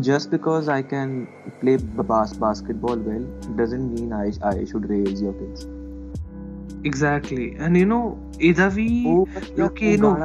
just 0.00 0.30
because 0.30 0.68
I 0.68 0.82
can 0.82 1.12
play 1.60 1.76
bas- 2.02 2.36
basketball 2.36 2.98
well 2.98 3.24
doesn't 3.56 3.86
mean 3.94 4.12
I, 4.12 4.26
I 4.42 4.64
should 4.64 4.88
raise 4.90 5.22
your 5.22 5.34
kids. 5.34 5.66
Exactly 6.86 7.56
and 7.60 7.76
you 7.76 7.86
know 7.88 8.00
ਇਹਦਾ 8.40 8.68
ਵੀ 8.68 8.86
ਉਹ 9.06 9.26
ਲੋਕੀ 9.58 9.86
ਇਹਨੂੰ- 9.86 10.16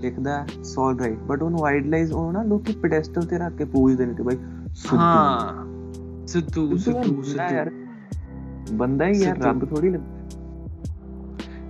ਲਿਖਦਾ 0.00 0.46
soul 0.64 0.98
right 0.98 1.18
but 1.18 1.42
ਉਹਨੂੰ 1.42 1.64
ਆਈਡਲਾਈਜ਼ 1.66 2.12
ਉਹ 2.12 2.32
ਨਾ 2.32 2.42
ਲੋਕੀ 2.42 2.72
ਪੈਡੈਸਟਲ 2.72 3.22
ਤੇ 3.22 3.38
ਰੱਖ 3.38 3.54
ਕੇ 3.54 3.64
ਪੂਜਦੇ 3.64 4.06
ਨੇ 4.06 4.14
ਕਿ 4.14 4.36
ਸਿੱਧੂ। 4.74 4.96
ਹਾਂ 4.96 6.26
ਸਿੱਧੂ 6.26 6.76
ਸਿੱਧੂ 6.76 7.22
ਸਿੱਧੂ 7.22 8.76
ਬੰਦਾ 8.76 9.06
ਹੀ 9.06 9.20
ਯਾਰ। 9.22 9.38
ਰੱਬ 9.42 9.64
ਥੋੜੀ 9.64 9.90
ਲੱਗਦਾ 9.90 10.17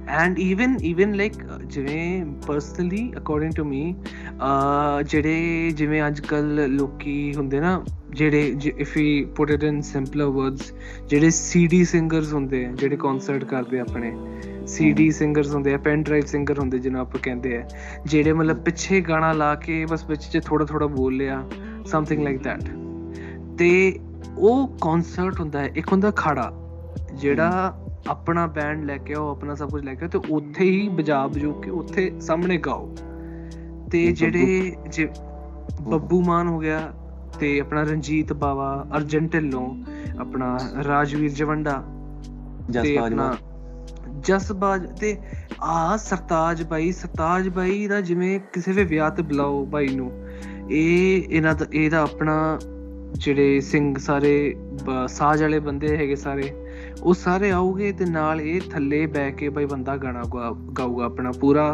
ਐਂਡ 0.08 0.38
ਇਵਨ 0.38 0.76
ਇਵਨ 0.82 1.14
ਲਾਈਕ 1.14 1.34
ਜਿਵੇਂ 1.66 2.24
ਪਰਸਨਲੀ 2.46 3.10
ਅਕੋਰਡਿੰਗ 3.16 3.52
ਟੂ 3.52 3.64
ਮੀ 3.64 3.94
ਜਿਹੜੇ 5.06 5.70
ਜਿਵੇਂ 5.70 6.06
ਅੱਜ 6.06 6.20
ਕੱਲ 6.20 6.66
ਲੋਕੀ 6.76 7.34
ਹੁੰਦੇ 7.34 7.60
ਨਾ 7.60 7.82
ਜਿਹੜੇ 8.10 8.54
if 8.78 8.96
we 8.96 9.24
put 9.36 9.50
it 9.50 9.64
in 9.64 9.80
simpler 9.80 10.26
words 10.26 10.72
ਜਿਹੜੇ 11.08 11.30
ਸੀਡੀ 11.30 11.84
ਸਿੰਗਰਸ 11.84 12.32
ਹੁੰਦੇ 12.32 12.64
ਆ 12.66 12.70
ਜਿਹੜੇ 12.72 12.96
ਕਨਸਰਟ 12.96 13.44
ਕਰਦੇ 13.44 13.80
ਆਪਣੇ 13.80 14.12
ਸੀਡੀ 14.66 15.10
ਸਿੰਗਰਸ 15.10 15.54
ਹੁੰਦੇ 15.54 15.74
ਆ 15.74 15.78
ਪੈਨ 15.78 16.02
ਡਰਾਈਵ 16.02 16.24
ਸਿੰਗਰ 16.26 16.58
ਹੁੰਦੇ 16.58 16.78
ਜਿਹਨੂੰ 16.78 17.00
ਆਪਾਂ 17.00 17.20
ਕਹਿੰਦੇ 17.22 17.56
ਆ 17.56 17.62
ਜਿਹੜੇ 18.06 18.32
ਮਤਲਬ 18.32 18.62
ਪਿੱਛੇ 18.64 19.00
ਗਾਣਾ 19.00 19.32
ਲਾ 19.32 19.54
ਕੇ 19.54 19.84
ਬਸ 19.84 20.04
ਵਿੱਚ 20.04 20.24
ਚ 20.24 20.40
ਥੋੜਾ 20.44 20.64
ਥੋੜਾ 20.64 20.86
ਬੋਲ 20.86 21.16
ਲਿਆ 21.16 21.42
ਸਮਥਿੰਗ 21.86 22.22
ਲਾਈਕ 22.22 22.42
ਥੈਟ 22.42 22.64
ਤੇ 23.58 24.00
ਉਹ 24.38 24.66
ਕਨਸਰਟ 24.82 25.40
ਹੁੰਦਾ 25.40 25.60
ਹੈ 25.60 25.72
ਇੱਕ 25.76 25.92
ਹੁੰਦਾ 25.92 26.10
ਖੜਾ 26.16 26.52
ਜਿਹੜਾ 27.14 27.78
ਆਪਣਾ 28.06 28.46
ਬੈਂਡ 28.46 28.84
ਲੈ 28.84 28.96
ਕੇ 28.96 29.14
ਆਓ 29.14 29.30
ਆਪਣਾ 29.30 29.54
ਸਭ 29.54 29.70
ਕੁਝ 29.70 29.84
ਲੈ 29.84 29.94
ਕੇ 29.94 30.04
ਆਓ 30.04 30.08
ਤੇ 30.08 30.32
ਉੱਥੇ 30.34 30.64
ਹੀ 30.64 30.88
ਵਜਾ 30.88 31.26
ਵਜੂ 31.26 31.52
ਕੇ 31.52 31.70
ਉੱਥੇ 31.70 32.20
ਸਾਹਮਣੇ 32.20 32.56
ਗਾਓ। 32.58 32.94
ਤੇ 33.92 34.12
ਜਿਹੜੇ 34.12 34.76
ਜੇ 34.88 35.08
ਬੱਬੂ 35.80 36.22
ਮਾਨ 36.22 36.48
ਹੋ 36.48 36.58
ਗਿਆ 36.58 36.92
ਤੇ 37.40 37.60
ਆਪਣਾ 37.60 37.82
ਰਣਜੀਤ 37.82 38.32
ਬਾਵਾ 38.32 38.86
ਅਰਜਨ 38.96 39.26
ਢਿੱਲੋਂ 39.26 39.76
ਆਪਣਾ 40.20 40.58
ਰਾਜਵੀਰ 40.84 41.30
ਜਵੰਡਾ 41.30 41.84
ਆਪਣਾ 42.98 43.34
ਜਸਬਾਜ 44.20 45.00
ਤੇ 45.00 45.16
ਆ 45.62 45.96
ਸਰਤਾਜ 45.96 46.62
ਬਾਈ 46.62 46.92
ਸਰਤਾਜ 46.92 47.48
ਬਾਈ 47.48 47.86
ਦਾ 47.86 48.00
ਜਿਵੇਂ 48.00 48.40
ਕਿਸੇ 48.52 48.72
ਵੀ 48.72 48.84
ਵਿਆਹ 48.84 49.10
ਤੇ 49.10 49.22
ਬੁਲਾਓ 49.22 49.64
ਬਾਈ 49.64 49.88
ਨੂੰ 49.88 50.10
ਇਹ 50.70 51.22
ਇਹਨਾਂ 51.30 51.54
ਦਾ 51.54 51.66
ਇਹਦਾ 51.72 52.02
ਆਪਣਾ 52.02 52.58
ਜਿਹੜੇ 53.12 53.60
ਸਿੰਘ 53.60 53.98
ਸਾਰੇ 53.98 54.56
ਸਾਜ 55.06 55.42
ਵਾਲੇ 55.42 55.58
ਬੰਦੇ 55.58 55.96
ਹੈਗੇ 55.96 56.16
ਸਾਰੇ 56.16 56.67
ਉਹ 57.02 57.14
ਸਾਰੇ 57.14 57.50
ਆਉਗੇ 57.50 57.90
ਤੇ 57.92 58.04
ਨਾਲ 58.04 58.40
ਇਹ 58.40 58.60
ਥੱਲੇ 58.70 59.04
ਬੈ 59.06 59.30
ਕੇ 59.30 59.48
ਬਾਈ 59.48 59.64
ਬੰਦਾ 59.66 59.96
ਗਾਣਾ 59.96 60.22
ਗਾਊਗਾ 60.78 61.04
ਆਪਣਾ 61.04 61.32
ਪੂਰਾ 61.32 61.66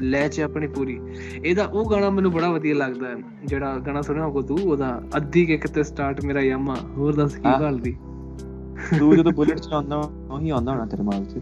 ਲੈ 0.00 0.26
ਚ 0.28 0.40
ਆਪਣੀ 0.40 0.66
ਪੂਰੀ। 0.66 0.98
ਇਹਦਾ 1.44 1.64
ਉਹ 1.64 1.90
ਗਾਣਾ 1.90 2.08
ਮੈਨੂੰ 2.10 2.30
ਬੜਾ 2.32 2.50
ਵਧੀਆ 2.50 2.74
ਲੱਗਦਾ 2.74 3.08
ਹੈ 3.08 3.16
ਜਿਹੜਾ 3.44 3.78
ਗਾਣਾ 3.78 4.00
ਸੁਣਿਆ 4.02 4.24
ਹੋਗਾ 4.24 4.40
ਤੂੰ 4.40 4.58
ਉਹਦਾ 4.60 4.88
ਅੱਧੀ 5.16 5.44
ਕਿੱਕ 5.46 5.66
ਤੇ 5.66 5.82
ਸਟਾਰਟ 5.82 6.24
ਮੇਰਾ 6.24 6.40
ਯਾਮਾ 6.40 6.74
ਹੋਰ 6.96 7.14
ਦੱਸ 7.14 7.36
ਕੀ 7.36 7.44
ਹਾਂ। 7.44 7.58
ਭਾਲਦੀ 7.60 7.92
ਤੂੰ 8.98 9.14
ਜਦੋਂ 9.16 9.32
ਬੁਲਟ 9.32 9.60
ਚਲਾਉਂਦਾ 9.60 9.96
ਉਹੀ 10.30 10.50
ਆਉਂਦਾ 10.50 10.72
ਹੋਣਾ 10.72 10.86
ਤੇਰੇ 10.86 11.02
ਮਾਲ 11.02 11.24
'ਚ। 11.24 11.38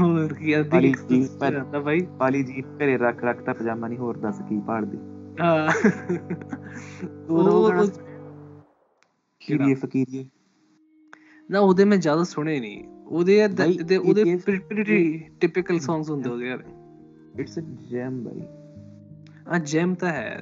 ਹੋਰ 0.00 0.34
ਕੀ 0.34 0.58
ਅੱਧੀ 0.60 0.80
ਤੇ 0.92 0.92
ਜੀਪ 1.10 1.38
ਪਰ- 1.40 1.52
ਜਾਂਦਾ 1.52 1.78
ਬਾਈ। 1.80 2.00
ਪਾਲੀ 2.18 2.42
ਜੀਪ 2.42 2.66
ਘਰੇ 2.78 2.96
ਰੱਖ 2.98 3.24
ਰੱਖ 3.24 3.40
ਤਾਂ 3.42 3.54
ਪਜਾਮਾ 3.54 3.88
ਨਹੀਂ 3.88 3.98
ਹੋਰ 3.98 4.16
ਦੱਸ 4.16 4.40
ਕੀ 4.48 4.60
ਪਾੜਦੀ 4.66 4.98
ਹਾਂ। 5.40 5.68
ਉਹ- 7.30 7.68
ਗਾਣਾ 7.68 7.84
ਖੀਰੀਏ 9.42 9.74
ਫਕੀਰੀਏ 9.74 10.24
ਨਾ 11.51 11.59
ਉਹਦੇ 11.59 11.85
ਮੈਂ 11.85 11.97
ਜ਼ਿਆਦਾ 11.97 12.23
ਸੁਣੇ 12.23 12.59
ਨਹੀਂ 12.59 12.83
ਉਹਦੇ 13.07 13.35
ਯਾਰ 13.37 13.49
ਬਾਈ, 13.49 13.77
ਦੇ 13.77 13.97
ਉਹਦੇ 13.97 14.21
ਇਹ- 14.21 14.39
ਪ੍ਰੀਟੀ 14.39 15.23
ਟਿਪੀਕਲ 15.39 15.79
ਸੌਂਗਸ 15.79 16.09
ਹੁੰਦੇ 16.09 16.29
ਉਹਦੇ 16.29 16.47
ਯਾਰ 16.47 16.63
ਇਟਸ 17.39 17.59
ਅ 17.59 17.61
ਜੈਮ 17.91 18.23
ਬਾਈ 18.23 18.41
ਆ 19.47 19.59
ਜੈਮ 19.59 19.95
ਤਾਂ 19.95 20.09
ਹੈ 20.09 20.41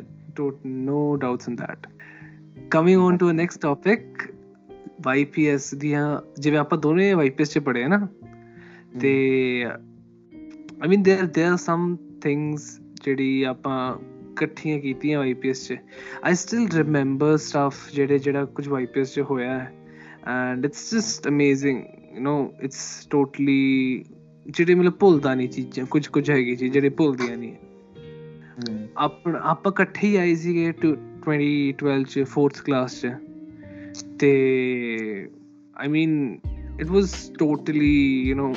no 0.65 1.15
doubts 1.15 1.49
in 1.49 1.55
that 1.55 1.88
coming 2.71 3.01
on 3.01 3.17
to 3.17 3.31
next 3.31 3.62
topic 3.62 4.34
YPS 5.01 5.73
ਦੀਆਂ 5.75 6.21
ਜਿਵੇਂ 6.39 6.60
ਆਪਾਂ 6.60 6.77
ਦੋਨੇ 6.77 7.13
ਵਾਈਪੀਐਸ 7.13 7.53
ਚ 7.53 7.60
ਪੜ੍ਹੇ 7.60 7.84
ਆ 7.84 7.88
ਨਾ 7.88 8.08
ਤੇ 8.99 9.12
I 10.81 10.88
mean 10.88 11.03
there 11.03 11.25
there 11.25 11.55
some 11.55 11.95
things 12.21 12.79
ਜਿਹੜੀ 13.03 13.43
ਆਪਾਂ 13.43 13.95
ਇਕੱਠੀਆਂ 14.31 14.79
ਕੀਤੀਆਂ 14.79 15.19
ਵਾਈਪੀਐਸ 15.19 15.67
ਚ 15.67 15.77
ਆਈ 16.23 16.34
ਸਟਿਲ 16.36 16.67
ਰਿਮੈਂਬਰ 16.77 17.38
ਸਟਫ 17.38 17.91
ਜਿਹੜੇ 17.93 18.19
ਜਿਹੜਾ 18.19 18.45
ਕੁਝ 18.45 18.67
ਵਾਈਪੀਐਸ 18.67 19.13
ਚ 19.13 19.19
ਹੋਇਆ 19.19 19.60
ਹੈ 19.60 19.78
and 20.27 20.65
it's 20.65 20.93
just 20.95 21.27
amazing 21.27 21.84
you 22.15 22.23
know 22.23 22.36
it's 22.63 23.08
totally 23.10 24.03
ਜਿਹੜੇ 24.45 24.75
ਮਤਲਬ 24.75 24.93
ਭੁੱਲਦਾ 24.93 25.34
ਨਹੀਂ 25.36 25.49
ਚੀਜ਼ਾਂ 25.49 25.86
ਕੁਝ 25.86 26.08
ਕੁਝ 26.08 26.29
ਹੈਗੀ 26.31 26.55
ਚੀਜ਼ 26.55 26.73
ਜਿਹੜੇ 26.73 26.89
ਭੁੱਲਦੀਆਂ 26.89 27.38
ਨਹੀਂ 27.38 27.53
ਹਮ, 27.53 28.88
ਆਪਣ 28.97 29.36
ਆਪਾਂ 29.36 29.71
ਇਕੱਠੇ 29.71 30.08
ਹੀ 30.08 30.15
ਆਏ 30.15 30.36
ਸੀਗੇ 30.36 30.71
ਟੂ- 30.71 30.95
2012 31.25 32.03
ਚ 32.03 32.19
4th 32.19 32.62
ਕਲਾਸ 32.63 33.01
ਚ 33.01 33.12
ਤੇ 34.19 34.31
I 35.75 35.88
mean 35.88 36.38
it 36.81 36.88
was 36.88 37.31
totally 37.39 37.93
you 38.21 38.36
know 38.36 38.53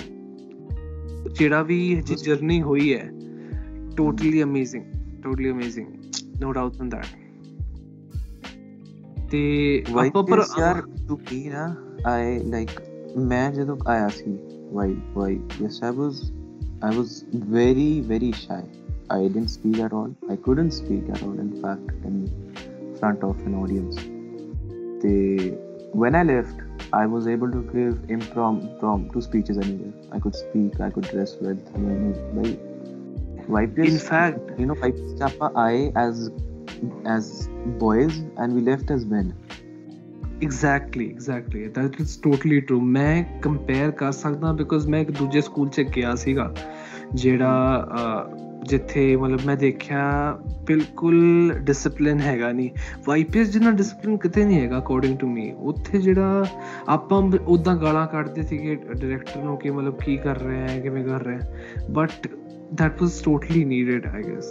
ਜਿਹੜਾ 1.33 1.63
ਵੀ 1.63 1.79
ਜੀ 2.07 2.15
ਜਰਨੀ 2.15 2.61
ਹੋਈ 2.63 2.95
ਹੈ 2.95 3.11
totally 3.97 4.43
amazing 4.43 4.85
totally 5.23 5.51
amazing 5.51 5.87
no 6.41 6.53
doubt 6.53 6.81
on 6.81 6.89
that 6.89 7.07
ਤੇ 9.33 9.43
ਆਪਾਂ 9.89 10.23
ਪਰ 10.23 10.39
YPS 10.39 10.59
ਯਾਰ 10.59 10.83
ਤੂੰ 11.09 11.19
ਕੀ 11.19 11.49
ਨਾ 11.49 11.75
ਆਈ 12.07 12.39
ਲਾਈਕ 12.51 12.71
ਮੈਂ 13.31 13.51
ਜਦੋਂ 13.53 13.77
ਆਇਆ 13.87 14.09
ਸੀ 14.09 14.39
why 14.73 14.97
why 15.15 15.39
yes 15.63 15.83
I 15.85 15.97
was 15.97 16.23
I 16.85 16.97
was 16.97 17.23
very 17.51 18.01
very 18.09 18.33
shy 18.33 18.79
I 19.11 19.23
didn't 19.27 19.49
speak 19.49 19.79
at 19.81 19.93
all. 19.93 20.15
I 20.29 20.37
couldn't 20.37 20.73
speak 20.73 21.09
at 21.11 21.23
all, 21.23 21.39
in 21.41 21.63
fact, 21.63 21.93
in 22.05 22.17
front 22.99 23.23
of 23.23 23.39
an 23.41 23.55
audience. 23.55 23.97
The, 25.03 25.55
when 25.95 26.15
I 26.15 26.23
left, 26.23 26.61
I 26.93 27.07
was 27.07 27.27
able 27.27 27.51
to 27.51 27.63
give 27.73 28.11
impromptu 28.11 29.21
speeches 29.21 29.59
anywhere. 29.59 29.93
I 30.13 30.19
could 30.19 30.35
speak, 30.35 30.79
I 30.81 30.91
could 30.91 31.05
dress 31.05 31.37
well. 31.41 31.57
I 31.75 31.79
mean, 31.79 32.15
like, 32.35 32.59
YPS, 33.49 33.89
In 33.89 33.99
fact- 33.99 34.53
you 34.59 34.67
know, 34.67 34.75
YPS 34.75 35.19
Chapa, 35.19 35.51
I 35.57 35.91
as 35.97 36.31
as 37.08 37.50
boys 37.80 38.22
and 38.38 38.54
we 38.54 38.62
left 38.62 38.92
as 38.92 39.06
men. 39.08 39.32
Exactly 40.44 41.06
exactly 41.10 41.68
that 41.76 42.00
is 42.02 42.18
totally 42.22 42.60
true 42.60 42.80
ਮੈਂ 42.82 43.24
compare 43.42 43.92
ਕਰ 43.92 44.12
ਸਕਦਾ 44.12 44.52
because 44.54 44.88
ਮੈਂ 44.90 45.00
ਇੱਕ 45.02 45.12
ਦੂਜੇ 45.12 45.42
school 45.42 45.70
'ਚ 45.70 45.82
ਗਿਆ 45.96 46.14
ਸੀਗਾ 46.16 46.54
ਜਿਹੜਾ 47.14 47.52
ਅਹ, 47.98 48.36
ਜਿੱਥੇ 48.68 49.16
ਮਤਲਬ 49.16 49.46
ਮੈਂ 49.46 49.56
ਦੇਖਿਆ 49.58 50.02
ਬਿਲਕੁਲ 50.68 51.54
ਡਿਸਪਲਿਨ 51.66 52.20
ਹੈਗਾ 52.20 52.52
ਨਹੀਂ 52.52 52.70
ਵਾਈਪੀਐਸ 53.08 53.50
ਜਿੰਨਾ 53.50 53.72
ਡਿਸਪਲਿਨ 53.72 54.18
ਕਿਤੇ 54.18 54.46
ਨਹੀਂ 54.46 54.60
ਹੈਗਾ 54.62 54.78
ਅਕੋਰਡਿੰਗ 54.78 55.18
ਟੂ 55.18 55.28
ਮੀ 55.28 55.52
ਉੱਥੇ 55.64 56.00
ਜਿਹੜਾ 56.00 56.46
ਆਪਾਂ 56.90 57.22
ਉਦਾਂ 57.48 57.76
ਗਾਲਾਂ 57.76 58.06
ਕੱਢਦੇ 58.08 58.44
ਸੀਗੇ 58.44 58.76
ਡਾਇਰੈਕਟਰ 58.76 59.44
ਨੂੰ 59.44 59.58
ਕਿ 59.58 59.72
ਮਤਲਬ 59.72 60.00
ਕੀ 60.00 60.18
ਕਰ 60.18 60.40
ਰਹੇ 60.40 60.60
ਹੈ 60.60 60.80
ਕਿਵੇਂ 60.80 61.04
ਕਰ 61.06 61.24
ਰਹੇ 61.24 61.36
ਹੈ 61.36 61.86
but 61.92 62.28
that 62.76 63.02
was 63.02 63.16
totally 63.22 63.60
needed 63.72 64.06
i 64.12 64.22
guess. 64.22 64.48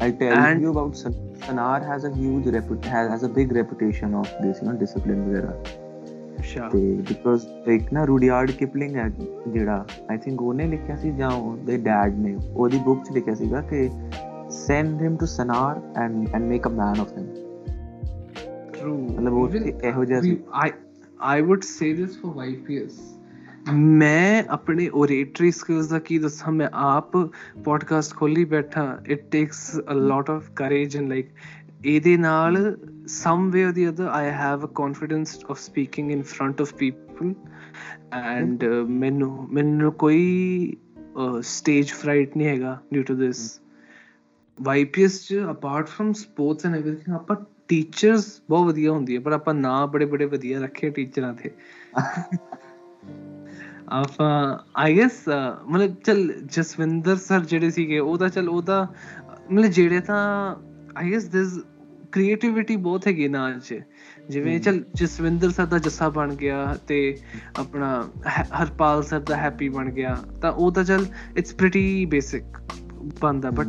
I'll 0.00 0.16
tell 0.22 0.34
And- 0.38 0.62
you 0.66 0.70
about 0.74 0.96
San- 1.02 1.18
Sanar 1.44 1.78
has 1.90 2.04
a 2.04 2.12
huge 2.14 2.46
reput 2.56 2.84
has, 2.94 3.10
has 3.10 3.22
a 3.28 3.32
big 3.40 3.52
reputation 3.58 4.14
of 4.22 4.32
this, 4.42 4.62
you 4.62 4.68
know, 4.68 4.76
discipline 4.84 5.22
ਵਗੈਰਾ 5.28 5.52
sure 6.50 6.68
ਤੇ 6.72 6.80
ਬਿਕੋਜ਼ 7.08 7.46
ਇੱਕ 7.74 7.92
ਨਾ 7.92 8.04
ਰੂਡੀਆਰਡ 8.10 8.50
ਕਿਪਲਿੰਗ 8.58 8.96
ਹੈ 8.96 9.08
ਜਿਹੜਾ 9.52 9.84
I 10.10 10.18
think 10.24 10.42
ਉਹਨੇ 10.42 10.66
ਲਿਖਿਆ 10.74 10.96
ਸੀ 10.96 11.10
ਜਾਂ 11.18 11.30
ਉਹਦੇ 11.30 11.76
ਡੈਡ 11.88 12.18
ਨੇ 12.26 12.36
ਉਹਦੀ 12.54 12.78
ਬੁੱਕ 12.86 13.04
'ਚ 13.04 13.12
ਲਿਖਿਆ 13.14 13.34
ਸੀਗਾ 13.34 13.60
ਕਿ 13.72 13.88
send 14.56 15.00
him 15.06 15.14
to 15.22 15.26
Sanar 15.34 15.72
and 16.02 16.34
and 16.36 16.50
make 16.52 16.66
a 16.70 16.74
man 16.80 17.00
of 17.04 17.14
him 17.18 17.24
true 18.76 18.98
ਮਤਲਬ 18.98 19.32
ਉਹ 19.32 19.48
Even- 19.48 19.84
ਇਹੋ 19.90 20.04
ਜਿਹਾ 20.04 20.20
ਸੀ 20.20 20.36
I 20.64 20.68
I 21.34 21.36
would 21.48 21.64
say 21.72 21.88
this 22.00 22.16
for 22.22 22.32
YPS 22.46 22.96
ਮੈਂ 23.69 24.43
ਆਪਣੇ 24.49 24.89
ਓਰੇਟਰੀ 24.93 25.51
ਸਕਿਲਸ 25.51 25.87
ਦਾ 25.87 25.99
ਕੀ 25.99 26.17
ਦੱਸਾਂ? 26.19 26.51
ਮੈਂ 26.51 26.69
ਆਪ 26.73 27.17
ਪੋਡਕਾਸਟ 27.63 28.15
ਖੋਲੀ 28.15 28.45
ਬੈਠਾ। 28.45 29.01
It 29.07 29.29
takes 29.31 29.79
a 29.79 29.93
lot 29.93 30.29
of 30.29 30.49
courage 30.51 30.97
and 30.97 31.09
like 31.09 31.27
ਇਹਦੇ 31.85 32.17
ਨਾਲ 32.17 32.77
some 33.07 33.49
way 33.51 33.67
or 33.67 33.73
the 33.73 33.89
other 33.89 34.07
I 34.07 34.29
have 34.29 34.65
a 34.65 34.67
confidence 34.75 35.39
of 35.49 35.59
speaking 35.59 36.11
in 36.11 36.21
front 36.21 36.61
of 36.61 36.73
people 36.73 37.33
and 38.13 38.63
ਮੈਨੂੰ 38.89 39.47
ਮੈਨੂੰ 39.53 39.91
ਕੋਈ 39.91 40.77
ਸਟੇਜ 41.41 41.91
ਫਰਾਈਟ 41.91 42.37
ਨਹੀਂ 42.37 42.47
ਹੈਗਾ 42.47 42.81
ਡਿਊ 42.93 43.03
ਟੂ 43.03 43.15
ਦਿਸ 43.15 43.61
ਵਾਈਪੀਐਸ 44.61 45.27
ਚ 45.27 45.35
apart 45.51 45.87
from 45.87 46.13
sports 46.13 46.65
and 46.65 46.75
everything 46.75 47.15
ਆਪਾਂ 47.15 47.35
teachers 47.67 48.41
ਬਹੁਤ 48.49 48.67
ਵਧੀਆ 48.67 48.91
ਹੁੰਦੀ 48.91 49.15
ਹੈ 49.15 49.21
ਪਰ 49.21 49.31
ਆਪਾਂ 49.31 49.53
ਨਾਂ 49.53 49.87
ਬੜੇ 49.87 50.05
ਬੜੇ 50.05 50.25
ਵਧੀਆ 50.25 50.61
ਰੱਖੇ 50.61 50.89
ਟੀਚਰਾਂ 50.89 51.33
ਤੇ। 51.33 51.51
ਆਪਾਂ 53.91 54.57
ਆਈ 54.75 54.97
ਗੈਸ 54.97 55.29
ਮਤਲਬ 55.67 55.95
ਚਲ 56.03 56.33
ਜਸਵਿੰਦਰ 56.45 57.15
ਸਰ 57.15 57.39
ਜਿਹੜੇ 57.39 57.69
ਸੀਗੇ 57.69 57.99
ਉਹਦਾ 57.99 58.27
ਚਲ 58.27 58.49
ਉਹਦਾ 58.49 58.87
ਮਤਲਬ 59.51 59.71
ਜਿਹੜੇ 59.71 59.99
ਤਾਂ 59.99 60.55
ਆਈ 60.95 61.11
ਗੈਸ 61.11 61.23
ਦਿਸ 61.23 61.59
ਕ੍ਰੀਏਟੀਵਿਟੀ 62.11 62.75
ਬਹੁਤ 62.75 63.07
ਹੈਗੀ 63.07 63.27
ਨਾਂ 63.27 63.59
'ਚ। 63.59 63.73
ਜਿਵੇਂ। 64.29 64.59
ਚਲ 64.59 64.83
ਜਸਵਿੰਦਰ 64.93 65.49
ਸਰ 65.49 65.65
ਦਾ 65.65 65.77
ਜੱਸਾ 65.77 66.09
ਬਣ 66.09 66.35
ਗਿਆ 66.35 66.77
ਤੇ 66.87 67.17
ਆਪਣਾ 67.57 68.09
ਹ- 68.27 68.61
ਹਰਪਾਲ 68.61 69.03
ਸਰ 69.03 69.19
ਦਾ 69.19 69.35
ਹੈਪੀ 69.35 69.69
ਬਣ 69.69 69.91
ਗਿਆ 69.91 70.17
ਤਾਂ 70.41 70.51
ਉਹ 70.51 70.71
ਤਾਂ 70.71 70.83
ਚਲ 70.83 71.05
ਇਟਸ 71.37 71.53
ਪ੍ਰੀਟੀ 71.55 72.05
ਬੇਸਿਕ 72.05 72.43
ਬਣਦਾ 73.21 73.49
but 73.51 73.67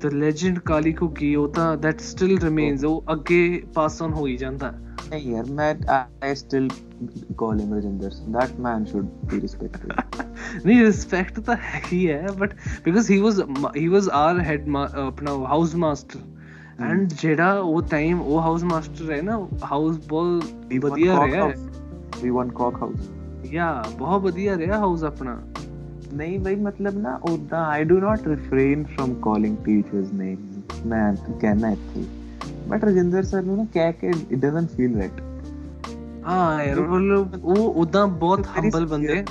the 0.00 0.06
legend 0.06 0.58
Kali 0.58 0.94
Ghuggi 1.02 1.34
ਉਹ 1.34 1.48
ਤਾਂ 1.48 1.76
ਦੈਟ 1.76 2.00
ਸਟਿਲ 2.00 2.38
ਰਿਮੇਨਸ 2.38 2.84
ਉਹ 2.84 3.04
ਅੱਗੇ 3.12 3.62
ਪਾਸ 3.74 4.02
ਔਨ 4.02 4.12
ਹੋਈ 4.12 4.36
ਜਾਂਦਾ। 4.36 4.70
ਨਹੀਂ 5.10 5.32
ਯਾਰ 5.32 5.44
ਮੈਂ 5.44 5.74
I 5.88 6.34
still 6.34 6.68
call 7.36 7.60
him 7.60 7.74
Rajinder 7.74 8.10
Singh 8.10 8.32
that 8.32 8.60
man 8.60 8.84
should 8.84 9.04
be 9.04 9.40
respected 9.40 9.92
ਨਹੀਂ 10.66 10.84
ਰਿਸਪੈਕਟ 10.86 11.40
ਤਾਂ 11.40 11.56
ਹੈਗੀ 11.56 12.10
ਹੈ 12.10 12.26
but 12.38 12.54
because 12.84 13.10
he 13.10 13.20
was 13.20 13.40
he 13.76 13.88
was 13.88 14.08
our 14.08 14.40
head 14.40 14.76
ਆਪਣਾ 14.76 15.30
ਹਾਊਸ 15.30 15.76
ਮਾਸਟਰ 15.76 16.18
ਐਂਡ 16.80 17.12
ਜਿਹੜਾ 17.22 17.52
ਉਹ 17.52 17.82
ਟਾਈਮ 17.82 18.20
ਉਹ 18.20 18.40
ਹਾਊਸ 18.40 18.64
ਮਾਸਟਰ 18.64 19.12
ਹੈ 19.12 19.22
ਨਾ 19.22 19.48
ਹਾਊਸ 19.64 19.96
ਬਹੁਤ 20.08 20.44
ਵਧੀਆ 20.84 21.24
ਰਿਹਾ 21.26 21.52
ਵੀ 22.22 22.30
ਵਨ 22.30 22.48
ਕੌਕ 22.48 22.82
ਹਾਊਸ 22.82 23.10
ਯਾ 23.52 23.84
ਬਹੁਤ 23.98 24.22
ਵਧੀਆ 24.22 24.56
ਰਿਹਾ 24.56 24.78
ਹਾਊਸ 24.78 25.04
ਆਪਣਾ 25.04 25.42
ਨਹੀਂ 26.14 26.38
ਬਈ 26.38 26.54
ਮਤਲਬ 26.54 26.98
ਨਾ 26.98 27.20
ਉਦਾਂ 27.30 27.64
I 27.66 27.84
do 27.84 27.98
not 27.98 28.28
refrain 28.28 28.84
from 28.84 29.14
calling 29.14 29.56
teachers 29.64 30.12
name 30.12 30.36
ਮੈਂ 30.86 31.14
ਕਹਿਣਾ 31.40 31.70
ਇੱਥੇ 31.70 32.04
ਬਟ 32.68 32.84
ਰਜਿੰਦਰ 32.84 33.22
ਸਰ 33.22 33.42
ਨੂੰ 33.42 33.56
ਨਾ 33.56 33.66
ਕਹਿ 33.74 33.92
ਕੇ 33.92 34.08
ਇਟ 34.08 34.38
ਡਸਨਟ 34.38 34.70
ਫੀਲ 34.70 34.96
ਰਾਈਟ 34.96 35.33
ਹਾਂ 36.26 36.64
ਯਾਰ 36.64 36.78
ਉਹ 36.78 37.74
ਉਦਾਂ 37.74 38.06
ਬਹੁਤ 38.06 38.46
ਹੰਬਲ 38.46 38.86
ਬੰਦੇ 38.86 39.24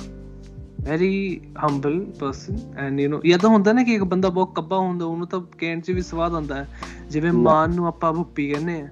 very 0.80 1.40
humble 1.64 2.06
person 2.20 2.56
and 2.78 3.00
you 3.00 3.10
know 3.10 3.20
ਇਹ 3.24 3.38
ਤਾਂ 3.38 3.50
ਹੁੰਦਾ 3.50 3.72
ਨਾ 3.72 3.82
ਕਿ 3.82 3.94
ਇੱਕ 3.94 4.04
ਬੰਦਾ 4.04 4.28
ਬਹੁਤ 4.28 4.54
ਕੱਬਾ 4.54 4.78
ਹੁੰਦਾ 4.78 5.06
ਉਹਨੂੰ 5.06 5.26
ਤਾਂ 5.26 5.40
ਕਹਿਣ 5.58 5.80
'ਚ 5.80 5.90
ਵੀ 5.90 6.00
ਸਵਾਦ 6.00 6.34
ਆਉਂਦਾ 6.34 6.54
ਹੈ। 6.54 6.68
ਜਿਵੇਂ 7.10 7.32
ਮਾਨ 7.32 7.74
ਨੂੰ 7.74 7.86
ਆਪਾਂ 7.86 8.12
ਭੁੱਪੀ 8.12 8.50
ਕਹਿੰਦੇ 8.50 8.80
ਆ 8.80 8.88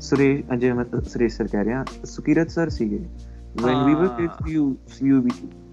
ਸੁਰੇਸ਼ 0.00 0.42
ਅਜੇ 0.54 0.72
ਮੈਂ 0.72 0.84
ਸੁਰੇਸ਼ 1.00 1.36
ਸਰ 1.36 1.46
ਕਹਿ 1.46 1.64
ਰਿਹਾ 1.64 1.84
ਸੁਕੀਰਤ 2.04 2.50
ਸਰ 2.50 2.68
ਸੀਗੇ। 2.68 3.04
When 3.62 3.80
we 3.86 3.92
were 3.98 4.08
kids 4.18 4.38
you 4.52 4.62
you 5.08 5.18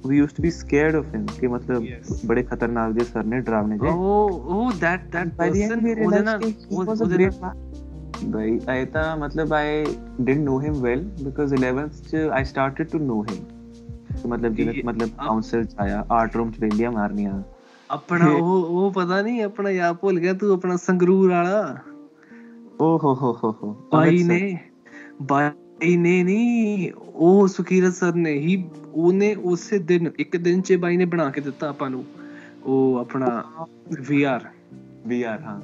we 0.10 0.18
used 0.24 0.36
to 0.38 0.44
be 0.46 0.52
scared 0.52 0.96
of 1.00 1.06
him 1.16 1.40
ਕਿ 1.40 1.48
ਮਤਲਬ 1.48 1.86
ਬੜੇ 2.26 2.44
ਖਤਰਨਾਕ 2.44 2.94
ਜੇ 2.94 3.04
ਸਰ 3.04 3.24
ਨੇ 3.24 3.40
ਡਰਾਵਨੇ 3.40 3.78
ਜੇ 3.78 3.88
ਉਹ 3.88 4.30
ਉਹ 4.32 4.72
that 4.72 5.02
that 5.16 5.32
person 5.40 6.06
ਉਹਦੇ 6.06 6.20
ਨਾਲ 6.20 6.44
ਉਹਦੇ 6.72 7.18
ਨਾਲ 7.18 7.71
ਆਈ 8.68 8.86
ਤਾਂ 8.86 9.18
ਮਤਲਬ 9.18 9.54
ਆਈ 9.54 9.84
didn't 10.24 10.48
know 10.48 10.60
him 10.66 10.76
well 10.82 11.04
because 11.24 11.54
11th 11.54 12.10
ਚ 12.10 12.16
I 12.16 12.44
started 12.44 12.94
to 12.96 13.02
know 13.04 13.22
him. 13.32 13.42
ਮਤਲਬ 14.28 14.54
ਜਿਵੇਂ 14.54 14.84
ਮਤਲਬ 14.86 15.10
ਕਾਉਂਸਲ 15.10 15.64
ਚ 15.64 15.76
ਆਇਆ 15.80 16.06
ਆਰਟ 16.12 16.36
ਰੂਮ 16.36 16.52
ਚ 16.52 16.60
ਰੇਲੀਆਂ 16.60 16.92
ਮਾਰਨੀਆਂ 16.92 17.42
ਆਪਣਾ 17.90 18.28
ਉਹ 18.32 18.66
ਉਹ 18.66 18.92
ਪਤਾ 18.92 19.22
ਨਹੀਂ 19.22 19.44
ਆਪਣਾ 19.44 19.70
ਯਾਦ 19.70 19.96
ਭੁੱਲ 19.96 20.20
ਗਿਆ 20.20 20.34
ਤੂੰ 20.34 20.54
ਆਪਣਾ 20.54 20.76
ਸੰਗਰੂਰ 20.76 21.30
ਵਾਲਾ 21.30 21.78
ਓ 22.82 22.98
ਹੋ 22.98 23.14
ਹੋ 23.14 23.32
ਹੋ 23.44 23.52
ਹੋ 23.64 23.90
ਬਾਈ 23.92 24.24
ਨੇ 24.24 24.60
ਬਾਈ 25.22 25.96
ਨੇ 25.98 26.24
ਨਹੀਂ 26.24 26.92
ਉਹ 27.16 27.48
ਸੁਖੀਰਤ 27.48 27.94
ਸਰ 27.94 28.16
ਨੇ 28.16 28.34
ਹੀ 28.34 28.70
ਉਹਨੇ 28.94 29.36
ਉਸੇ 29.36 29.78
ਦਿਨ 29.78 30.12
ਇੱਕ 30.20 30.38
ਦਿਨ 30.38 30.62
ਚ 30.62 30.74
ਬਾਈ 30.74 30.98
ਨੇ 30.98 31.06
ਬਣਾ 31.06 31.30
ਕੇ 31.30 31.42
ਦਿੱਤਾ 31.42 31.70
ਆਪਾਂ 31.70 31.90
ਨੂੰ 31.90 32.04
ਉਹ 32.66 32.98
ਆਪਣਾ 32.98 33.44
ਵੀਆਰ 34.02 34.50
ਵੀਆਰ 35.08 35.42
ਹਾਂ 35.42 35.62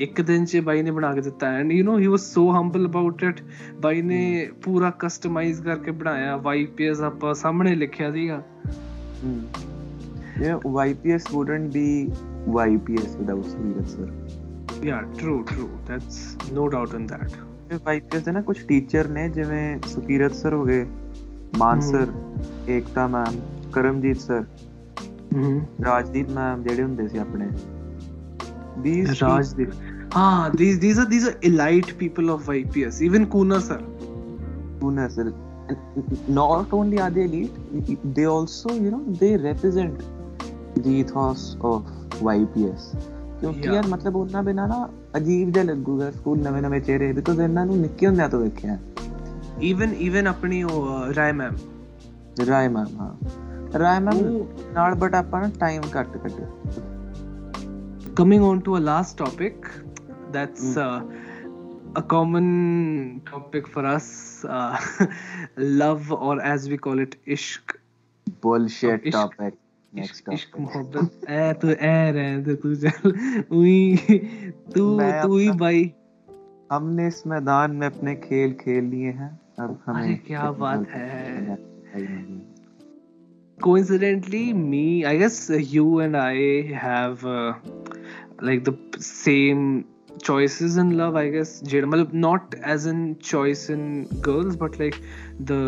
ਇੱਕ 0.00 0.20
ਦਿਨ 0.20 0.44
ਚ 0.44 0.56
ਬਾਈ 0.56 0.82
ਨੇ 0.82 0.90
ਬਣਾ 0.90 1.14
ਕੇ 1.14 1.20
ਦਿੱਤਾ 1.20 1.46
and 1.46 1.72
you 1.72 1.84
know 1.90 1.98
he 1.98 2.06
was 2.06 2.20
so 2.34 2.50
humble 2.52 2.86
about 2.86 3.22
it 3.24 3.40
ਬਾਈ 3.80 4.02
ਨੇ 4.02 4.50
ਪੂਰਾ 4.62 4.92
ਕਸਟਮਾਈਜ਼ 4.98 5.62
ਕਰਕੇ 5.62 5.90
ਬਣਾਇਆ। 5.90 6.36
ਵਾਈਪੀਐਸ 6.36 7.00
ਆਪਾਂ 7.00 7.34
ਸਾਹਮਣੇ 7.34 7.74
ਲਿਖਿਆ 7.74 8.12
ਸੀਗਾ। 8.12 8.42
yeah 10.42 10.62
yps 10.66 11.24
wouldn't 11.32 11.66
be 11.72 11.88
yps 12.66 13.16
without 13.16 13.48
suresh 13.48 13.88
sir 13.94 14.06
yeah 14.86 15.00
true 15.18 15.40
true. 15.50 15.66
That's 15.88 16.20
no 16.58 16.68
doubt 16.74 16.94
in 16.98 17.08
that 17.10 17.34
yps 17.74 18.24
ਦੇ 18.24 18.32
ਨਾ 18.32 18.40
ਕੁਝ 18.40 18.56
ਟੀਚਰ 18.66 19.08
ਨੇ 19.08 19.28
ਜਿਵੇਂ 19.28 19.78
ਸੁਕੀਰਤ 19.86 20.34
ਸਰ 20.34 20.54
ਹੋ 20.54 20.64
ਗਏ 20.64 20.86
Maan 21.58 21.80
sir 21.80 22.06
Ekta 22.68 23.06
ma'am 23.06 23.40
Karamjit 23.72 24.20
sir 24.20 24.44
Rajdeep 25.84 26.30
ma'am 26.30 26.62
ਜਿਹੜੇ 26.62 26.82
ਹੁੰਦੇ 26.82 27.08
ਸੀ 27.08 27.18
ਆਪਣੇ। 27.18 27.48
These 28.78 29.20
Rajdeep. 29.20 29.74
Ah, 30.12 30.50
these 30.54 30.78
these 30.78 30.98
are 30.98 31.04
these 31.04 31.26
are 31.26 31.36
elite 31.42 31.96
people 31.98 32.30
of 32.30 32.46
YPS. 32.46 33.00
Even 33.00 33.26
Kuna 33.26 33.60
sir. 33.60 33.80
Kuna 34.80 35.08
sir. 35.10 35.32
Not 36.28 36.72
only 36.72 36.98
are 36.98 37.10
they 37.10 37.24
elite, 37.24 37.54
they 38.14 38.24
also 38.24 38.72
you 38.72 38.90
know 38.90 39.04
they 39.06 39.36
represent 39.36 40.00
the 40.76 40.90
ethos 40.90 41.56
of 41.60 41.84
YPS. 42.22 42.94
ਕਿਉਂਕਿ 43.40 43.68
ਯਾਰ 43.74 43.86
ਮਤਲਬ 43.88 44.16
ਉਹਨਾਂ 44.16 44.42
ਬਿਨਾ 44.42 44.66
ਨਾ 44.66 44.88
ਅਜੀਬ 45.16 45.50
ਜਿਹਾ 45.50 45.64
ਲੱਗੂਗਾ 45.64 46.10
school 46.10 46.38
ਨਵੇਂ 46.38 46.62
ਨਵੇਂ 46.62 46.80
ਚਿਹਰੇ 46.80 47.12
ਬਿਕੋਜ਼ 47.12 47.40
ਇਹਨਾਂ 47.40 47.64
ਨੂੰ 47.66 47.76
ਨਿੱਕੇ 47.76 48.06
ਹੁੰਦਿਆਂ 48.06 48.28
ਤੋਂ 48.28 48.40
ਵੇਖਿਆ 48.40 48.76
ਇਵਨ 49.60 49.94
ਇਵਨ 50.00 50.26
ਆਪਣੀ 50.26 50.62
ਉਹ 50.62 51.14
ਰਾਏ 51.16 51.32
ਮੈਮ 51.32 51.56
ਰਾਏ 52.48 52.68
ਮੈਮ 52.68 53.00
ਹਾਂ 53.00 53.78
ਰਾਏ 53.78 54.00
ਮੈਮ 54.00 54.18
ਨਾਲ 54.74 54.94
ਬਟ 54.94 55.14
ਆਪਾਂ 55.14 55.40
ਨਾ 55.40 55.50
ਟਾਈਮ 55.60 55.82
ਘੱਟ 55.96 56.16
ਕੱਢਿਆ 56.16 56.46
coming 58.14 58.42
on 58.42 58.60
to 58.62 58.76
a 58.76 58.82
last 58.90 59.16
topic 59.18 59.70
that's 60.32 60.62
mm. 60.62 60.76
uh, 60.76 61.04
a 61.96 62.02
common 62.02 63.22
topic 63.26 63.66
for 63.66 63.84
us 63.86 64.44
uh, 64.48 64.78
love 65.56 66.12
or 66.12 66.40
as 66.42 66.68
we 66.68 66.76
call 66.76 66.98
it 66.98 67.16
ishq 67.26 67.76
bullshit 68.40 69.04
ishq. 69.04 69.12
topic 69.12 69.54
next 69.92 70.24
topic 70.24 70.58
मोहब्बत 70.58 71.30
ए 71.30 71.52
तो 71.62 71.68
ए 71.68 72.10
रहने 72.16 72.40
दे 72.46 72.54
तू 72.62 72.74
चल 72.82 73.10
उई 73.58 73.96
तू 74.74 74.84
तू 75.00 75.36
ही 75.36 75.50
भाई 75.62 75.82
हमने 76.72 77.06
इस 77.08 77.26
मैदान 77.26 77.76
में 77.76 77.86
अपने 77.86 78.14
खेल 78.26 78.52
खेल 78.60 78.84
लिए 78.94 79.10
हैं 79.22 79.32
अब 79.60 79.82
हमें 79.86 80.02
अरे 80.02 80.14
क्या 80.26 80.50
बात 80.62 80.86
है 80.88 81.58
coincidentally 83.58 84.52
me 84.54 85.04
i 85.04 85.16
guess 85.16 85.50
uh, 85.50 85.56
you 85.72 85.98
and 86.00 86.16
i 86.16 86.62
have 86.82 87.24
uh, 87.26 87.52
like 88.42 88.64
the 88.64 88.76
same 88.98 89.84
choices 90.22 90.76
in 90.76 90.96
love 90.96 91.16
i 91.16 91.28
guess 91.28 91.62
Jadamal, 91.62 92.12
not 92.12 92.54
as 92.62 92.86
in 92.86 93.18
choice 93.18 93.70
in 93.70 94.06
girls 94.20 94.56
but 94.56 94.78
like 94.78 95.00
the 95.40 95.62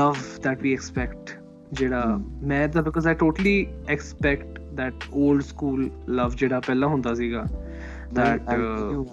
love 0.00 0.40
that 0.42 0.60
we 0.60 0.72
expect. 0.72 1.36
Jada 1.78 2.20
ਮੈਂ 2.42 2.68
hmm. 2.68 2.82
because 2.82 3.06
I 3.06 3.14
totally 3.14 3.68
expect 3.86 4.58
that 4.78 5.04
old 5.12 5.44
school 5.44 5.80
love 6.18 6.34
jada 6.40 6.60
pella 6.66 6.88
ਹੁੰਦਾ 6.88 7.14
ਸੀਗਾ 7.14 7.42
that 8.12 8.48
uh, 8.54 9.04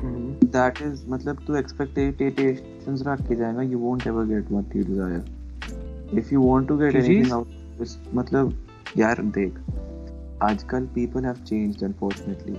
hmm. 0.00 0.30
that 0.56 0.80
is 0.86 1.04
ਮਤਲਬ 1.08 1.36
ਤੂੰ 1.46 1.58
expectations 1.58 3.04
ਰੱਖ 3.06 3.26
ਕੇ 3.28 3.34
ਜਾਏਗਾ 3.34 3.62
you 3.72 3.82
won't 3.86 4.08
ever 4.12 4.24
get 4.32 4.54
what 4.56 4.78
you 4.78 4.84
desire. 4.92 5.22
If 6.22 6.32
you 6.34 6.40
want 6.46 6.72
to 6.72 6.78
get 6.82 6.98
anything 7.02 7.32
out 7.38 7.52
of 7.52 7.80
this 7.80 7.94
matlab 8.18 8.52
ਯਾਰ 8.96 9.22
ਦੇਖ 9.22 9.52
आजकल 10.49 10.87
people 10.97 11.27
have 11.29 11.41
changed 11.51 11.83
unfortunately 11.87 12.57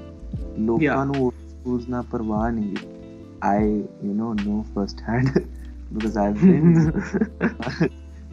ਲੋਕਾਂ 0.66 1.04
ਨੂੰ 1.06 1.32
ਸਕੂਲਸ 1.50 1.88
ਨਾਲ 1.88 2.02
ਪਰਵਾਹ 2.10 2.50
ਨਹੀਂ 2.58 2.74
I 3.46 3.60
you 4.06 4.12
know 4.18 4.26
know 4.40 4.56
first 4.74 5.00
hand 5.04 5.30
because 5.94 6.16
I've 6.24 6.40
been 6.40 6.76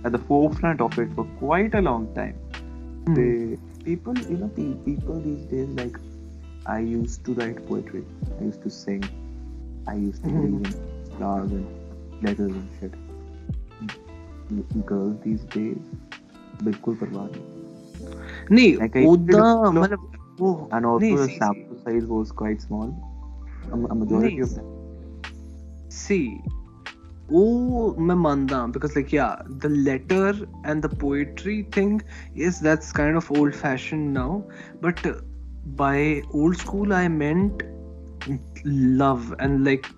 at 0.06 0.12
the 0.16 0.20
forefront 0.28 0.84
of 0.88 0.98
it 1.04 1.16
for 1.16 1.26
quite 1.40 1.78
a 1.80 1.82
long 1.88 2.06
time 2.18 2.36
mm. 3.06 3.16
they 3.16 3.32
people 3.88 4.20
you 4.34 4.38
know 4.42 4.50
people 4.58 5.18
these 5.24 5.46
days 5.54 5.72
like 5.80 5.98
I 6.76 6.80
used 6.80 7.26
to 7.30 7.36
write 7.40 7.62
poetry 7.70 8.04
I 8.40 8.44
used 8.50 8.62
to 8.68 8.74
sing 8.78 9.04
I 9.94 9.96
used 9.96 10.22
to 10.24 10.30
mm. 10.30 10.42
believe 10.42 10.68
in 10.68 10.76
stars 11.08 11.52
and 11.52 11.68
letters 12.28 12.54
and 12.60 12.70
shit 12.80 12.94
girls 14.94 15.18
these 15.26 15.44
days 15.58 15.82
ਬਿਲਕੁਲ 16.64 16.96
ਪਰਵਾਹ 16.96 17.28
ਨਹੀਂ 17.28 17.42
नहीं 18.51 19.07
ओदा 19.07 19.71
मतलब 19.71 20.11
वो 20.41 20.69
and 20.73 20.87
also 20.87 21.17
the 21.17 21.81
size 21.85 22.07
was 22.07 22.33
quite 22.33 22.61
small. 22.61 22.93
A, 23.73 23.95
majority 23.95 24.41
of 24.41 24.55
them. 24.55 24.67
See 25.89 26.41
oh 27.33 27.95
मैं 27.99 28.15
मानता 28.15 28.57
हूँ 28.57 28.73
because 28.73 28.97
like 28.97 29.13
yeah 29.13 29.37
the 29.65 29.69
letter 29.69 30.35
and 30.65 30.83
the 30.83 30.89
poetry 30.89 31.63
thing 31.77 32.03
yes 32.35 32.59
that's 32.59 32.93
kind 32.93 33.17
of 33.17 33.31
old 33.31 33.55
fashioned 33.55 34.13
now 34.13 34.45
but 34.83 35.01
by 35.77 36.23
old 36.33 36.57
school 36.57 36.93
I 36.93 37.09
meant 37.09 37.63
love 38.65 39.35
and 39.39 39.65
like 39.65 39.89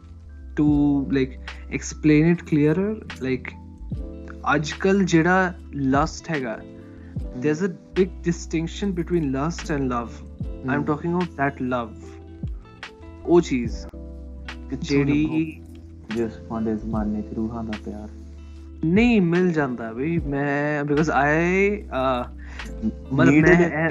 to 0.56 0.68
like 1.10 1.38
explain 1.70 2.26
it 2.26 2.46
clearer 2.46 2.90
like 3.20 3.52
ajkal 4.54 5.04
जेड़ा 5.12 5.38
lust 5.74 6.28
हैगा 6.30 6.56
ਹੈਗਾ 7.24 7.40
there's 7.40 7.62
a 7.62 7.70
big 7.98 8.08
distinction 8.22 8.92
between 8.92 9.32
lust 9.32 9.70
and 9.70 9.94
love. 9.94 10.10
Mm. 10.10 10.70
i'm 10.70 10.84
talking 10.92 11.14
of 11.22 11.26
that 11.36 11.64
love. 11.74 11.90
ਉਹ 13.26 13.40
ਚੀਜ਼ 13.40 13.74
ਜਿਹੜੀ 14.80 15.52
ਜਿਸ 16.16 16.32
ਫਾਂਡੇ 16.48 16.76
ਜ਼ਮਾਨੇ 16.76 17.22
ਚ 17.22 17.34
ਰੂਹਾਂ 17.36 17.64
ਦਾ 17.64 17.72
ਪਿਆਰ 17.84 18.08
ਨਹੀਂ 18.84 19.20
ਮਿਲ 19.20 19.52
ਜਾਂਦਾ 19.52 19.92
ਬਈ 19.92 20.18
ਮੈਂ 20.18 20.84
ਬਿਕਾਜ਼ 20.84 21.10
ਆਈ 21.10 21.82
ਮਤਲਬ 23.12 23.34
ਮੈਂ 23.34 23.90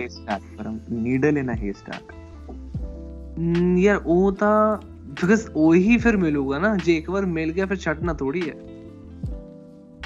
ਨੀਡਲ 0.91 1.37
ਇਨ 1.37 1.53
ਅ 1.53 1.55
ਹੇਸਟੈਕ 1.55 2.13
ਯਾਰ 3.77 4.01
ਉਹ 4.05 4.31
ਤਾਂ 4.31 4.77
ਬਿਕਾਜ਼ 4.97 5.47
ਉਹੀ 5.55 5.97
ਫਿਰ 5.97 6.17
ਮਿਲੂਗਾ 6.17 6.59
ਨਾ 6.59 6.77
ਜੇ 6.85 6.97
ਇੱਕ 6.97 7.09
ਵਾਰ 7.09 7.25
ਮਿਲ 7.25 7.51
ਗਿਆ 7.51 7.65
ਫਿਰ 7.65 7.77
ਛੱਡਣਾ 7.77 8.13
ਥੋੜੀ 8.13 8.49
ਹੈ 8.49 8.55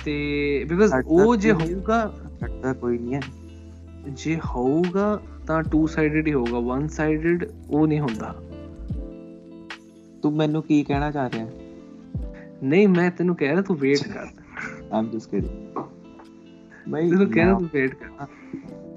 ਤੇ 0.06 0.66
ਬਿਕਾਜ਼ 0.70 0.94
ਉਹ 1.06 1.36
ਜੇ 1.36 1.52
ਹੋਊਗਾ 1.52 2.14
ਛੱਡਦਾ 2.40 2.74
ਕੋਈ 2.74 2.98
ਨਹੀਂ 2.98 3.16
ਹੈ। 3.16 3.22
ਜੇ 4.10 4.40
ਹੋਊਗਾ 4.40 5.22
ਤਾਂ 5.48 5.64
ਟੂ 5.64 5.88
ਸਾਈਡਡ 5.88 6.28
ਹੀ 6.28 6.34
ਹੋਊਗਾ 6.34 6.60
ਵਨ 6.60 6.88
ਸਾਈਡਡ 6.88 7.52
ਉਹ 7.70 7.88
ਨਹੀਂ 7.88 8.00
ਹੁੰਦਾ। 8.00 8.36
ਤੂੰ 10.24 10.36
ਮੈਨੂੰ 10.36 10.64
ਕੀ 10.64 10.84
ਕਹਿਣਾ 10.84 11.12
ਚਾਹ 11.12 11.30
ਰਿਹਾ 11.30 11.48
ਨਹੀਂ 12.64 12.88
ਮੈਂ 12.88 13.12
ਤੈਨੂੰ 13.12 13.36
ਕਹਿ 13.36 13.52
ਰਿਹਾ 13.52 13.62
ਤੂੰ 13.62 13.76
ਵੇਟ 13.76 14.08
ਕਰ। 14.08 14.28
ਆਮ 14.92 15.10
ਜਸਟ 15.10 15.30
ਕਿਡਿੰਗ 15.30 15.84
ਬਈ 16.90 17.10
ਤੈਨੂੰ 17.10 17.32
ਕਹਿ 17.32 17.46
ਰਿਹਾ 17.46 17.60
ਤੂੰ 17.60 17.70
ਵੇਟ 17.74 17.96
ਕਰ। 17.96 18.26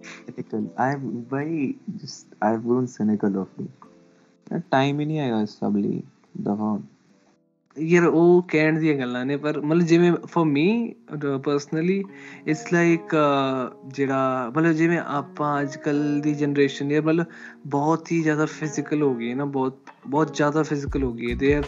cynical 0.00 0.62
I've 0.62 1.06
very 1.06 1.68
just 1.92 2.26
I've 2.48 2.64
grown 2.66 2.82
cynical 2.82 3.38
of 3.38 3.64
it 3.64 4.60
time 4.70 5.00
ਹੀ 5.00 5.04
ਨਹੀਂ 5.04 5.18
ਹੈਗਾ 5.18 5.40
ਇਸ 5.40 5.50
ਸਭ 5.50 5.76
ਲਈ। 5.76 6.02
ਦਫਾ 6.42 6.80
ਯਾਰ 7.78 8.06
ਉਹ 8.06 8.42
ਕਹਿਣ 8.42 8.78
ਦੀਆਂ 8.78 8.94
ਗੱਲਾਂ 8.94 9.26
ਨੇ 9.26 9.36
ਪਰ 9.36 9.60
ਮਤਲਬ 9.60 9.82
ਜਿਵੇਂ 9.82 10.12
for 10.12 10.44
me 10.44 10.94
personally 11.44 12.04
it's 12.46 12.72
like 12.72 13.16
ਜਿਹੜਾ 13.86 14.52
ਮਤਲਬ 14.56 14.72
ਜਿਵੇਂ 14.72 14.98
ਆਪਾਂ 14.98 15.62
ਅੱਜ 15.62 15.76
ਕੱਲ 15.76 16.20
ਦੀ 16.20 16.34
ਜਨਰੇਸ਼ਨ 16.34 16.90
ਯਾਰ 16.90 17.02
ਮਤਲਬ 17.02 17.24
ਬਹੁਤ 17.66 18.12
ਹੀ 18.12 18.22
ਜ਼ਿਆਦਾ 18.22 18.46
ਫਿਜ਼ੀਕਲ 18.46 19.02
ਹੋ 19.02 19.14
ਗਈ 19.14 19.30
ਹੈ 19.30 19.34
ਨਾ 19.34 19.44
ਬਹੁਤ 19.44 19.78
ਬਹੁਤ 20.06 20.34
ਜ਼ਿਆਦਾ 20.34 20.62
ਫਿਜ਼ੀਕਲ 20.62 21.02
ਹੋ 21.02 21.12
ਗਈ 21.12 21.30
ਹੈ। 21.30 21.36
They 21.36 21.54
have 21.54 21.62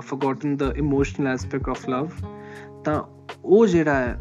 forgotten 0.00 0.56
the 0.56 0.62
emotional 0.76 1.26
aspect 1.26 1.68
of 1.68 1.88
love 1.88 2.08
ਤਾਂ 2.84 3.02
ਉਹ 3.44 3.66
ਜਿਹੜਾ 3.66 3.94
ਹੈ 3.94 4.18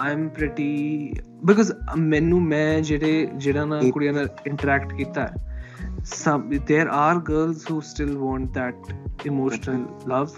ਆਈ 0.00 0.12
ਐਮ 0.12 0.28
ਪ੍ਰੀਟੀ 0.28 1.12
ਬਿਕਾਜ਼ 1.44 1.72
ਮੈਨੂੰ 1.98 2.42
ਮੈਂ 2.42 2.80
ਜਿਹੜੇ 2.80 3.28
ਜਿਹੜਾ 3.36 3.64
ਨਾ 3.64 3.80
ਕੁੜੀਆਂ 3.90 4.12
ਨਾਲ 4.12 4.28
ਇੰਟਰੈਕਟ 4.46 4.94
ਕੀਤਾ 4.94 5.26
ਹੈ 5.26 5.51
some 6.15 6.43
there 6.67 6.89
are 6.89 7.19
girls 7.29 7.63
who 7.69 7.81
still 7.81 8.13
want 8.17 8.53
that 8.53 8.91
emotional 9.25 9.83
love 10.07 10.35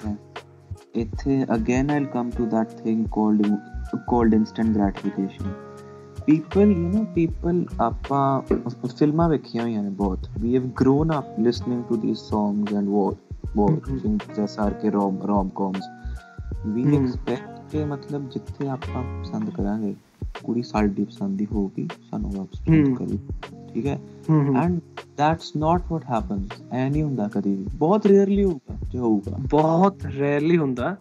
ਇੱਥੇ 0.96 1.46
again 1.58 1.90
I'll 1.96 2.08
come 2.14 2.30
to 2.38 2.46
that 2.54 2.72
thing 2.84 3.02
called 3.18 3.44
called 4.12 4.34
instant 4.34 4.78
gratification 4.78 5.52
people 6.30 6.72
you 6.78 6.88
know 6.94 7.04
people 7.18 7.60
ਆਪਾਂ 7.82 8.42
ਫਿਲਮਾਂ 8.98 9.30
ਵੇਖੀਆਂ 9.30 9.64
ਹੋਈਆਂ 9.64 9.84
ਨੇ 9.84 9.90
ਬਹੁਤ 9.90 10.30
we 10.44 10.56
have 10.58 10.68
grown 10.84 11.16
up 11.18 11.30
listening 11.48 11.82
to 11.92 12.00
these 12.06 12.26
songs 12.32 12.76
and 12.80 12.94
what 12.98 13.16
watching 13.62 14.18
ਜੈਸਾ 14.36 14.70
ਕੇ 14.82 14.90
ਰੋਮ 14.90 15.22
ਰੋਮ 15.28 15.50
coms 15.62 15.88
we 16.76 16.86
hmm. 16.86 17.06
expect 17.06 17.56
ਕਿ 17.72 17.86
ਮਤਲਬ 17.86 18.30
ਜਿੱਥੇ 18.30 18.68
ਆਪਾਂ 18.70 19.04
ਪਸੰਦ 19.04 19.50
ਕਰਾਂਗੇ 19.50 19.96
ਕੁੜੀ 20.43 20.63
ਸਾਡੀ 20.63 21.05
ਪਸੰਦ 21.05 21.39
ਦੀ 21.39 21.47
ਹੋਊਗੀ 21.53 21.89
ਸਾਨੂੰ 22.11 22.31
ਵਾਪਸ। 22.33 22.61
ਪਸੰਦ 22.61 22.97
ਕਰੂ 22.99 23.19
ਠੀਕ 23.75 23.87
ਹੈ 23.87 23.99
and 24.63 24.79
that's 25.21 25.51
not 25.63 25.91
what 25.93 26.07
happens 26.13 26.55
ਐ 26.73 26.89
ਨਹੀਂ 26.89 27.03
ਹੁੰਦਾ 27.03 27.29
ਕਦੀ 27.29 27.55
ਬਹੁਤ 27.75 28.07
ਰੇਅਰਲੀ 28.07 28.45
ਹੋਊਗਾ 28.45 28.77
ਜੇ 28.91 28.99
ਹੋਊਗਾ 28.99 29.37
ਬਹੁਤ 29.51 30.07
ਰੇਅਰਲੀ 30.07 30.57
ਹੁੰਦਾ 30.59 30.97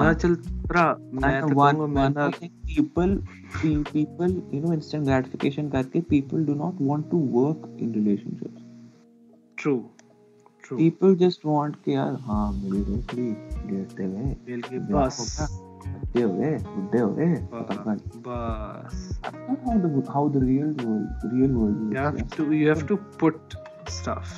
ਮੈਂ 0.00 0.12
ਚਲ 0.14 0.36
ਭਰਾ 0.68 0.84
ਮੈਂ 1.12 1.40
ਤਾਂ 1.40 1.48
ਕਹੂੰਗਾ 1.48 1.86
ਮੈਂ 1.86 2.28
people 2.70 3.12
pe- 3.56 3.82
people 3.92 4.32
you 4.54 4.60
know 4.62 4.72
instant 4.76 5.08
gratification 5.08 5.70
ਕਰਕੇ 5.70 6.02
people 6.12 6.46
do 6.48 6.56
not 6.62 6.80
want 6.88 7.06
to 7.12 7.20
work 7.36 7.66
in 7.78 7.92
relationships 7.96 8.62
true 9.56 9.82
true 10.62 10.78
people 10.78 11.16
just 11.24 11.48
want 11.50 11.76
ਕਿ 11.84 11.92
ਯਾਰ 11.92 12.16
ਹਾਂ 12.28 12.52
ਮਿਲੀ 12.52 12.84
ਗਈ 12.88 13.02
ਕੁੜੀ 13.10 13.34
ਡੇਟ 13.66 13.92
ਤੇ 13.92 14.08
ਗਏ 14.08 14.56
ਵਿਆਹ 14.78 15.06
ਬਸ 15.06 15.40
how 19.64 19.78
the 19.78 20.02
how 20.14 20.28
the 20.28 20.40
real 20.40 20.72
world 20.84 21.06
real 21.32 21.50
world 21.50 21.92
you 21.92 21.98
have 21.98 22.36
to 22.36 22.52
you 22.52 22.68
have 22.68 22.86
to 22.86 22.98
put 23.22 23.34
stuff. 23.88 24.28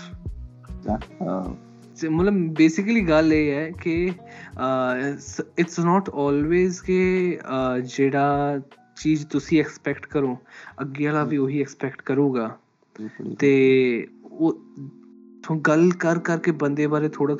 ਜਿਹੜਾ 7.80 8.60
ਚੀਜ਼ 8.96 9.26
ਤੁਸੀਂ 9.26 9.60
ਐਕਸਪੈਕਟ 9.60 10.06
ਕਰੋ 10.06 10.38
ਅੱਗੇ 10.80 11.06
ਵਾਲਾ 11.06 11.24
ਵੀ 11.24 11.36
ਉਹੀ 11.36 11.60
ਐਕਸਪੈਕਟ 11.60 12.02
ਕਰੂਗਾ 12.02 12.58
people- 12.96 13.36
ਤੇ 13.38 14.08
ਉਹ 14.24 14.52
ਤੁਹਾਨੂੰ 14.52 15.62
ਗੱਲ 15.62 15.90
ਕਰ 15.90 16.18
ਕਰਕੇ 16.18 16.50
ਬੰਦੇ 16.50 16.86
ਬਾਰੇ 16.86 17.08
ਥੋੜਾ 17.08 17.34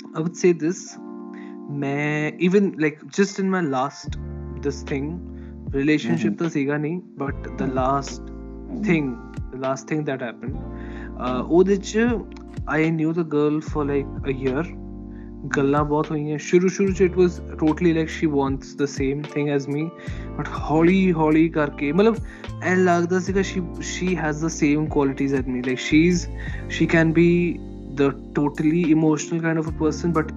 ਥੋੜਾ 0.00 0.20
ਪਤਾ 0.20 0.20
ਲੱਗਦਾ 0.20 0.20
and 0.20 0.20
because 0.20 0.20
I 0.20 0.22
would 0.22 0.34
say 0.34 0.52
this 0.52 0.98
ਮੈਂ 1.70 2.32
even 2.40 2.72
like 2.78 2.98
just 3.04 3.40
in 3.40 3.50
my 3.50 3.62
last 3.62 4.18
this 4.62 4.84
thing 4.84 5.18
relationship 5.74 6.38
ਤਾਂ 6.38 6.48
ਸੀਗਾ 6.48 6.76
ਨਹੀਂ 6.76 7.00
but 7.00 7.34
the 7.58 7.62
last 7.62 8.22
thing 8.84 9.14
the 9.52 9.54
last 9.54 9.88
thing 9.88 10.06
that 10.06 10.16
happened 10.16 10.56
uh, 11.20 11.44
ਉਹਦੇ 11.48 11.76
ਚ 11.76 11.98
I 12.68 12.90
knew 12.90 13.12
the 13.12 13.18
girl 13.18 13.60
for 13.60 13.86
like 13.86 14.06
a 14.06 14.30
year 14.30 14.64
ਗੱਲਾਂ 15.56 15.84
ਬਹੁਤ 15.84 16.10
ਹੋਈਆਂ 16.10 16.38
ਸ਼ੁਰੂ 16.38 16.68
ਸ਼ੁਰੂ 16.68 16.92
ਚ 16.92 17.00
it 17.00 17.18
was 17.18 17.40
totally 17.58 17.92
like 17.92 18.08
she 18.08 18.26
wants 18.26 18.76
the 18.76 18.84
same 18.84 19.22
thing 19.22 19.48
as 19.48 19.68
me 19.68 19.90
but 20.38 20.48
ਹੌਲੀ 20.70 21.12
ਹੌਲੀ 21.12 21.48
ਕਰਕੇ 21.48 21.92
ਮਤਲਬ 21.92 22.16
ਐ 22.62 22.76
ਲੱਗਦਾ 22.76 23.18
ਸੀਗਾ 23.18 23.42
she 23.42 23.62
she 23.80 24.16
has 24.16 24.44
the 24.44 24.48
same 24.48 24.86
qualities 24.86 25.34
at 25.34 25.48
me 25.48 25.62
like 25.62 25.78
she 25.78 26.08
is 26.08 26.26
she 26.70 26.86
can 26.86 27.12
be 27.12 27.58
the 27.94 28.10
totally 28.34 28.80
emotional 28.90 29.40
kind 29.40 29.58
of 29.58 29.68
a 29.68 29.78
person 29.78 30.12
but 30.12 30.32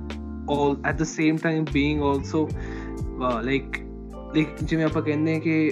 all 0.54 0.74
at 0.90 0.98
the 0.98 1.06
same 1.06 1.38
time 1.38 1.66
being 1.74 2.02
also 2.02 2.40
uh, 3.22 3.42
like 3.50 3.78
like 4.38 4.64
ਜਿਵੇਂ 4.64 4.86
ਆਪਾਂ 4.86 5.02
ਕਹਿੰਦੇ 5.02 5.34
ਹਾਂ 5.34 5.40
ਕਿ 5.40 5.70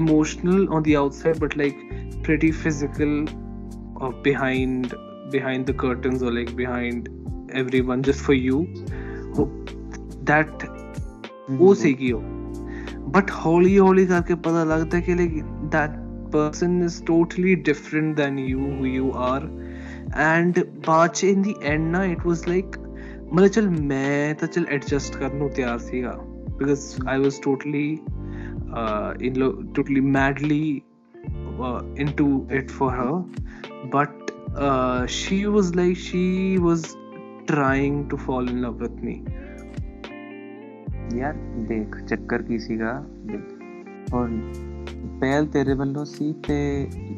emotional 0.00 0.66
on 0.76 0.82
the 0.88 0.96
outside 1.00 1.40
but 1.44 1.56
like 1.62 1.82
pretty 2.28 2.50
physical 2.62 3.12
uh, 4.00 4.12
behind 4.28 4.94
behind 5.34 5.66
the 5.66 5.76
curtains 5.84 6.22
or 6.22 6.32
like 6.38 6.54
behind 6.62 7.08
everyone 7.62 8.02
just 8.10 8.26
for 8.28 8.38
you 8.38 8.64
that 10.32 10.68
ਉਹ 11.60 11.74
ਸੀਗੀ 11.74 12.12
ਉਹ 12.12 12.22
but 13.14 13.30
ਹੌਲੀ 13.46 13.78
ਹੌਲੀ 13.78 14.06
ਕਰਕੇ 14.06 14.34
ਪਤਾ 14.34 14.64
ਲੱਗਦਾ 14.64 15.00
ਕਿ 15.00 15.14
like 15.14 15.42
that 15.74 15.96
person 16.34 16.74
is 16.88 16.96
totally 17.10 17.54
different 17.68 18.20
than 18.20 18.36
you 18.50 18.66
who 18.74 18.90
you 18.90 19.08
are 19.28 19.42
and 20.12 20.64
ਬਾਅਦ 20.86 21.10
ਚ 21.10 21.24
in 21.24 21.42
the 21.42 21.54
end 21.72 21.90
ਨਾ 21.92 22.04
it 22.04 22.26
was 22.30 22.46
like 22.48 22.78
ਮਤਲਬ 23.32 23.46
ਚਲ 23.46 23.68
ਮੈਂ 23.70 24.34
ਤਾਂ 24.34 24.48
ਚਲ 24.48 24.66
ਐਡਜਸਟ 24.68 25.16
ਕਰਨ 25.16 25.36
ਨੂੰ 25.38 25.50
ਤਿਆਰ 25.50 25.78
ਸੀਗਾ 25.78 26.18
because 26.60 26.82
I 27.06 27.16
was 27.18 27.36
totally 27.44 28.00
uh, 28.78 29.14
in 29.18 29.38
lo- 29.42 29.62
totally 29.76 30.00
madly 30.16 30.82
uh, 31.60 31.80
into 31.96 32.26
it 32.58 32.70
for 32.70 32.90
her 32.92 33.14
but 33.94 34.32
uh, 34.56 35.06
she 35.06 35.38
was 35.46 35.70
like 35.74 35.96
she 35.96 36.58
was 36.58 36.84
trying 37.46 37.96
to 38.10 38.18
fall 38.26 38.50
in 38.54 38.60
love 38.66 38.82
with 38.86 38.98
me 39.08 39.16
ਯਾਰ 41.16 41.34
ਦੇਖ 41.68 41.96
ਚੱਕਰ 42.08 42.42
ਕੀ 42.42 42.58
ਸੀਗਾ 42.58 42.92
ਦੇਖ 43.26 44.12
ਹੁਣ 44.12 44.40
ਪਹਿਲ 45.20 45.46
ਤੇਰੇ 45.46 45.74
ਵੱਲੋਂ 45.74 46.04
ਸੀ 46.04 46.32
ਤੇ 46.48 46.58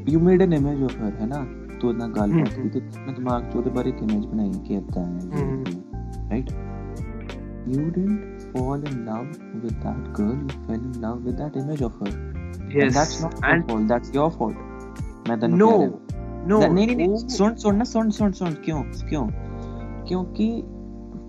you 0.09 0.21
made 0.21 0.43
an 0.43 0.53
image 0.53 0.83
of 0.83 0.97
her 1.01 1.13
ਹੈ 1.21 1.27
ਨਾ 1.27 1.45
ਤੂੰ 1.83 1.89
ਉਹਦੇ 1.91 1.99
ਨਾਲ 1.99 2.13
ਗੱਲਬਾਤ 2.13 2.49
ਹਮ, 2.49 2.63
ਕੀਤੀ 2.63 2.81
ਤੇ 2.81 2.87
ਆਪਣੇ 2.89 3.13
ਦਿਮਾਗ 3.15 3.51
'ਚ 3.51 3.57
ਉਹਦੇ 3.57 3.71
ਬਾਰੇ 3.71 3.91
ਇੱਕ 3.91 4.03
ਇਮੇਜ 4.03 4.27
ਬਣਾਈ 4.27 4.51
ਕਿ 4.67 4.75
ਏਦਾਂ 4.75 5.05
ਹੈ 5.05 5.19
ਹਮ। 5.35 5.65
Right 6.31 6.51
you 7.69 7.91
didn't 7.91 8.31
fall 8.55 8.83
in 8.87 8.97
love 9.05 9.29
with 9.61 9.77
that 9.83 10.09
girl 10.17 10.33
you 10.39 10.57
fell 10.65 10.81
in 10.81 10.97
love 11.03 11.21
with 11.27 11.37
that 11.37 11.55
image 11.61 11.83
of 11.87 11.95
her 12.01 12.09
and 12.11 12.75
yes 12.75 12.91
that's 12.97 13.15
not 13.21 13.37
your 13.37 13.53
and 13.53 13.71
fault 13.71 13.87
that's 13.93 14.11
your 14.17 14.27
fault 14.35 14.59
ਮੈਂ 15.29 15.37
ਤੈਨੂੰ 15.37 15.59
no 15.59 15.69
ਕਹਿ 15.71 15.79
ਰਿਹਾ 15.79 16.49
no 16.51 16.59
ਨਹੀਂ 16.75 16.87
ਨਹੀਂ 16.87 16.97
ਨਹੀਂ 16.97 17.09
ਉਹ- 17.09 17.29
ਸੁਣ 17.29 17.55
ਸੁਣ 17.57 17.77
ਨਾ 17.77 17.85
ਸੁਣ 17.85 18.11
ਸੁਣ 18.11 18.33
ਸੁਣ 18.33 18.55
ਕਿਉਂ 18.65 18.83
ਕਿਉਂ 19.09 19.27
ਕਿਉਂਕਿ 20.07 20.49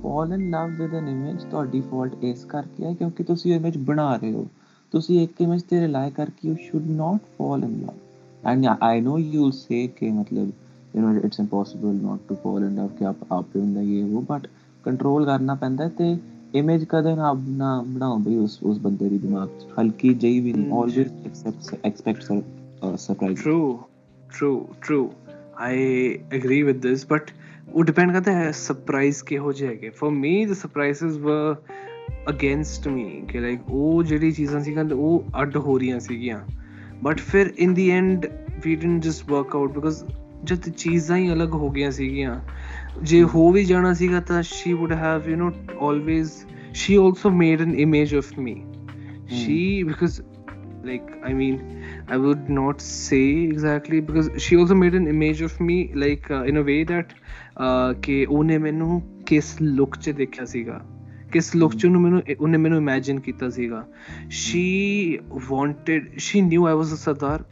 fall 0.02 0.36
in 0.38 0.44
love 0.54 0.76
with 0.82 0.96
an 1.02 1.10
image 1.12 1.48
ਤੁਹਾਡੀ 1.50 1.82
fault 1.92 2.18
ਇਸ 2.26 2.44
ਕਰਕੇ 2.46 2.86
ਹੈ 2.86 2.94
ਕਿਉਂਕਿ 2.94 3.24
ਤੁਸੀਂ 3.24 3.54
ਉਹ 3.56 3.60
image 3.60 3.80
ਬਣਾ 3.86 4.16
ਰਹੇ 4.16 4.34
ਹੋ 4.34 4.46
ਤੁਸੀਂ 4.94 5.22
ਇੱਕ 5.24 5.44
image 5.44 5.66
ਤੇ 5.70 5.86
rely 5.86 6.10
ਕਰਕੇ 6.12 6.50
you 6.50 6.56
should 6.64 6.90
not 6.98 7.30
fall 7.38 7.68
in 7.70 7.78
love 7.84 8.03
and 8.44 8.64
yeah, 8.64 8.78
I 8.82 9.00
know 9.00 9.18
you'll 9.18 9.56
say 9.56 9.88
ਕਿ 9.88 10.12
ਮਤਲਬ 10.12 10.52
you 10.96 11.02
know 11.02 11.12
it's 11.28 11.40
impossible 11.40 11.94
not 12.02 12.28
to 12.30 12.38
fall 12.44 12.66
in 12.68 12.78
love 12.80 12.98
ਕਿ 13.00 13.06
ਆਪ 13.06 13.34
ਆਪੇ 13.34 13.60
ਹੁੰਦਾ 13.60 13.82
ਇਹ 13.82 14.04
ਉਹ 14.04 14.26
but 14.32 14.48
ਕੰਟਰੋਲ 14.84 15.26
ਕਰਨਾ 15.26 15.56
ਪੈਂਦਾ 15.56 15.88
ਤੇ 15.90 16.16
ਇਮੇਜ 16.56 16.84
ਕਦੇ 16.90 17.16
ਨਾ 17.16 17.34
ਨਾ 17.48 17.82
ਬਣਾਓ 17.82 18.18
ਬਈ 18.18 18.38
ਉਸ 18.38 18.58
ਉਸ 18.64 18.80
ਬੰਦੇ 18.80 19.10
ਦੀ 19.10 19.18
ਦਿਮਾਗ 19.18 19.48
'ਚ 19.48 19.80
ਹਲਕੀ 19.80 20.14
ਜਿਹੀ 20.14 20.40
ਵੀ 20.40 20.54
ਨਹੀਂ 20.54 20.72
always 20.72 21.12
accept 21.30 21.72
expect 21.90 22.28
surprise 23.06 23.44
true 23.44 23.80
true 24.38 24.60
true. 24.88 25.06
I 25.68 25.76
agree 26.40 26.62
with 26.70 26.82
this 26.82 27.08
but 27.14 27.34
ਉਹ 27.74 27.84
ਡਿਪੈਂਡ 27.84 28.12
ਕਰਦਾ 28.12 28.32
ਹੈ 28.32 28.52
ਸਰਪ੍ਰਾਈਜ਼ 28.52 29.24
ਕਿਹੋ 29.24 29.52
ਜਿਹੇ 29.52 29.70
ਹੈਗੇ 29.70 29.90
for 29.90 30.12
me 30.12 30.46
the 30.46 30.54
surprises 30.54 31.18
were 31.18 31.56
against 32.30 32.88
me 32.88 33.24
ਕਿ 33.30 33.40
ਲਾਈਕ 33.40 33.70
ਉਹ 33.70 34.04
ਜਿਹੜੀ 34.04 34.32
ਚੀਜ਼ਾਂ 34.32 34.62
ਸੀਗੀਆਂ 34.62 34.86
ਉਹ 34.96 35.42
ਅੱਡ 35.42 35.58
ਹੋ 35.58 35.78
ਰਹੀਆਂ 35.78 36.00
ਸੀਗੀਆਂ 36.00 36.40
ਬਟ 37.04 37.20
ਫਿਰ 37.20 37.54
in 37.58 37.74
the 37.74 37.90
end 37.92 38.26
we 38.66 38.76
didn't 38.76 39.04
just 39.04 39.30
work 39.32 39.56
out 39.56 39.72
because 39.72 40.04
ਜਦ 40.44 40.70
ਚੀਜ਼ਾਂ 40.70 41.18
ਹੀ 41.18 41.32
ਅਲੱਗ 41.34 41.54
ਹੋ 41.54 41.70
ਗਈਆਂ 41.70 41.92
ਸੀਗੀਆਂ 41.92 42.40
ਜੇ 43.04 43.24
ਹੋ 43.24 43.52
ਵੀ 43.52 43.64
ਜਾਣਾ 43.66 43.94
ਸੀਗਾ 43.94 44.20
ਤਾਂ 44.20 44.42
she 44.42 44.74
would 44.74 44.92
have 44.92 45.30
you 45.30 45.38
know 45.38 45.52
always 45.82 46.32
she 46.74 46.96
also 46.96 47.30
made 47.30 47.62
an 47.62 47.76
image 47.76 48.16
of 48.16 48.40
me 48.40 48.62
she 49.28 49.84
because 49.84 50.22
like 50.84 51.12
i 51.24 51.34
mean 51.34 51.60
i 52.08 52.18
would 52.18 52.50
not 52.50 52.82
say 52.82 53.26
exactly 53.44 54.02
because 54.02 54.30
she 54.38 54.58
also 54.58 54.76
made 54.76 54.94
an 54.94 55.08
image 55.08 55.42
of 55.42 55.60
me 55.60 55.78
like 55.96 56.30
uh, 56.30 56.44
in 56.44 56.58
a 56.58 56.66
way 56.70 56.80
that 56.84 57.14
ਕਿ 58.02 58.26
ਉਹਨੇ 58.26 58.58
ਮੈਨੂੰ 58.58 59.02
ਕਿਸ 59.26 59.56
look 59.62 59.98
'ਚ 59.98 60.10
ਦੇਖਿਆ 60.10 60.46
ਸੀਗਾ 60.46 60.82
ਕਿਸ 61.34 61.56
look 61.56 61.76
ਚ 61.76 61.86
ਉਹਨੂੰ 61.86 62.02
ਮੈਨੂੰ 62.02 62.22
ਉਹਨੇ 62.40 62.58
ਮੈਨੂੰ 62.58 62.78
ਇਮੇਜਿਨ 62.78 63.20
ਕੀਤਾ 63.20 63.50
ਸੀਗਾ। 63.50 63.86
She 64.30 65.20
wanted 65.50 66.08
she 66.18 66.42
knew 66.42 66.66
I 66.66 66.74
was 66.74 66.94
a 66.94 66.96
Sardar 66.96 67.44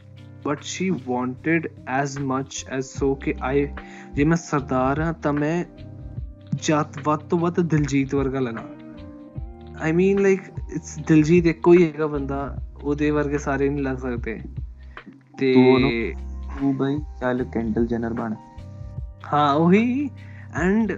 but 0.44 0.62
she 0.62 0.90
wanted 0.90 1.68
as 1.88 2.18
much 2.18 2.64
as 2.68 2.92
so 2.98 3.14
ਕਿ 3.14 3.34
ਆਈ 3.42 3.68
ਜੇ 4.14 4.24
ਮੈਂ 4.24 4.36
ਸਰਦਾਰ 4.36 5.00
ਹਾਂ 5.00 5.12
ਤਾਂ 5.12 5.32
ਮੈਂ 5.32 5.64
ਜਾਤ 6.62 6.98
ਵੱਧ 7.04 7.20
ਤੋਂ 7.20 7.38
ਵੱਧ 7.38 7.60
ਦਿਲਜੀਤ 7.60 8.14
ਵਰਗਾ 8.14 8.40
ਲਗਾ। 8.40 8.64
I 9.80 9.92
mean 9.92 10.18
like 10.18 10.40
it's 10.76 10.98
Diljit 11.06 11.46
ਇੱਕੋ 11.46 11.72
ਹੀ 11.72 11.84
ਹੈਗਾ 11.84 12.06
ਬੰਦਾ 12.06 12.56
ਉਹਦੇ 12.82 13.10
ਵਰਗੇ 13.10 13.38
ਸਾਰੇ 13.38 13.68
ਨਹੀਂ 13.68 13.84
ਲੱਗ 13.84 13.96
ਸਕਦੇ। 13.96 14.40
ਤੇ 15.38 15.52
ਤੂੰ 16.60 16.76
ਬਈ 16.76 16.98
ਚੱਲ 17.20 17.44
ਕੈਂਡਲ 17.44 17.86
ਜਨਰ 17.86 18.12
ਬਣ। 18.12 18.34
ਹਾਂ 19.32 19.54
ਉਹੀ। 19.54 20.10
ਐਂਡ 20.54 20.92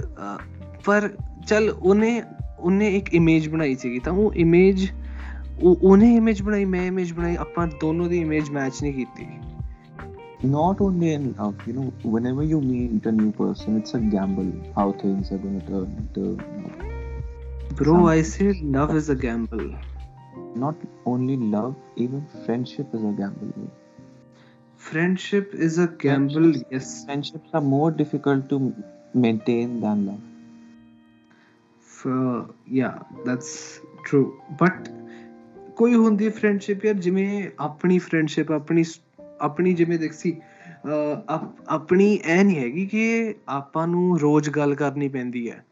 ਪਰ 0.85 1.09
ਚਲ 1.47 1.71
ਉਹਨੇ 1.71 2.23
ਉਹਨੇ 2.65 2.89
ਇੱਕ 2.97 3.15
ਇਮੇਜ 3.15 3.49
ਬਣਾਈ 3.49 3.75
ਸੀਗੀ 3.75 3.99
ਤਾਂ 3.99 4.13
ਉਹ 4.13 4.35
ਇਮੇਜ 4.35 4.87
ਉਹ 5.63 5.79
ਉਹਨੇ 5.83 6.15
ਇਮੇਜ 6.17 6.43
ਬਣਾਈ 6.43 6.65
ਮੈਂ 6.65 6.87
ਇਮੇਜ 6.87 7.13
ਬਣਾਈ 7.13 7.37
ਆਪਾਂ 7.41 7.67
ਦੋਨੋਂ 7.81 8.09
ਦੀ 8.09 8.21
ਇਮੇਜ 8.21 8.51
ਮੈਚ 8.51 8.83
ਨਹੀਂ 8.83 8.93
ਕੀਤੀ 8.93 9.27
not 10.45 10.81
only 10.85 11.11
in 11.17 11.23
love 11.37 11.61
you 11.67 11.75
know 11.75 11.85
whenever 12.15 12.45
you 12.49 12.57
meet 12.61 13.07
a 13.11 13.13
new 13.19 13.29
person 13.37 13.77
it's 13.81 13.95
a 13.99 14.01
gamble 14.15 14.49
how 14.75 14.85
things 15.03 15.31
are 15.33 15.39
going 15.45 15.55
to 15.61 15.67
turn 15.69 15.95
into 16.01 16.25
bro 17.79 17.95
something. 17.95 18.09
i 18.09 18.23
say 18.23 18.49
love 18.75 18.93
is 19.01 19.09
a 19.15 19.17
gamble 19.23 19.65
not 20.65 20.85
only 21.13 21.39
love 21.55 21.73
even 22.07 22.27
friendship 22.45 22.93
is 22.99 23.07
a 23.13 23.15
gamble 23.23 23.55
friendship 24.91 25.57
is 25.69 25.81
a 25.87 25.89
gamble 26.05 26.53
friendships, 26.53 26.77
yes 26.77 26.93
friendships 27.07 27.59
are 27.61 27.65
more 27.73 27.91
difficult 28.03 28.47
to 28.55 28.61
maintain 29.27 29.81
than 29.81 30.07
love 30.11 30.23
yeah 32.77 32.93
that's 33.27 33.51
true. 34.09 34.27
But 34.63 34.91
ਕੋਈ 35.77 35.95
ਹੁੰਦੀ 35.95 36.29
friendship 36.29 36.85
ਯਾਰ 36.85 36.95
ਜਿਵੇਂ 36.95 37.49
ਆਪਣੀ 37.61 37.99
friendship 37.99 38.53
ਆਪਣੀ 38.53 38.85
ਆਪਣੀ 39.41 39.73
ਜਿਵੇਂ 39.73 39.99
ਦੇਖ 39.99 40.13
ਸੀ 40.13 40.41
ਆਪਣੀ 41.69 42.21
ਐ 42.25 42.43
ਨਹੀਂ 42.45 42.59
ਹੈਗੀ 42.59 42.87
ਕਿ 42.87 43.35
ਆਪਾਂ 43.49 43.87
ਨੂੰ 43.89 44.21
ਰੋਜ਼ 44.21 44.51
ਗੱਲ 44.51 44.75
ਕਰਨੀ 44.75 45.09
ਪੈਂਦੀ 45.09 45.51
ਹੈ। 45.51 45.65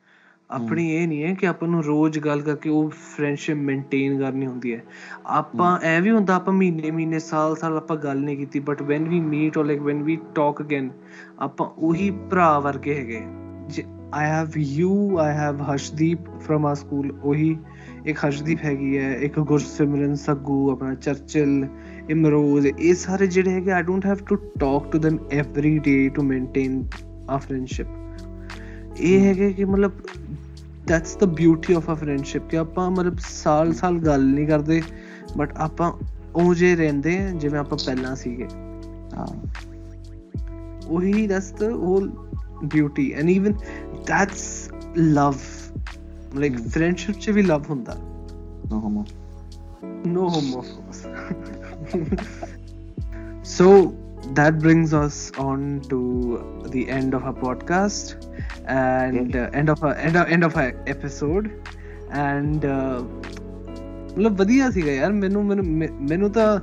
ਆਪਣੀ 0.50 0.96
ਇਹ 0.96 1.08
ਨਹੀਂ 1.08 1.22
ਹੈ 1.24 1.34
ਕਿ 1.34 1.46
ਆਪਾਂ 1.46 1.68
ਨੂੰ 1.68 1.84
ਰੋਜ਼ 1.84 2.18
ਗੱਲ 2.18 2.40
ਕਰਕੇ 2.40 2.70
ਉਹ 2.70 2.90
ਫਰੈਂਡਸ਼ਿਪ 2.90 3.56
ਮੇਨਟੇਨ 3.56 4.18
ਕਰਨੀ 4.18 4.46
ਹੁੰਦੀ 4.46 4.74
ਹੈ। 4.74 4.82
ਆਪਾਂ 5.26 5.78
ਐ 5.82 6.00
ਵੀ 6.00 6.10
ਹੁੰਦਾ 6.10 6.34
ਆਪਾਂ 6.34 6.54
ਮਹੀਨੇ 6.54 6.90
ਮਹੀਨੇ 6.90 7.18
ਸਾਲ 7.18 7.56
ਸਾਲ 7.56 7.76
ਆਪਾਂ 7.76 7.96
ਗੱਲ 7.96 8.20
ਨਹੀਂ 8.20 8.36
ਕੀਤੀ 8.36 8.60
but 8.60 8.82
when 8.82 9.08
we 9.08 9.20
meet 9.20 9.58
or 9.58 9.64
like 9.64 9.80
when 9.80 10.02
we 10.02 10.16
talk 10.34 10.62
again 10.62 10.90
ਆਪਾਂ 11.38 11.66
ਉਹੀ 11.66 12.10
ਭਰਾ 12.30 12.58
ਵਰਗੇ 12.58 12.94
ਹੈਗੇ। 12.94 13.22
I 14.14 14.26
have 14.26 14.56
you 14.58 15.18
I 15.18 15.34
have 15.36 15.60
Harshdeep 15.62 16.28
from 16.40 16.66
a 16.66 16.72
school 16.74 17.10
ਉਹੀ 17.22 17.56
ਇੱਕ 18.06 18.18
ਹਰਸ਼ਦੀਪ 18.24 18.64
ਹੈਗੀ 18.64 18.98
ਹੈ 18.98 19.12
ਇੱਕ 19.18 19.38
ਗੁਰਸਿਮਰਨ 19.40 20.14
ਸੱਗੂ 20.14 20.70
ਆਪਣਾ 20.70 20.94
ਚਰਚਲ 20.94 21.66
ਇਮਰੋਜ਼ 22.10 22.66
ਇਹ 22.66 22.94
ਸਾਰੇ 22.94 23.26
ਜਿਹੜੇ 23.26 23.50
ਹੈਗੇ 23.50 23.72
I 23.72 23.82
don't 23.82 24.06
have 24.06 24.18
to 24.26 24.36
talk 24.60 24.90
to 24.92 24.98
them 24.98 25.18
every 25.32 25.78
day 25.78 26.08
to 26.08 26.22
maintain 26.22 26.82
a 27.30 27.38
friendship 27.38 27.86
ਇਹ 29.00 29.20
ਹੈਗੇ 29.20 29.52
ਕਿ 29.52 29.64
ਮਤਲਬ 29.64 29.92
that's 30.86 31.16
the 31.16 31.24
beauty 31.34 31.74
of 31.74 31.90
a 31.90 31.94
friendship 31.94 32.48
ਕਿ 32.48 32.56
ਆਪਾਂ 32.56 32.90
ਮਤਲਬ 32.90 33.18
ਸਾਲ 33.18 33.72
ਸਾਲ 33.72 33.98
ਗੱਲ 33.98 34.24
ਨਹੀਂ 34.26 34.46
ਕਰਦੇ 34.46 34.82
ਬਟ 35.36 35.52
ਆਪਾਂ 35.56 35.92
ਉਹ 36.34 36.54
ਜੇ 36.54 36.74
ਰਹਿੰਦੇ 36.76 37.18
ਆ 37.18 37.30
ਜਿਵੇਂ 37.30 37.58
ਆਪਾਂ 37.60 37.78
ਪਹਿਲਾਂ 37.78 38.14
ਸੀਗੇ। 38.16 38.46
ਹਾਂ। 39.14 39.26
ਉਹੀ 40.88 41.26
that's 41.26 41.52
the 41.52 41.62
whole 42.61 42.67
beauty 42.67 43.13
and 43.13 43.29
even 43.29 43.53
that's 44.07 44.69
love 44.97 45.35
like 46.35 46.59
friendship 46.59 47.19
ਚ 47.19 47.29
ਵੀ 47.29 47.41
ਲਵ 47.41 47.63
ਹੁੰਦਾ 47.69 47.95
no 48.71 48.79
homo 48.79 49.05
no 50.05 50.29
homo 50.29 50.59
of 50.59 50.67
course 50.75 51.05
so 53.43 53.95
that 54.33 54.59
brings 54.59 54.93
us 54.93 55.31
on 55.37 55.81
to 55.81 55.99
the 56.69 56.89
end 56.89 57.13
of 57.13 57.23
our 57.23 57.33
podcast 57.33 58.15
and 58.65 59.35
uh, 59.35 59.49
end 59.53 59.69
of 59.69 59.83
our 59.83 59.95
end 59.95 60.15
of, 60.15 60.27
end 60.27 60.43
of 60.43 60.57
our 60.57 60.73
episode 60.87 61.49
and 62.11 62.65
ਮਤਲਬ 64.17 64.37
ਵਧੀਆ 64.37 64.69
ਸੀਗਾ 64.71 64.91
ਯਾਰ 64.91 65.11
ਮੈਨੂੰ 65.11 65.45
ਮੈਨੂੰ 65.45 65.65
ਮੈਨੂੰ 66.09 66.31
ਤਾਂ 66.31 66.59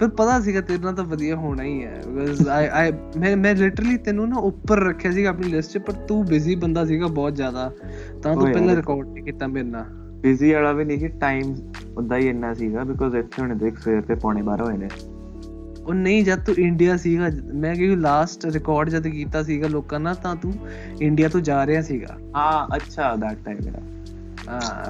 ਪਰ 0.00 0.08
ਪਤਾ 0.08 0.40
ਸੀਗਾ 0.40 0.60
ਤੇਰੇ 0.60 0.78
ਨਾਲ 0.78 0.94
ਤਾਂ 0.94 1.04
ਵਧੀਆ 1.04 1.36
ਹੋਣਾ 1.36 1.62
ਹੀ 1.62 1.84
ਹੈ 1.84 2.02
ਬਿਕਾਜ਼ 2.06 2.48
ਆਈ 2.48 2.68
ਆਈ 2.72 2.92
ਮੈਂ 3.18 3.36
ਮੈਂ 3.36 3.54
ਲਿਟਰਲੀ 3.54 3.96
ਤੈਨੂੰ 3.96 4.28
ਨਾ 4.28 4.36
ਉੱਪਰ 4.36 4.78
ਰੱਖਿਆ 4.78 5.12
ਸੀਗਾ 5.12 5.30
ਆਪਣੀ 5.30 5.48
ਲਿਸਟ 5.48 5.70
'ਚ 5.70 5.78
ਪਰ 5.78 5.92
ਤੂੰ 5.92 6.26
ਬਿਜ਼ੀ 6.26 6.54
ਬੰਦਾ 6.54 6.84
ਸੀਗਾ 6.84 7.06
ਬਹੁਤ 7.06 7.34
ਜ਼ਿਆਦਾ। 7.34 7.72
ਤਾਂ 8.22 8.34
ਤੂੰ 8.34 8.52
ਪਹਿਲਾਂ 8.52 8.76
ਰਿਕਾਰਡ 8.76 9.08
ਨਹੀਂ 9.08 9.24
ਕੀਤਾ 9.24 9.46
ਮੇਰੇ 9.46 9.66
ਨਾਲ। 9.66 9.84
ਬਿਜ਼ੀ 10.20 10.52
ਵਾਲਾ 10.52 10.72
ਵੀ 10.72 10.84
ਨਹੀਂ 10.84 10.98
ਕਿ 10.98 11.08
ਟਾਈਮ 11.08 11.54
ਉਦਾਂ 11.96 12.18
ਹੀ 12.18 12.28
ਇੰਨਾ 12.28 12.54
ਸੀਗਾ 12.54 12.84
ਬਿਕੋਜ਼ 12.84 13.16
ਇੱਥੇ 13.16 13.42
ਹੁਣ 13.42 13.54
ਦੇਖ 13.54 13.78
ਸਵੇਰ 13.78 14.00
ਤੇ 14.00 14.14
ਪੌਣੇ 14.14 14.42
12 14.42 14.64
ਹੋਏ 14.64 14.76
ਨੇ। 14.76 14.88
ਉਹ 15.86 15.94
ਨਹੀਂ 15.94 16.24
ਜਦ 16.24 16.44
ਤੂੰ 16.44 16.54
ਇੰਡੀਆ 16.58 16.96
ਸੀਗਾ 16.96 17.30
ਮੈਂ 17.54 17.74
ਕਿ 17.74 17.96
ਲਾਸਟ 17.96 18.46
ਰਿਕਾਰਡ 18.46 18.88
ਜਦ 18.88 19.08
ਕੀਤਾ 19.08 19.42
ਸੀਗਾ 19.42 19.68
ਲੋਕਾਂ 19.68 20.00
ਨਾਲ 20.00 20.14
ਤਾਂ 20.14 20.36
ਤੂੰ 20.36 20.52
ਇੰਡੀਆ 21.02 21.28
ਤੋਂ 21.28 21.40
ਜਾ 21.40 21.66
ਰਿਹਾ 21.66 21.82
ਸੀਗਾ। 21.82 22.18
ਹਾਂ 22.36 22.76
ਅੱਛਾ 22.76 23.16
ਦੈਟ 23.16 23.38
ਟਾਈਮ 23.44 23.58
ਮੇਰਾ 23.64 23.80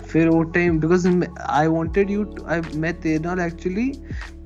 ਫਿਰ 0.06 0.28
ਉਹ 0.28 0.44
time 0.44 0.78
because 0.80 1.06
I 1.40 1.66
wanted 1.66 2.10
you 2.10 2.24
ਮੈਂ 2.76 2.92
ਤੇਰੇ 2.92 3.18
ਨਾਲ 3.18 3.40
ਐਕਚੁਅਲੀ 3.40 3.92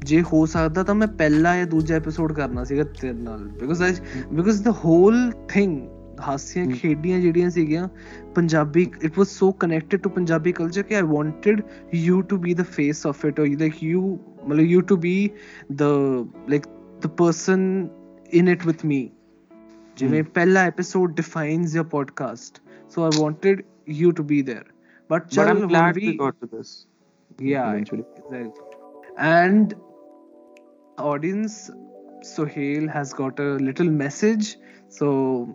ਜੇ 0.04 0.22
ਹੋ 0.22 0.46
ਸਕਦਾ 0.46 0.82
ਤਾਂ 0.82 0.94
ਮੈਂ 0.94 1.08
ਪਹਿਲਾ 1.08 1.56
ਜਾਂ 1.56 1.66
ਦੂਜਾ 1.66 1.96
ਐਪੀਸੋਡ 1.96 2.32
ਕਰਨਾ 2.32 2.64
ਸੀਗਾ 2.64 2.84
ਤੇਰੇ 2.84 3.12
ਨਾਲ 3.12 3.38
because 3.38 3.82
I 3.82 3.94
because 4.32 4.62
the 4.62 4.68
whole 4.84 5.32
thing 5.48 5.80
ਹਾਸੀਆਂ 6.20 6.66
ਖੇਡੀਆਂ 6.66 7.20
ਜਿਹੜੀਆਂ 7.20 7.50
ਸੀਗੀਆਂ 7.50 7.88
Punjabi 8.34 8.86
it 9.02 9.18
was 9.18 9.28
so 9.28 9.52
connected 9.52 10.00
to 10.00 10.10
Punjabi 10.10 10.52
culture 10.52 10.82
ਕਿ 10.82 10.96
I 10.96 11.02
wanted 11.02 11.60
you 11.94 12.20
to 12.22 12.36
be 12.36 12.54
the 12.54 12.62
face 12.62 13.06
of 13.06 13.24
it 13.24 13.40
or 13.40 13.46
like 13.46 13.82
you 13.82 14.18
ਮਤਲਬ 14.46 14.60
you 14.60 14.80
to 14.80 14.96
be 14.96 15.30
the 15.72 15.82
like 16.48 16.66
the 17.02 17.06
person 17.06 17.88
in 18.32 18.48
it 18.48 18.66
with 18.66 18.86
me 18.86 19.10
ਜਿਵੇਂ 19.96 20.22
ਪਹਿਲਾ 20.24 20.60
episode 20.60 21.14
defines 21.14 21.76
your 21.76 21.82
podcast 21.82 22.60
so 22.90 23.04
I 23.04 23.20
wanted 23.20 23.62
you 23.88 24.10
to 24.10 24.22
be 24.22 24.42
there 24.42 24.64
But, 25.08 25.34
but 25.34 25.48
I'm 25.48 25.66
glad 25.68 25.96
we, 25.96 26.08
we 26.08 26.16
got 26.16 26.40
to 26.40 26.46
this. 26.46 26.86
Yeah, 27.38 27.70
eventually. 27.70 28.04
And 29.16 29.74
audience, 30.98 31.70
Sohail 32.22 32.88
has 32.88 33.12
got 33.12 33.38
a 33.40 33.54
little 33.54 33.90
message. 33.90 34.56
So 34.88 35.48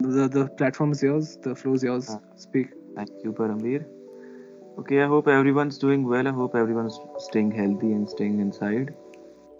the 0.00 0.28
the 0.28 0.46
platform 0.46 0.92
is 0.92 1.02
yours. 1.02 1.36
The 1.42 1.54
flow 1.54 1.74
is 1.74 1.82
yours. 1.82 2.08
Ah, 2.10 2.20
Speak. 2.36 2.68
Thank 2.94 3.10
you, 3.24 3.32
Paramveer. 3.32 3.84
Okay, 4.78 5.02
I 5.02 5.06
hope 5.06 5.28
everyone's 5.28 5.78
doing 5.78 6.04
well. 6.04 6.26
I 6.26 6.30
hope 6.30 6.54
everyone's 6.54 6.98
staying 7.18 7.50
healthy 7.50 7.92
and 7.92 8.08
staying 8.08 8.40
inside. 8.40 8.94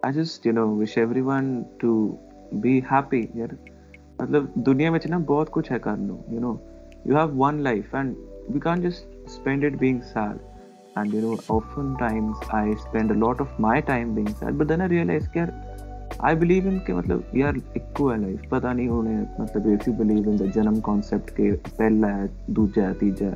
I 0.04 0.12
just 0.12 0.44
you 0.44 0.52
know 0.52 0.66
wish 0.66 0.96
everyone 0.96 1.66
to 1.80 2.18
be 2.60 2.80
happy. 2.80 3.26
here. 3.34 3.50
मतलब 4.22 4.52
दुनिया 4.58 4.90
में 4.92 5.00
ना 5.10 5.18
बहुत 5.18 5.48
कुछ 5.48 5.70
है 5.70 5.78
करना. 5.78 6.18
You 6.34 6.40
know, 6.44 6.56
you 7.06 7.16
have 7.18 7.34
one 7.46 7.62
life 7.62 7.94
and 7.94 8.16
we 8.54 8.60
can't 8.60 8.82
just 8.82 9.17
spend 9.34 9.64
it 9.68 9.78
being 9.82 10.00
sad 10.12 10.38
and 10.96 11.14
you 11.14 11.20
know 11.24 11.36
oftentimes 11.56 12.36
i 12.60 12.64
spend 12.84 13.14
a 13.16 13.18
lot 13.24 13.42
of 13.44 13.58
my 13.66 13.80
time 13.90 14.14
being 14.18 14.32
sad 14.40 14.58
but 14.60 14.68
then 14.72 14.84
i 14.86 14.88
realized 14.92 15.38
yaar 15.40 15.48
i 16.30 16.34
believe 16.42 16.68
in 16.70 16.78
ke 16.88 16.96
matlab 16.98 17.36
yaar 17.42 17.54
ਇੱਕੋ 17.76 18.10
ਹੈ 18.12 18.16
life 18.16 18.48
ਪਤਾ 18.50 18.72
ਨਹੀਂ 18.72 18.88
ਉਹਨੇ 18.88 19.16
ਮਤਲਬ 19.40 19.66
if 19.74 19.88
you 19.88 19.94
believe 20.00 20.30
in 20.32 20.38
the 20.42 20.50
janam 20.54 20.80
concept 20.80 21.30
ਕੇ 21.30 21.50
ਪਹਿਲਾ 21.78 22.08
ਹੈ 22.08 22.28
ਦੂਜਾ 22.50 22.86
ਹੈ 22.86 22.92
ਤੀਜਾ 23.00 23.30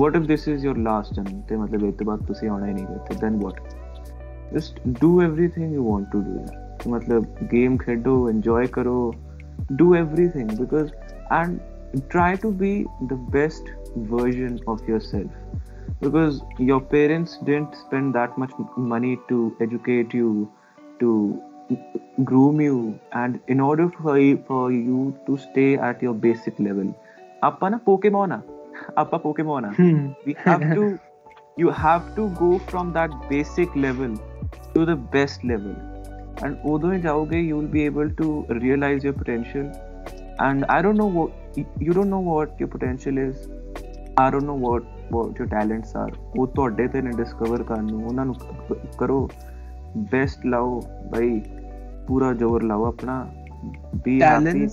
what 0.00 0.18
if 0.20 0.26
this 0.32 0.48
is 0.54 0.66
your 0.68 0.76
last 0.88 1.14
ਜਨਮ 1.14 1.40
ਤੇ 1.48 1.56
ਮਤਲਬ 1.56 1.84
ਇਸ 1.84 1.94
ਤੋਂ 1.94 2.06
ਬਾਅਦ 2.06 2.26
ਤੁਸੀਂ 2.26 2.48
ਆਉਣਾ 2.48 2.66
ਹੀ 2.66 2.72
ਨਹੀਂ 2.72 2.86
ਇੱਥੇ 2.96 3.26
then 3.26 3.40
what 3.44 3.60
just 4.54 4.80
do 5.02 5.10
everything 5.28 5.74
you 5.78 5.88
want 5.90 6.14
to 6.14 6.22
do 6.28 6.90
ਮਤਲਬ 6.90 7.24
ਗੇਮ 7.52 7.76
ਖੇਡੋ 7.76 8.30
enjoy 8.30 8.66
ਕਰੋ 8.72 9.12
do 9.82 9.86
everything 9.96 10.48
because 10.60 10.88
and 11.38 11.60
try 12.14 12.30
to 12.44 12.50
be 12.62 12.72
the 13.12 13.18
best 13.36 13.70
version 13.96 14.60
of 14.66 14.86
yourself. 14.88 15.30
Because 16.00 16.42
your 16.58 16.80
parents 16.80 17.38
didn't 17.44 17.74
spend 17.76 18.14
that 18.14 18.38
much 18.38 18.52
money 18.76 19.18
to 19.28 19.56
educate 19.60 20.14
you 20.14 20.50
to 21.00 21.42
groom 22.24 22.60
you 22.60 22.98
and 23.12 23.40
in 23.48 23.60
order 23.60 23.90
for 24.02 24.18
you, 24.18 24.42
for 24.46 24.72
you 24.72 25.16
to 25.26 25.36
stay 25.36 25.76
at 25.76 26.02
your 26.02 26.14
basic 26.14 26.58
level. 26.58 26.94
Appa 27.42 27.70
na 27.70 27.78
pokemon 27.78 28.42
appa 28.96 29.18
pokemon 29.18 29.74
hmm. 29.76 30.12
we 30.24 30.34
have 30.44 30.60
to 30.74 30.98
you 31.56 31.70
have 31.70 32.14
to 32.16 32.28
go 32.40 32.58
from 32.72 32.92
that 32.92 33.14
basic 33.28 33.74
level 33.76 34.16
to 34.74 34.84
the 34.86 34.96
best 34.96 35.44
level. 35.44 35.74
And 36.42 36.58
although 36.64 36.98
jaoge 37.06 37.46
you 37.46 37.56
will 37.56 37.72
be 37.78 37.84
able 37.84 38.10
to 38.22 38.46
realize 38.48 39.04
your 39.04 39.12
potential. 39.12 39.70
And 40.38 40.64
i 40.74 40.80
don't 40.80 40.96
know 40.96 41.06
what 41.06 41.32
you 41.56 41.92
don't 41.92 42.10
know 42.10 42.20
what 42.20 42.58
your 42.58 42.68
potential 42.68 43.18
is. 43.18 43.48
I 44.18 44.30
don't 44.30 44.44
know 44.44 44.56
what 44.58 44.82
what 45.12 45.40
your 45.40 45.48
talents 45.48 45.96
are 45.96 46.12
ਉਹ 46.38 46.46
ਤੁਹਾਡੇ 46.46 46.86
ਤੇ 46.88 47.02
ਨੇ 47.02 47.10
discover 47.16 47.62
ਕਰਨ 47.62 47.84
ਨੂੰ, 47.84 48.04
ਉਹਨਾਂ 48.04 48.26
ਨੂੰ 48.26 48.34
ਕਰੋ। 48.98 49.28
Best 50.12 50.46
ਲਾਓ 50.46 50.80
ਭਾਈ 51.12 51.40
ਪੂਰਾ 52.08 52.32
ਜ਼ੋਰ 52.32 52.62
ਲਾਓ 52.62 52.84
ਆਪਣਾ। 52.84 53.24
Be 54.04 54.20
happy 54.22 54.66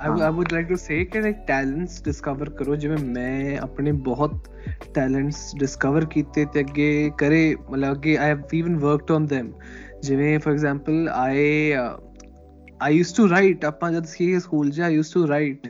I 0.00 0.30
would 0.32 0.52
like 0.52 0.68
to 0.68 0.76
say 0.76 1.04
ਕਿ 1.04 1.20
ਲਾਈਕ 1.20 1.36
ਟੈਲੈਂਟਸ 1.46 2.02
ਡਿਸਕਵਰ 2.04 2.50
ਕਰੋ। 2.50 2.76
ਜਿਵੇਂ 2.76 2.98
ਮੈਂ 3.04 3.56
ਆਪਣੇ 3.58 3.92
ਬਹੁਤ 3.92 4.48
ਟੈਲੈਂਟਸ 4.94 5.54
ਡਿਸਕਵਰ 5.58 6.04
ਕੀਤੇ 6.04 6.44
ਤੇ 6.44 6.60
ਅੱਗੇ 6.60 7.10
ਕਰੇ, 7.18 7.56
ਮਤਲਬ 7.70 8.00
ਕਿ 8.00 8.16
I 8.18 8.28
have 8.30 8.42
even 8.54 8.76
worked 8.76 9.10
on 9.10 9.26
them 9.26 9.52
ਜਿਵੇਂ 10.02 10.38
for 10.38 10.52
example 10.52 11.08
I 11.08 11.72
I 12.82 12.96
used 12.96 13.16
to 13.16 13.28
write 13.30 13.64
ਆਪਾਂ 13.64 13.92
ਜਦ 13.92 14.04
ਸੀ 14.04 14.38
ਸਕੂਲ 14.40 14.70
'ਚ 14.70 14.80
ਆਈ 14.80 14.94
ਯੂਸਟ 14.94 15.14
ਟੂ 15.14 15.26
ਰਾਈਟ 15.28 15.68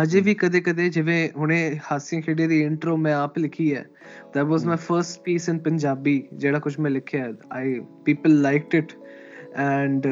ਹਜੇ 0.00 0.20
ਵੀ 0.20 0.34
ਕਦੇ 0.34 0.60
ਕਦੇ 0.60 0.88
ਜਿਵੇਂ 0.88 1.30
ਹੁਣੇ 1.36 1.80
ਹਾਸੀਆਂ 1.92 2.22
ਖੇੜੇ 2.22 2.46
ਦੀ 2.46 2.62
ਇੰਟਰੋ 2.62 2.96
ਮੈਂ 2.96 3.14
ਆਪ 3.14 3.38
ਲਿਖੀ 3.38 3.74
ਹੈ। 3.74 3.86
That 4.36 4.48
was 4.50 4.66
my 4.68 4.76
first 4.76 5.18
piece 5.24 5.54
in 5.54 5.60
Punjabi 5.62 6.28
ਜਿਹੜਾ 6.34 6.58
ਕੁਝ 6.58 6.78
ਮੈਂ 6.80 6.90
ਲਿਖਿਆ 6.90 7.32
I 7.52 7.80
people 8.04 8.40
liked 8.40 8.74
it 8.74 8.92
and 9.56 10.06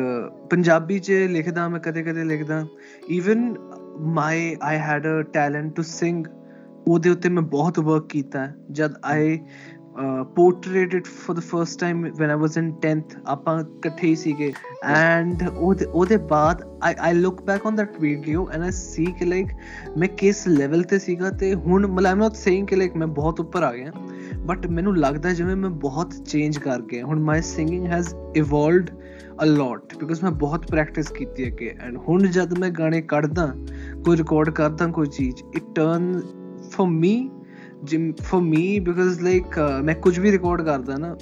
Punjabi 0.51 0.99
ਚ 0.99 1.11
ਲਿਖਦਾ 1.11 1.69
ਮੈਂ 1.69 1.81
ਕਦੇ 1.81 2.03
ਕਦੇ 2.03 2.25
ਲਿਖਦਾ। 2.25 2.67
Even 3.09 3.55
my 3.99 4.57
I 4.63 4.79
had 4.79 5.07
a 5.07 5.23
talent 5.23 5.77
to 5.77 5.83
sing 5.83 6.27
ਉਹਦੇ 6.87 7.11
ਉੱਤੇ 7.11 7.29
ਮੈਂ 7.29 7.43
ਬਹੁਤ 7.43 7.79
ਵਰਕ 7.79 8.07
ਕੀਤਾ। 8.09 8.49
ਜਦ 8.71 8.95
I 9.05 9.41
portrayed 10.35 11.05
for 11.05 11.37
the 11.37 11.41
first 11.41 11.81
time 11.81 12.05
when 12.21 12.33
i 12.33 12.37
was 12.43 12.57
in 12.61 12.69
10th 12.85 13.17
ਆਪਾਂ 13.27 13.59
ਇਕੱਠੇ 13.61 14.07
ਹੀ 14.07 14.15
ਸੀਗੇ। 14.17 14.53
ਐਂਡ 14.85 15.43
ਉਹਦੇ 15.49 16.17
ਬਾਅਦ 16.31 16.63
I 16.83 16.95
I 17.01 17.15
look 17.15 17.43
back 17.43 17.67
on 17.67 17.77
that 17.77 18.01
video 18.01 18.47
and 18.55 18.63
I 18.63 18.71
see 18.73 19.05
ਕਿ 19.19 19.25
ਲਾਈਕ 19.25 19.49
ਮੈਂ 19.99 20.09
ਕਿਸ 20.09 20.47
ਲੈਵਲ 20.49 20.83
ਤੇ 20.83 20.99
ਸੀਗਾ 20.99 21.31
ਤੇ 21.31 21.55
ਹੁਣ 21.55 21.87
ਮਤਲਬ 21.87 22.07
ਆਮ 22.07 22.19
ਨਾਟ 22.19 22.37
ਸੇਇੰਗ 22.37 22.67
ਕਿ 22.67 22.77
ਲਾਈਕ 22.77 22.97
ਮੈਂ 22.97 23.07
ਬਹੁਤ 23.07 23.41
ਉੱਪਰ 23.41 23.63
ਆ 23.63 23.73
ਗਿਆ। 23.73 23.93
ਬਟ 24.47 24.67
ਮੈਨੂੰ 24.67 24.97
ਲੱਗਦਾ 24.97 25.33
ਜਿਵੇਂ 25.33 25.57
ਮੈਂ 25.57 25.71
ਬਹੁਤ 25.71 26.15
ਚੇਂਜ 26.29 26.59
ਕਰ 26.59 26.83
ਗਿਆ। 26.83 27.05
ਹੁਣ 27.07 27.21
my 27.21 27.43
singing 27.43 27.87
has 27.87 28.15
evolved 28.37 28.91
a 29.43 29.47
lot 29.47 29.95
because 29.99 30.23
ਮੈਂ 30.25 30.31
ਬਹੁਤ 30.31 30.71
ਪ੍ਰੈਕਟਿਸ 30.71 31.09
ਕੀਤੀ 31.09 31.47
ਅੱਗੇ। 31.47 31.75
ਐਂਡ 31.81 31.97
ਹੁਣ 32.09 32.27
ਜਦ 32.29 32.59
ਮੈਂ 32.59 32.71
ਗਾਣੇ 32.71 33.01
ਕੱਢਦਾ, 33.03 33.47
ਕੋਈ 34.05 34.17
ਰਿਕਾਰਡ 34.17 34.51
ਕਰਦਾ, 34.51 34.87
ਕੋਈ 34.87 35.07
ਚੀਜ਼ 35.07 35.43
it 35.57 35.75
turn 35.75 36.21
for 36.71 36.89
me 36.89 37.31
gym 37.85 38.13
for 38.13 38.41
me 38.41 38.81
because 38.81 39.23
like 39.23 39.59
ਮੈਂ 39.85 39.95
ਕੁਝ 39.95 40.19
ਵੀ 40.19 40.33
ਰਿਕਾਰਡ 40.33 40.63
ਕਰਦਾ 40.63 40.97
ਨਾ 40.97 41.17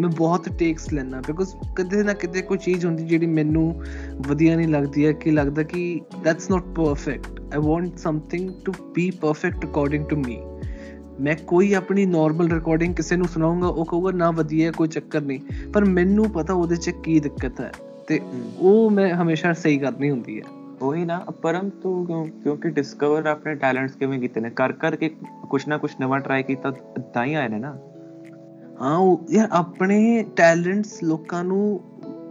ਮੈਂ 0.00 0.08
ਬਹੁਤ 0.08 0.48
ਟੇਕਸ 0.48 0.92
ਲੈਣਾ 0.92 1.20
ਬਿਕਾਜ਼ 1.20 1.54
ਕਦੇ 1.76 2.02
ਨਾ 2.02 2.12
ਕਿਤੇ 2.12 2.42
ਕੋਈ 2.42 2.58
ਚੀਜ਼ 2.58 2.86
ਹੁੰਦੀ 2.86 3.04
ਜਿਹੜੀ 3.04 3.26
ਮੈਨੂੰ 3.26 3.82
ਵਧੀਆ 4.26 4.56
ਨਹੀਂ 4.56 4.68
ਲੱਗਦੀ 4.68 5.06
ਹੈ 5.06 5.12
ਕਿ 5.12 5.30
ਲੱਗਦਾ 5.30 5.62
ਕਿ 5.62 6.00
that's 6.24 6.50
not 6.50 6.64
perfect 6.64 7.40
I 7.40 7.60
want 7.60 7.98
something 7.98 8.50
to 8.64 8.72
be 8.94 9.10
perfect 9.10 9.64
according 9.64 10.06
to 10.06 10.16
me 10.16 10.38
ਮੈਂ 11.20 11.36
ਕੋਈ 11.36 11.72
ਆਪਣੀ 11.72 12.06
ਨਾਰਮਲ 12.06 12.50
ਰਿਕਾਰਡਿੰਗ 12.50 12.94
ਕਿਸੇ 12.94 13.16
ਨੂੰ 13.16 13.26
ਸੁਣਾਉਂਗਾ 13.26 13.66
ਉਹ 13.66 13.84
ਕਹੂਗਾ 13.84 14.10
ਨਾ 14.10 14.30
ਵਧੀਆ 14.30 14.70
ਕੋਈ 14.70 14.88
ਚੱਕਰ 14.88 15.20
ਨਹੀਂ। 15.20 15.40
ਪਰ 15.72 15.84
ਮੈਨੂੰ 15.84 16.30
ਪਤਾ 16.30 16.54
ਉਹਦੇ 16.54 16.76
'ਚ 16.76 16.90
ਕੀ 16.90 17.20
ਦਿੱਕਤ 17.20 17.60
ਹੈ 17.60 17.72
ਤੇ 18.08 18.20
ਉਹ 18.58 18.90
ਮੈਂ 18.90 19.14
ਹਮੇਸ਼ਾ 19.14 19.52
ਸਹੀ 19.52 19.78
ਕਰਨੀ 19.78 20.10
ਹੁੰਦੀ 20.10 20.38
ਹੈ। 20.38 20.57
ਉਹੀ 20.82 21.04
ਨਾ, 21.04 21.18
ਪਰਮ 21.18 21.70
ਤੂੰ 21.70 22.28
ਕਿਉਂਕਿ 22.30 22.70
ਡਿਸਕਵਰ 22.70 23.26
ਆਪਣੇ 23.26 23.54
ਟੈਲੈਂਟਸ 23.54 23.94
ਕਿਵੇਂ 23.96 24.20
ਕੀਤੇ 24.20 24.40
ਨੇ, 24.40 24.50
ਕਰ 24.50 24.72
ਕਰਕੇ 24.72 25.16
ਕੁਛ 25.50 25.68
ਨਾ 25.68 25.78
ਕੁਛ 25.78 25.96
ਨਵਾਂ 26.00 26.20
ਟਰਾਈ 26.20 26.42
ਕੀਤਾ, 26.42 26.70
ਤਾਂ 27.14 27.24
ਹੀ 27.24 27.34
ਆਏ 27.34 27.48
ਨੇ 27.48 27.58
ਨਾ। 27.58 27.78
ਹਾਂ, 28.82 28.96
ਉਹ 28.96 29.26
ਯਾਰ 29.30 29.48
ਆਪਣੇ 29.52 30.24
ਟੈਲੈਂਟਸ 30.36 31.02
ਲੋਕਾਂ 31.02 31.44
ਨੂੰ 31.44 31.80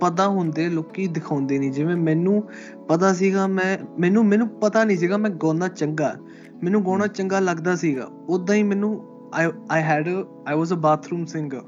ਪਤਾ 0.01 0.27
ਹੁੰਦੇ, 0.27 0.69
ਲੋਕੀ 0.69 1.07
ਦਿਖਾਉਂਦੇ 1.07 1.59
ਨਹੀਂ 1.59 1.71
ਜਿਵੇਂ 1.71 1.95
ਮੈਨੂੰ 1.95 2.43
ਪਤਾ 2.87 3.13
ਸੀਗਾ, 3.13 3.47
ਮੈਂ, 3.47 3.77
ਮੈਨੂੰ 3.99 4.25
ਮੈਨੂੰ 4.25 4.47
ਪਤਾ 4.47 4.83
ਨਹੀਂ 4.83 4.97
ਸੀਗਾ 4.97 5.17
ਮੈਂ 5.17 5.29
ਗਾਉਣਾ 5.29 5.67
ਚੰਗਾ। 5.67 6.15
ਮੈਨੂੰ 6.63 6.85
ਗਾਉਣਾ 6.85 7.07
ਚੰਗਾ 7.07 7.39
ਲੱਗਦਾ 7.39 7.75
ਸੀਗਾ। 7.75 8.09
ਉਦਾਂ 8.29 8.55
ਹੀ 8.55 8.63
ਮੈਨੂੰ 8.63 9.05
I 9.33 9.47
I 9.71 9.81
had 9.81 10.09
I 10.47 10.55
was 10.55 10.73
a 10.73 10.75
bathroom 10.75 11.25
singer 11.25 11.61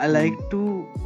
I 0.00 0.08
like 0.08 0.34
to 0.50 0.60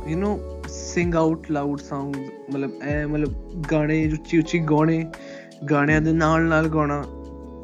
you 0.07 0.19
know 0.19 0.37
sing 0.69 1.15
out 1.15 1.51
loud 1.51 1.81
songs 1.81 2.31
ਮਤਲਬ 2.51 2.83
ਐ 2.83 3.07
ਮਤਲਬ 3.07 3.33
ਗਾਣੇ 3.73 4.05
ਉੱਚੀ 4.13 4.39
ਉੱਚੀ 4.39 4.59
ਗਾਣੇ 4.59 5.05
ਗਾਣਿਆਂ 5.71 6.01
ਦੇ 6.01 6.13
ਨਾਲ 6.13 6.43
ਨਾਲ 6.43 6.69
ਗਾਉਣਾ 6.69 7.03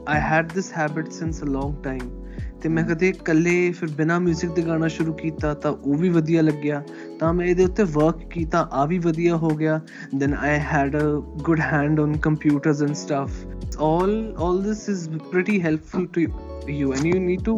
I 0.09 0.21
had 0.21 0.53
this 0.53 0.73
habit 0.79 1.13
since 1.13 1.43
a 1.43 1.47
long 1.47 1.75
time 1.85 2.24
ਤੇ 2.65 2.69
ਮੈਂ 2.69 2.83
ਕਦੇ 2.85 3.09
ਇਕੱਲੇ 3.09 3.71
ਫਿਰ 3.79 3.89
ਬਿਨਾ 3.97 4.17
뮤직 4.27 4.53
ਦੇ 4.57 4.63
ਗਾਣਾ 4.67 4.89
ਸ਼ੁਰੂ 4.89 5.13
ਕੀਤਾ 5.15 5.53
ਤਾਂ 5.63 5.71
ਉਹ 5.73 5.97
ਵੀ 6.03 6.09
ਵਧੀਆ 6.09 6.43
ਲੱਗਿਆ 6.43 6.83
ਤਾਂ 7.19 7.33
ਮੈਂ 7.35 7.47
ਇਹਦੇ 7.47 7.65
ਉੱਤੇ 7.65 7.83
ਵਰਕ 7.95 8.23
ਕੀਤਾ 8.31 8.69
ਆ 8.73 8.85
ਵੀ 8.93 8.99
ਵਧੀਆ 9.07 9.37
ਹੋ 9.43 9.49
ਗਿਆ 9.57 9.81
then 10.19 10.35
I 10.35 10.59
had 10.71 10.97
a 10.97 11.21
good 11.45 11.61
hand 11.61 12.01
on 12.01 12.17
computers 12.27 12.83
and 12.83 12.95
stuff 13.03 13.45
all 13.85 14.11
all 14.45 14.59
this 14.65 14.83
is 14.91 14.99
pretty 15.31 15.55
helpful 15.63 16.05
to 16.17 16.25
you 16.75 16.91
and 16.97 17.09
you 17.11 17.21
need 17.23 17.41
to 17.47 17.55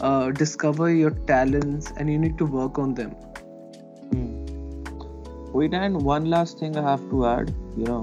uh, 0.00 0.30
discover 0.38 0.86
your 0.90 1.10
talents 1.30 1.90
and 1.96 2.12
you 2.12 2.20
need 2.22 2.38
to 2.38 2.46
work 2.54 2.80
on 2.84 2.94
them 3.00 3.10
hmm. 4.12 4.30
wait 5.58 5.76
and 5.80 6.00
one 6.06 6.30
last 6.36 6.62
thing 6.62 6.78
i 6.82 6.86
have 6.86 7.04
to 7.10 7.20
add 7.32 7.52
you 7.82 7.90
know 7.90 8.00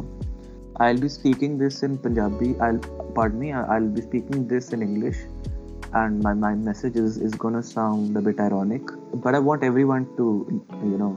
i'll 0.85 1.01
be 1.07 1.11
speaking 1.15 1.57
this 1.63 1.81
in 1.89 1.97
punjabi 2.05 2.51
i'll 2.67 2.79
pardon 3.17 3.43
me 3.45 3.51
i'll 3.77 3.89
be 3.97 4.05
speaking 4.11 4.45
this 4.53 4.71
in 4.77 4.87
english 4.89 5.25
and 5.92 6.22
my, 6.22 6.32
my 6.32 6.54
message 6.54 6.96
is, 6.96 7.16
is 7.16 7.34
gonna 7.34 7.62
sound 7.62 8.16
a 8.16 8.20
bit 8.20 8.40
ironic 8.40 8.82
but 9.14 9.34
i 9.34 9.38
want 9.38 9.62
everyone 9.62 10.06
to 10.16 10.26
you 10.82 10.98
know 11.02 11.12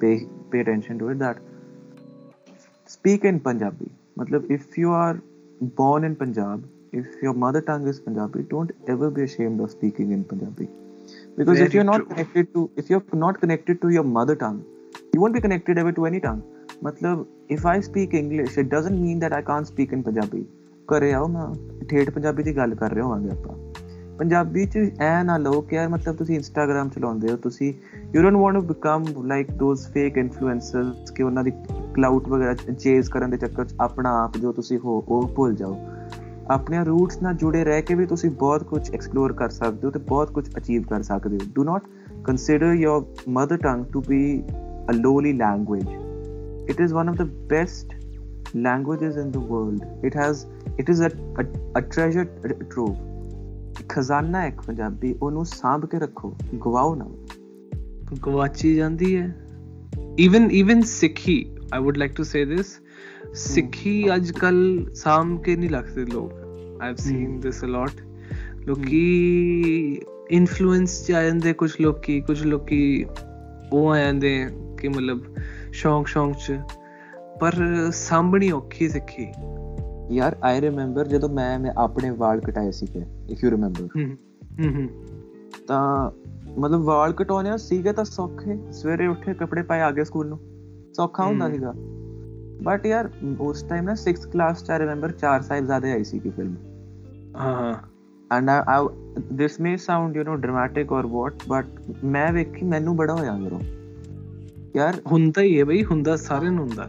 pay 0.00 0.26
pay 0.50 0.60
attention 0.60 0.98
to 0.98 1.08
it 1.08 1.18
that 1.18 1.38
speak 2.86 3.24
in 3.24 3.40
punjabi 3.40 3.90
matlab 4.18 4.50
if 4.58 4.78
you 4.78 4.92
are 4.92 5.20
born 5.82 6.04
in 6.04 6.14
punjab 6.22 6.64
if 6.92 7.06
your 7.26 7.34
mother 7.44 7.60
tongue 7.60 7.86
is 7.92 8.00
punjabi 8.06 8.42
don't 8.54 8.72
ever 8.94 9.10
be 9.10 9.22
ashamed 9.22 9.60
of 9.60 9.70
speaking 9.76 10.10
in 10.12 10.24
punjabi 10.32 10.68
because 11.36 11.56
Very 11.58 11.66
if 11.66 11.74
you're 11.74 11.90
not 11.92 12.02
true. 12.02 12.08
connected 12.10 12.52
to 12.54 12.70
if 12.76 12.90
you're 12.90 13.04
not 13.12 13.40
connected 13.40 13.80
to 13.82 13.88
your 13.88 14.04
mother 14.18 14.36
tongue 14.36 14.60
you 15.12 15.20
won't 15.20 15.34
be 15.34 15.40
connected 15.40 15.78
ever 15.78 15.92
to 15.92 16.04
any 16.10 16.20
tongue 16.26 16.42
matlab 16.82 17.24
if 17.48 17.64
i 17.72 17.80
speak 17.80 18.14
english 18.14 18.58
it 18.62 18.68
doesn't 18.76 19.00
mean 19.06 19.18
that 19.24 19.32
i 19.32 19.42
can't 19.50 19.68
speak 19.74 19.96
in 19.96 20.02
punjabi 20.08 20.44
ਘਰੇ 20.92 21.12
ਆਓ 21.12 21.26
ਮੈਂ 21.28 21.46
ਠੇਠ 21.88 22.10
ਪੰਜਾਬੀ 22.10 22.42
ਦੀ 22.42 22.56
ਗੱਲ 22.56 22.74
ਕਰ 22.74 22.90
ਰਹੇ 22.90 23.02
ਹੋਵਾਂਗੇ 23.02 23.30
ਆਪਾਂ 23.30 23.54
ਪੰਜਾਬੀ 24.19 24.65
ਚ 24.65 24.77
ਐ 24.99 25.23
ਨਾ 25.23 25.37
ਲਓ 25.37 25.61
ਕਿ 25.61 25.75
ਯਾਰ 25.75 25.87
ਮਤਲਬ 25.87 26.15
ਤੁਸੀਂ 26.15 26.35
ਇੰਸਟਾਗ੍ਰam 26.35 26.89
ਚਲਾਉਂਦੇ 26.89 27.31
ਹੋ 27.31 27.37
ਤੁਸੀਂ 27.37 27.73
you 28.15 28.23
don't 28.23 28.37
want 28.37 28.55
to 28.55 28.61
become 28.61 29.05
like 29.25 29.51
those 29.51 29.87
fake 29.87 30.17
influencers 30.17 31.11
ਕਿ 31.11 31.23
ਉਹਨਾਂ 31.23 31.43
ਦੀ 31.43 31.51
ਕਲਾਊਡ 31.95 32.27
ਵਗੈਰਾ 32.27 32.53
ਚੇਸ 32.53 33.09
ਕਰਨ 33.09 33.29
ਦੇ 33.29 33.37
ਚੱਕਰ 33.37 33.65
ਚ 33.65 33.75
ਆਪਣਾ 33.81 34.23
ਆਪ 34.23 34.37
ਜੋ 34.37 34.51
ਤੁਸੀਂ 34.51 34.79
ਹੋ 34.79 35.05
ਉਹ 35.07 35.27
ਭੁੱਲ 35.27 35.55
ਜਾਓ। 35.55 35.77
ਆਪਣੇ 36.51 36.83
ਰੂਟਸ 36.85 37.21
ਨਾਲ 37.21 37.33
ਜੁੜੇ 37.33 37.63
ਰਹਿ 37.63 37.81
ਕੇ 37.81 37.95
ਵੀ 37.95 38.05
ਤੁਸੀਂ 38.05 38.31
ਬਹੁਤ 38.31 38.63
ਕੁਝ 38.63 38.91
ਐਕਸਪਲੋਰ 38.93 39.33
ਕਰ 39.33 39.49
ਸਕਦੇ 39.49 39.87
ਹੋ 39.87 39.91
ਤੇ 39.91 39.99
ਬਹੁਤ 39.99 40.31
ਕੁਝ 40.31 40.49
ਅਚੀਵ 40.57 40.83
ਕਰ 40.83 41.01
ਸਕਦੇ 41.01 41.35
ਹੋ। 41.35 41.51
Do 41.55 41.63
not 41.63 41.83
consider 42.23 42.73
your 42.73 43.05
mother 43.29 43.57
tongue 43.57 43.85
to 43.85 44.01
be 44.07 44.43
a 44.89 44.93
lowly 44.93 45.33
language 45.33 45.85
it 46.71 46.79
is 46.85 46.91
one 46.95 47.07
of 47.09 47.15
the 47.19 47.25
best 47.51 47.93
languages 48.65 49.15
in 49.17 49.29
the 49.35 49.39
world. 49.51 49.85
It 50.09 50.17
has 50.17 50.41
it 50.81 50.89
is 50.93 50.99
a, 50.99 51.09
a, 51.41 51.45
a 51.75 51.81
treasure 51.95 52.25
trove. 52.73 53.08
ਖਜ਼ਾਨਾ 53.89 54.41
ਹੈ 54.41 54.57
ਪੰਜਾਬੀ 54.67 55.15
ਉਹਨੂੰ 55.21 55.45
ਸਾਂਭ 55.45 55.85
ਕੇ 55.85 55.99
ਰੱਖੋ 55.99 56.35
ਗਵਾਓ 56.65 56.95
ਨਾ। 56.95 57.09
ਗਵਾਚੀ 58.25 58.75
ਜਾਂਦੀ 58.75 59.17
ਹੈ। 59.17 59.35
Even 60.19 60.51
even 60.51 60.81
Sikhi 60.81 61.55
I 61.73 61.79
would 61.79 61.97
like 61.97 62.13
to 62.13 62.23
say 62.23 62.45
this 62.45 62.79
Sikhi 63.33 64.15
ਅੱਜ 64.15 64.31
ਕੱਲ 64.31 64.91
ਸਾਂਭ 64.93 65.41
ਕੇ 65.41 65.55
ਨਹੀਂ 65.55 65.69
ਲੱਗਦੇ 65.69 66.05
ਲੋਕ। 66.05 66.33
I 66.81 66.87
have 66.87 66.95
scene 66.95 67.39
this 67.39 67.63
a 67.63 67.65
lot 67.65 67.91
ਲੋਕੀ 68.67 70.01
ਇਨਫਲੂਐਂਸ 70.31 71.07
ਚ 71.07 71.11
ਆ 71.11 71.23
ਜਾਂਦੇ 71.23 71.53
ਕੁਝ 71.53 71.71
ਲੋਕੀ 71.81 72.21
ਕੁਝ 72.21 72.43
ਲੋਕੀ 72.43 73.05
ਉਹ 73.73 73.89
ਆ 73.89 73.99
ਜਾਂਦੇ 73.99 74.47
ਕਿ 74.77 74.87
ਮਤਲਬ 74.87 75.21
ਸ਼ੌਂਕ 75.71 76.07
ਸ਼ੌਂਕ 76.07 76.35
ਚ। 76.47 76.59
ਪਰ 77.39 77.53
ਸਾਂਭਣੀ 77.91 78.51
ਔਖੀ 78.51 78.89
ਸਿੱਖੀ। 78.89 79.27
ਯਾਰ 80.11 80.37
ਆਈ 80.43 80.61
ਰਿਮੈਂਬਰ 80.61 81.07
ਜਦੋਂ 81.07 81.29
ਮੈਂ 81.29 81.59
ਮੈਂ 81.59 81.71
ਆਪਣੇ 81.77 82.09
ਵਾਲ 82.09 82.39
ਕਟਾਏ 82.39 82.71
ਸੀਗੇ। 82.71 83.05
ਇਫ 83.30 83.44
ਯੂ 83.44 83.50
ਰਿਮੈਂਬਰ 83.50 83.88
ਹੂੰ 83.96 84.16
ਹੂੰ 84.74 84.88
ਤਾਂ 85.68 86.10
ਮਤਲਬ 86.58 86.82
ਵਾਲ 86.82 87.12
ਕਟਾਉਣੇ 87.12 87.56
ਸੀਗੇ 87.58 87.92
ਤਾਂ 87.92 88.04
ਸੌਖੇ 88.04 88.58
ਸਵੇਰੇ 88.72 89.06
ਉੱਠੇ 89.06 89.34
ਕੱਪੜੇ 89.34 89.62
ਪਾਏ 89.62 89.80
ਆ 89.80 89.90
ਗਏ 89.90 90.04
ਸਕੂਲ 90.04 90.26
ਨੂੰ 90.26 90.38
ਸੌਖਾ 90.96 91.26
ਹੁੰਦਾ 91.26 91.50
ਸੀਗਾ 91.50 91.74
ਬਟ 92.62 92.86
ਯਾਰ 92.86 93.10
ਉਸ 93.40 93.62
ਟਾਈਮ 93.62 93.84
ਨਾ 93.84 93.92
6th 93.92 94.30
ਕਲਾਸ 94.30 94.64
ਚ 94.64 94.70
I 94.70 94.78
remember 94.78 95.12
Chaar 95.12 95.42
Sahibzaade 95.42 95.92
I 95.92 96.04
see 96.04 96.18
ਕੀ 96.18 96.30
ਫਿਲਮ 96.30 96.56
ਹਾਂ 97.36 97.56
ਹਾਂ 97.56 97.74
and 98.36 98.50
I 98.50 98.86
this 99.32 99.60
may 99.60 99.76
sound 99.76 100.16
you 100.16 100.22
know 100.22 100.36
dramatic 100.36 100.92
or 100.92 101.06
what 101.06 101.34
but 101.48 101.66
ਮੈਂ 102.04 102.32
ਵੇਖੀ 102.32 102.66
ਮੈਨੂੰ 102.66 102.96
ਬੜਾ 102.96 103.14
ਹੋਇਆ 103.14 103.32
ਮੇਰੋ 103.32 103.60
ਯਾਰ 104.76 105.00
ਹੁੰਦਾ 105.12 105.42
ਹੀ 105.42 105.58
ਹੈ 105.58 105.64
ਬਈ 105.64 105.84
ਹੁੰਦਾ 105.84 106.16
ਸਾਰਿਆਂ 106.16 106.52
ਨੂੰ 106.52 106.68
ਹੁੰਦਾ 106.68 106.88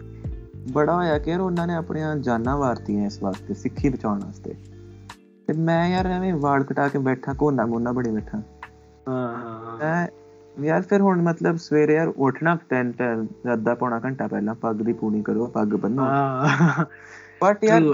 ਬੜਾ 0.71 0.95
ਹੋਇਆ 0.95 1.17
ਕਿ 1.19 1.31
ਯਾਰ 1.31 1.39
ਉਹਨਾਂ 1.39 1.67
ਨੇ 1.67 1.73
ਆਪਣੀਆਂ 1.73 2.15
ਜਾਨਾਂ 2.15 2.57
ਵਾਰਤੀਆਂ 2.57 3.05
ਇਸ 3.05 3.23
ਵਾਸਤੇ 3.23 3.53
ਸਿੱਖੀ 3.53 3.89
ਬਚਾਉਣ 3.89 4.19
ਵਾਸਤੇ 4.19 4.55
ਤੇ 5.50 5.54
ਮੈਂ 5.60 5.88
ਯਾਰ 5.88 6.06
ਐਵੇਂ 6.08 6.32
ਵਾਲ 6.36 6.64
ਕਟਾ 6.64 6.88
ਕੇ 6.88 6.98
ਬੈਠਾ 7.00 7.32
ਕੋਨਾ 7.34 7.66
ਮੋਨਾ 7.66 7.92
ਬੜੀ 7.92 8.10
ਬੈਠਾ। 8.10 8.42
ਹਾਂ 9.06 9.36
ਹਾਂ 9.38 9.80
ਯਾਰ 10.56 10.82
ਫਿਰ 10.82 11.00
ਹੁਣ 11.00 11.22
ਮਤਲਬ 11.22 11.56
ਸਵੇਰੇ 11.58 11.94
ਯਾਰ 11.94 12.08
ਉੱਠਣਾ 12.18 12.54
ਤਿੰਨ 12.68 12.92
ਅੱਧਾ 13.52 13.74
ਪੌਣਾ 13.74 14.00
ਘੰਟਾ 14.00 14.26
ਪਹਿਲਾਂ 14.28 14.54
ਪੱਗ 14.56 14.82
ਦੀ 14.82 14.92
ਪੂਣੀ 14.94 15.22
ਕਰੋ 15.22 15.46
ਪੱਗ 15.50 15.74
ਬੰਨੋ। 15.76 16.12
ਬਟ 17.40 17.64
ਯਾਰ 17.64 17.84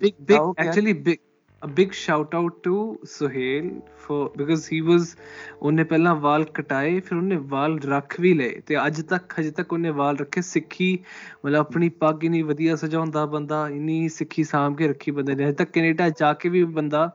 big 0.00 0.12
big 0.22 0.42
actually 0.56 0.92
big 1.00 1.18
a 1.62 1.68
big 1.68 1.94
shout 1.94 2.34
out 2.34 2.62
to 2.64 2.98
Suhail 3.04 3.82
for, 3.96 4.30
because 4.30 4.66
he 4.66 4.80
was 4.82 5.16
ਉਹਨੇ 5.62 5.84
ਪਹਿਲਾਂ 5.84 6.14
ਵਾਲ 6.14 6.44
ਕਟਾਏ 6.44 7.00
ਫਿਰ 7.00 7.18
ਉਹਨੇ 7.18 7.36
ਵਾਲ 7.36 7.78
ਰੱਖ 7.84 8.20
ਵੀ 8.20 8.32
ਲਏ 8.34 8.60
ਤੇ 8.66 8.76
ਅੱਜ 8.86 9.00
ਤੱਕ 9.00 9.34
ਹਜੇ 9.40 9.50
ਤੱਕ 9.50 9.72
ਉਹਨੇ 9.72 9.90
ਵਾਲ 9.90 10.16
ਰੱਖੇ 10.16 10.40
ਸਿੱਖੀ 10.40 10.98
ਮਤਲਬ 11.46 11.60
ਆਪਣੀ 11.60 11.88
ਪੱਗ 11.88 12.24
ਇਨੀ 12.24 12.42
ਵਧੀਆ 12.42 12.76
ਸਜਾਉਂਦਾ 12.76 13.24
ਬੰਦਾ 13.26 13.68
ਇਨੀ 13.68 14.08
ਸਿੱਖੀ 14.08 14.44
ਸਾਂਭ 14.44 14.76
ਕੇ 14.76 14.88
ਰੱਖੀ 14.88 15.10
ਬੰਦੇ 15.10 15.34
ਨੇ 15.34 15.44
ਹਜੇ 15.44 15.52
ਤੱਕ 15.52 15.70
ਕੈਨੇਡਾ 15.70 16.08
ਜਾ 16.08 16.32
ਕੇ 16.32 16.48
ਵੀ 16.48 16.64
ਬੰਦਾ 16.64 17.10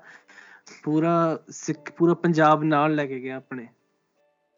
ਪੂਰਾ 0.84 1.16
ਸਿੱਖ 1.50 1.92
ਪੂਰਾ 1.98 2.14
ਪੰਜਾਬ 2.14 2.64
ਨਾਲ 2.64 2.96
ਲੈ 2.96 3.06
ਕੇ 3.06 3.20
ਗਿਆ 3.20 3.38
ਆਪਣੇ 3.38 3.68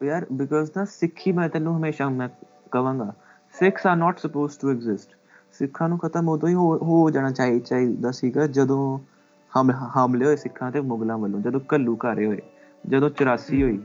ਯਾਰ 0.00 0.26
ਬਿਕੋਜ਼ 0.32 0.70
ਨਾ 0.76 0.84
ਸਿੱਖੀ 0.84 1.32
ਮੈਂ 1.32 1.48
ਤੈਨੂੰ 1.48 1.76
ਹਮੇਸ਼ਾ 1.76 2.08
ਮੈਂ 2.08 2.28
ਕਵਾਂਗਾ 2.72 3.12
Sikhs 3.54 3.86
are 3.86 3.96
not 3.96 4.18
supposed 4.18 4.60
to 4.60 4.70
exist 4.70 5.16
ਸਿੱਖਾਂ 5.52 5.88
ਨੂੰ 5.88 5.98
ਖਤਮ 5.98 6.28
ਉਦੋਂ 6.28 6.48
ਹੀ 6.48 6.54
ਹੋ 6.54 6.76
ਹੋ 6.78 7.10
ਜਾਣਾ 7.10 7.30
ਚਾਹੀ 7.30 7.60
ਚਾਹੀਦਾ 7.60 8.10
ਸੀਗਾ 8.10 8.46
ਜਦੋਂ 8.46 8.98
ਹਮ 8.98 9.09
ਹਮਲੇ 9.56 10.26
ਹੋਏ 10.26 10.36
ਸਿੱਖਾਂ 10.36 10.70
ਤੇ 10.72 10.80
ਮੁਗਲਾਂ 10.80 11.18
ਵੱਲੋਂ 11.18 11.40
ਜਦੋਂ 11.40 11.60
ਕੱਲੂ 11.60 11.98
ਘਾਰੇ 12.04 12.26
ਹੋਏ 12.26 12.40
ਜਦੋਂ 12.86 13.10
84 13.10 13.62
ਹੋਈ। 13.62 13.82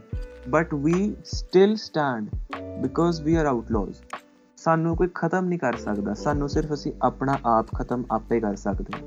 But 0.49 0.73
we 0.73 1.15
still 1.23 1.75
stand 1.75 2.29
because 2.81 3.21
we 3.21 3.35
are 3.35 3.45
outlaws 3.45 3.95
ਸਾਨੂੰ 4.57 4.95
ਕੋਈ 4.95 5.07
ਖਤਮ 5.15 5.45
ਨਹੀਂ 5.45 5.59
ਕਰ 5.59 5.73
ਸਕਦਾ। 5.73 6.13
ਸਾਨੂੰ 6.13 6.49
ਸਿਰਫ 6.49 6.73
ਅਸੀਂ 6.73 6.93
ਆਪਣਾ 7.01 7.37
ਆਪ 7.45 7.67
ਖਤਮ 7.75 8.03
ਆਪੇ 8.11 8.39
ਕਰ 8.39 8.55
ਸਕਦੇ 8.55 8.97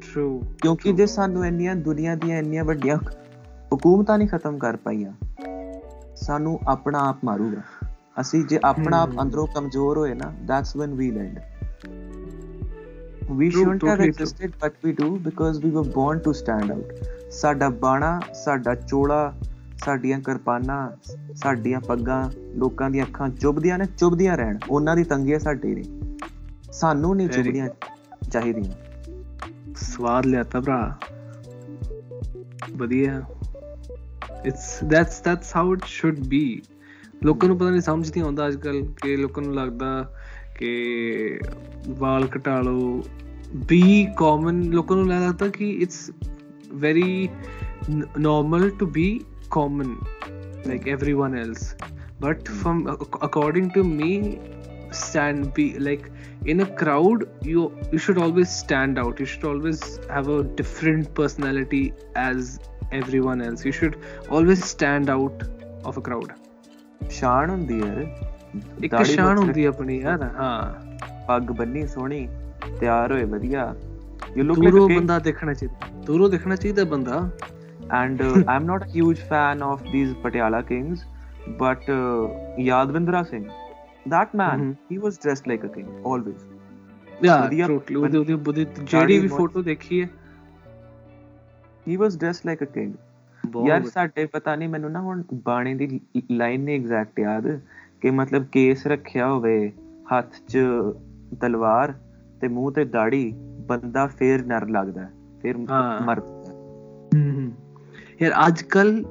ਟਰੂ 0.00 0.42
ਕਿਉਂਕਿ 0.62 0.92
ਜੇ 0.92 1.06
ਸਾਨੂੰ 1.06 1.46
ਇੰਨੀਆਂ 1.46 1.74
ਦੁਨੀਆ 1.74 2.14
ਦੀਆਂ 2.14 2.38
ਇੰਨੀਆਂ 2.38 2.64
ਵੱਡੀਆਂ 2.64 2.96
ਹਕੂਮਤਾਂ 3.74 4.18
ਨਹੀਂ 4.18 4.28
ਖਤਮ 4.28 4.58
ਕਰ 4.58 4.76
ਪਾਈਆਂ 4.76 5.12
ਸਾਨੂੰ 6.16 6.60
ਆਪਣਾ 6.68 7.08
ਆਪ 7.08 7.16
ਮਾਰੂਗਾ। 7.24 7.88
ਅਸੀਂ 8.20 8.44
ਜੇ 8.44 8.58
ਆਪਣਾ 8.64 9.00
ਆਪ. 9.00 9.10
ਅੰਦਰੋਂ 9.22 9.46
ਕਮਜ਼ੋਰ 9.46 9.98
ਹੋਏ 9.98 10.14
ਨਾ 10.14 10.32
that's 10.46 10.80
when 10.80 11.00
we 11.00 11.18
land 11.18 11.42
we 13.28 13.50
True, 13.50 13.60
shouldn't 13.60 13.82
have 13.82 13.98
totally 13.98 14.12
true. 14.12 14.22
existed 14.22 14.54
but 14.60 14.74
we 14.82 14.92
do 14.92 15.18
because 15.18 15.60
we 15.60 15.70
were 15.70 15.84
born 15.84 16.22
to 16.22 16.34
stand 16.34 16.70
out. 16.70 16.94
ਸਾਡਾ 17.30 17.68
ਬਾਣਾ 17.82 18.20
ਸਾਡਾ 18.44 18.74
ਚੋਲਾ 18.74 19.34
ਸਾਡੀਆਂ 19.84 20.18
ਕਿਰਪਾਨਾਂ 20.20 20.90
ਸਾਡੀਆਂ 21.34 21.80
ਪੱਗਾਂ 21.80 22.30
ਲੋਕਾਂ 22.58 22.90
ਦੀਆਂ 22.90 23.04
ਅੱਖਾਂ 23.04 23.28
ਚੁੱਭਦੀਆਂ 23.28 23.78
ਨੇ 23.78 23.84
ਚੁੱਭਦੀਆਂ 23.98 24.36
ਰਹਿਣ 24.36 24.58
ਉਹਨਾਂ 24.68 24.96
ਦੀ 24.96 25.04
ਤੰਗੀਆਂ 25.04 25.38
ਸਾਡੇ 25.38 25.74
ਨੇ 25.74 25.82
ਸਾਨੂੰ 26.72 27.16
ਨਹੀਂ 27.16 27.28
ਚੁੱਭਦੀਆਂ 27.28 27.68
ਚਾਹੀਦੀਆਂ 28.30 29.74
ਸਵਾਦ 29.76 30.26
ਲਿਆਤਾ 30.26 30.60
ਭਰਾ 30.60 30.98
ਵਧੀਆ 32.76 33.22
it's 34.46 34.78
that's 34.84 35.22
that's 35.22 35.56
how 35.56 35.74
it 35.74 35.84
should 35.86 36.18
be 36.28 36.62
ਲੋਕਾਂ 37.24 37.48
ਨੂੰ 37.48 37.58
ਪਤਾ 37.58 37.70
ਨਹੀਂ 37.70 37.80
ਸਮਝ 37.80 38.10
ਨਹੀਂ 38.10 38.22
ਆਉਂਦਾ 38.22 38.46
ਅੱਜ 38.48 38.56
ਕੱਲ 38.56 38.82
ਕਿ 39.02 39.16
ਲੋਕਾਂ 39.16 39.42
ਨੂੰ 39.42 39.54
ਲੱਗਦਾ 39.54 40.14
ਕਿ 40.55 41.39
ਵਾਲ 41.89 42.27
ਕਟਾ 42.27 42.61
ਲਓ 42.61 43.03
ਬੀ 43.55 44.07
ਕਾਮਨ 44.17 44.61
ਲੋਕਾਂ 44.63 44.97
ਨੂੰ 44.97 45.07
ਲੱਗਦਾ 45.07 45.47
ਕਿ 45.47 45.69
it's 45.69 46.11
very 46.73 47.29
normal 48.23 48.63
to 48.79 48.85
be 48.95 49.03
common 49.49 49.91
like 50.65 50.87
everyone 50.87 51.35
else 51.43 51.75
but 52.19 52.49
from 52.61 52.81
ac- 52.87 53.19
according 53.27 53.69
to 53.71 53.83
me 53.83 54.09
stand 54.91 55.47
be 55.53 55.65
like 55.79 56.11
in 56.45 56.59
a 56.59 56.67
crowd 56.81 57.23
you 57.51 57.63
you 57.93 57.97
should 57.97 58.19
always 58.25 58.49
stand 58.57 59.01
out 59.03 59.23
you 59.23 59.25
should 59.25 59.47
always 59.53 59.81
have 60.09 60.29
a 60.35 60.43
different 60.59 61.13
personality 61.21 61.93
as 62.15 62.59
everyone 62.91 63.41
else 63.41 63.65
you 63.65 63.71
should 63.71 63.97
always 64.29 64.63
stand 64.73 65.09
out 65.17 65.47
of 65.83 65.97
a 65.97 66.05
crowd 66.09 66.35
ਸ਼ਾਨ 67.09 67.49
ਹੁੰਦੀ 67.49 67.81
ਹੈ 67.81 67.87
ਯਾਰ 67.87 68.32
ਇੱਕ 68.84 69.02
ਸ਼ਾਨ 69.02 69.38
ਹੁੰਦੀ 69.38 69.64
ਆਪਣੀ 69.64 69.98
ਯਾਰ 70.00 70.22
ਹਾਂ 70.36 70.74
ਪੱਗ 71.28 71.50
ਬੰਨੀ 71.58 71.86
ਸੋਹਣੀ 71.86 72.26
ਤਿਆਰ 72.80 73.12
ਹੋਏ 73.12 73.24
ਵਧੀਆ 73.24 73.74
ਯੂ 74.36 74.44
ਲੁੱਕ 74.44 74.60
ਦੂਰੋਂ 74.60 74.88
ਲਾਈਕ 74.88 74.90
ਬੰਦਾ 74.90 75.18
ਦੇਖਣਾ 75.18 75.54
ਚਾਹੀਦਾ 75.54 75.88
ਦੂਰੋਂ 76.06 76.28
ਦੇਖਣਾ 76.30 76.56
ਚਾਹੀਦਾ 76.56 76.84
ਬੰਦਾ 76.84 77.28
and 77.90 78.20
uh, 78.20 78.28
I'm 78.46 78.66
not 78.66 78.82
a 78.82 78.86
huge 78.92 79.18
fan 79.22 79.62
of 79.62 79.82
these 79.92 80.12
Patiala 80.22 80.60
Kings, 80.68 81.02
but 81.58 81.88
uh, 81.88 82.28
Yadvindra 82.60 83.20
Singh, 83.28 83.44
that 84.06 84.32
man, 84.34 84.60
Mhm. 84.60 84.76
he 84.88 84.98
was 84.98 85.18
dressed 85.18 85.46
like 85.46 85.64
a 85.64 85.68
king 85.68 85.90
always. 86.04 86.42
ਯਾ 87.24 87.36
ਵਧੀਆ 87.40 87.66
ਟੋਟਲੀ 87.66 87.96
ਉਹਦੀ 87.96 88.18
ਉਹਦੀ 88.18 88.32
ਉਹਦੀ 88.32 88.64
ਜਿਹੜੀ 88.84 89.18
ਵੀ। 89.18 89.28
ਫੋਟੋ 89.28 89.62
ਦੇਖੀ 89.62 90.02
ਹੈ 90.02 90.08
He 91.86 91.96
was 91.96 92.16
dressed 92.16 92.46
like 92.48 92.62
a 92.62 92.70
king. 92.76 92.92
ਯਾਰ। 93.66 93.82
ਸਾਡੇ 93.84 94.24
ਪਤਾ 94.26 94.54
ਨਹੀਂ 94.56 94.68
ਮੈਨੂੰ 94.68 94.90
ਨਾ 94.92 95.00
ਹੁਣ 95.00 95.22
ਬਾਣੀ 95.44 95.74
ਦੀ 95.74 96.00
ਲਾਈਨ 96.30 96.60
ਨਹੀਂ 96.60 96.78
ਐਗਜ਼ੈਕਟ 96.80 97.18
ਯਾਦ 97.18 97.46
ਕਿ 98.04 98.10
ਮਤਲਬ 98.10 98.44
ਕੇਸ 98.52 98.86
ਰੱਖਿਆ 98.86 99.28
ਹੋਵੇ 99.28 99.72
ਹੱਥ 100.16 100.32
'ਚ 100.48 100.58
ਤਲਵਾਰ 101.40 101.94
ਤੇ 102.40 102.48
ਮੂੰਹ 102.48 102.72
ਤੇ 102.72 102.84
ਦਾੜੀ 102.84 103.32
ਬੰਦਾ 103.38 104.06
ਫੇਰ 104.06 104.46
ਨਰ 104.46 104.68
ਲੱਗਦਾ 104.68 105.08
ਫੇਰ। 105.42 105.56
ਮਰਦਾ 106.06 106.52
ਹੈ। 106.52 107.48
ਯਾਰ 108.22 108.46
ਅੱਜ 108.46 108.62
ਕੱਲ 108.62 109.04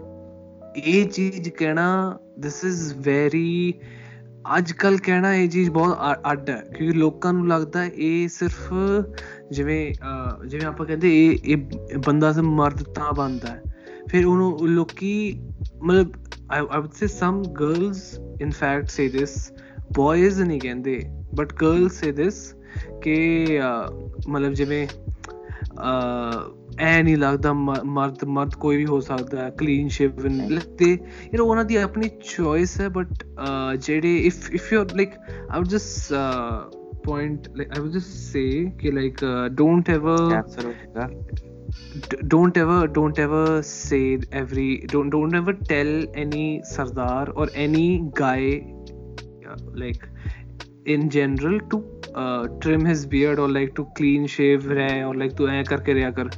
ਇਹ 0.78 1.06
ਚੀਜ਼ 1.06 1.50
ਕਹਿਣਾ 1.50 2.18
ਦਿਸ 2.40 2.66
ਇਜ਼ 2.66 2.94
ਵੈਰੀ 3.06 3.74
ਅੱਜ 4.58 4.72
ਕੱਲ 4.72 4.98
ਕਹਿਣਾ 4.98 5.34
ਇਹ 5.34 5.50
ਚੀਜ਼ 5.50 5.70
ਬਹੁਤ 5.70 5.98
ਅੱਡ 6.32 6.50
ਹੈ 6.50 6.64
ਕਿਉਂਕਿ 6.76 6.98
ਲੋਕਾਂ 6.98 7.34
ਨੂੰ 7.34 7.48
ਲੱਗਦਾ 7.48 7.86
ਇਹ 7.86 8.28
ਸਿਰਫ 8.28 8.74
ਜਿਵੇਂ 9.52 9.94
ਜਿਵੇਂ 10.48 10.66
ਆਪਾਂ 10.66 10.86
ਕਹਿੰਦੇ 10.86 11.26
ਇਹ 11.26 11.40
ਇਹ 11.50 11.58
ਬੰਦਾ 11.98 12.32
ਸੇ 12.32 12.42
ਮਰਦ 12.42 12.84
ਤਾਂ 12.84 13.14
ਬਣਦਾ 13.14 13.48
ਹੈ 13.48 13.62
ਫਿਰ 14.08 14.26
ਉਹਨੂੰ 14.26 14.58
ਲੋਕੀ 14.62 15.42
ਮਤਲਬ 15.84 16.12
I 16.52 16.62
would 16.62 16.92
say 16.92 17.08
some 17.08 17.44
girls 17.44 18.20
in 18.42 18.52
fact 18.52 18.88
say 18.88 19.10
this 19.10 19.54
boys 19.96 20.42
ਨਹੀਂ 20.42 20.62
ਕਹਿੰਦੇ 20.62 21.02
ਬਟ 21.36 21.54
ਗਰਲਸ 21.54 21.94
ਸੇ 21.94 22.12
ਦਿਸ 22.12 22.56
ਕਿ 23.02 23.48
ਮਤਲਬ 24.30 24.54
ਜਿਵੇਂ 24.54 24.88
ਐ 26.80 27.02
ਨਹੀਂ 27.04 27.18
ਲੱਗਦਾ 27.18 27.54
ਮਰਦ 27.54 28.24
ਮਰਦ 28.26 28.54
ਕੋਈ 28.54 28.78
ਵੀ 28.78 28.86
ਹੋ 28.86 29.00
ਸਕਦਾ 29.00 29.46
ਹੈ 29.46 29.50
ਕਲੀਨ 29.50 29.88
ਸ਼ੇਵਨ 29.88 30.54
ਲੱਗਦੇ 30.56 30.92
ਯਾਰ 31.26 31.42
ਉਹਨਾਂ 31.42 31.66
ਦੀ 31.66 31.76
ਆਪਣੀ 31.76 32.10
ਚੋਇਸ 32.10 32.82
ਹੈ 32.82 32.90
ਬਟ 32.90 33.08
ਜਿਹੜੇ 33.80 34.18
if 34.18 34.52
if 34.52 34.74
you 34.74 34.84
like 34.84 35.10
I 35.50 35.58
would 35.58 35.68
just 35.68 36.14
point 37.06 37.50
like 37.58 37.70
I 37.70 37.82
would 37.82 37.92
just 37.92 38.08
say 38.08 38.72
ਕਿ 38.80 38.92
like 38.92 39.18
don't 39.52 39.90
ever 39.90 40.42
D- 42.10 42.18
don't 42.28 42.58
ever 42.58 42.88
don't 42.88 43.20
ever 43.20 43.62
say 43.62 44.20
every 44.32 44.70
don't 44.88 45.10
don't 45.10 45.36
ever 45.36 45.54
tell 45.54 45.92
any 46.16 46.62
sardar 46.64 47.32
or 47.32 47.48
any 47.56 47.88
guy 48.16 48.44
uh, 49.48 49.58
like 49.74 50.04
in 50.86 51.10
general 51.10 51.60
to 51.72 51.84
trim 52.62 52.86
his 52.86 53.06
beard 53.08 53.40
or 53.40 53.50
like 53.50 53.74
to 53.76 53.84
clean 53.84 54.26
shave 54.26 54.68
ਰਹਿ 54.72 55.04
or 55.04 55.16
like 55.16 55.34
ਤੂੰ 55.34 55.48
ਐ 55.50 55.64
ਕਰਕੇ 55.64 55.94
ਰਿਆ 55.94 56.12
ਕਰ 56.12 56.30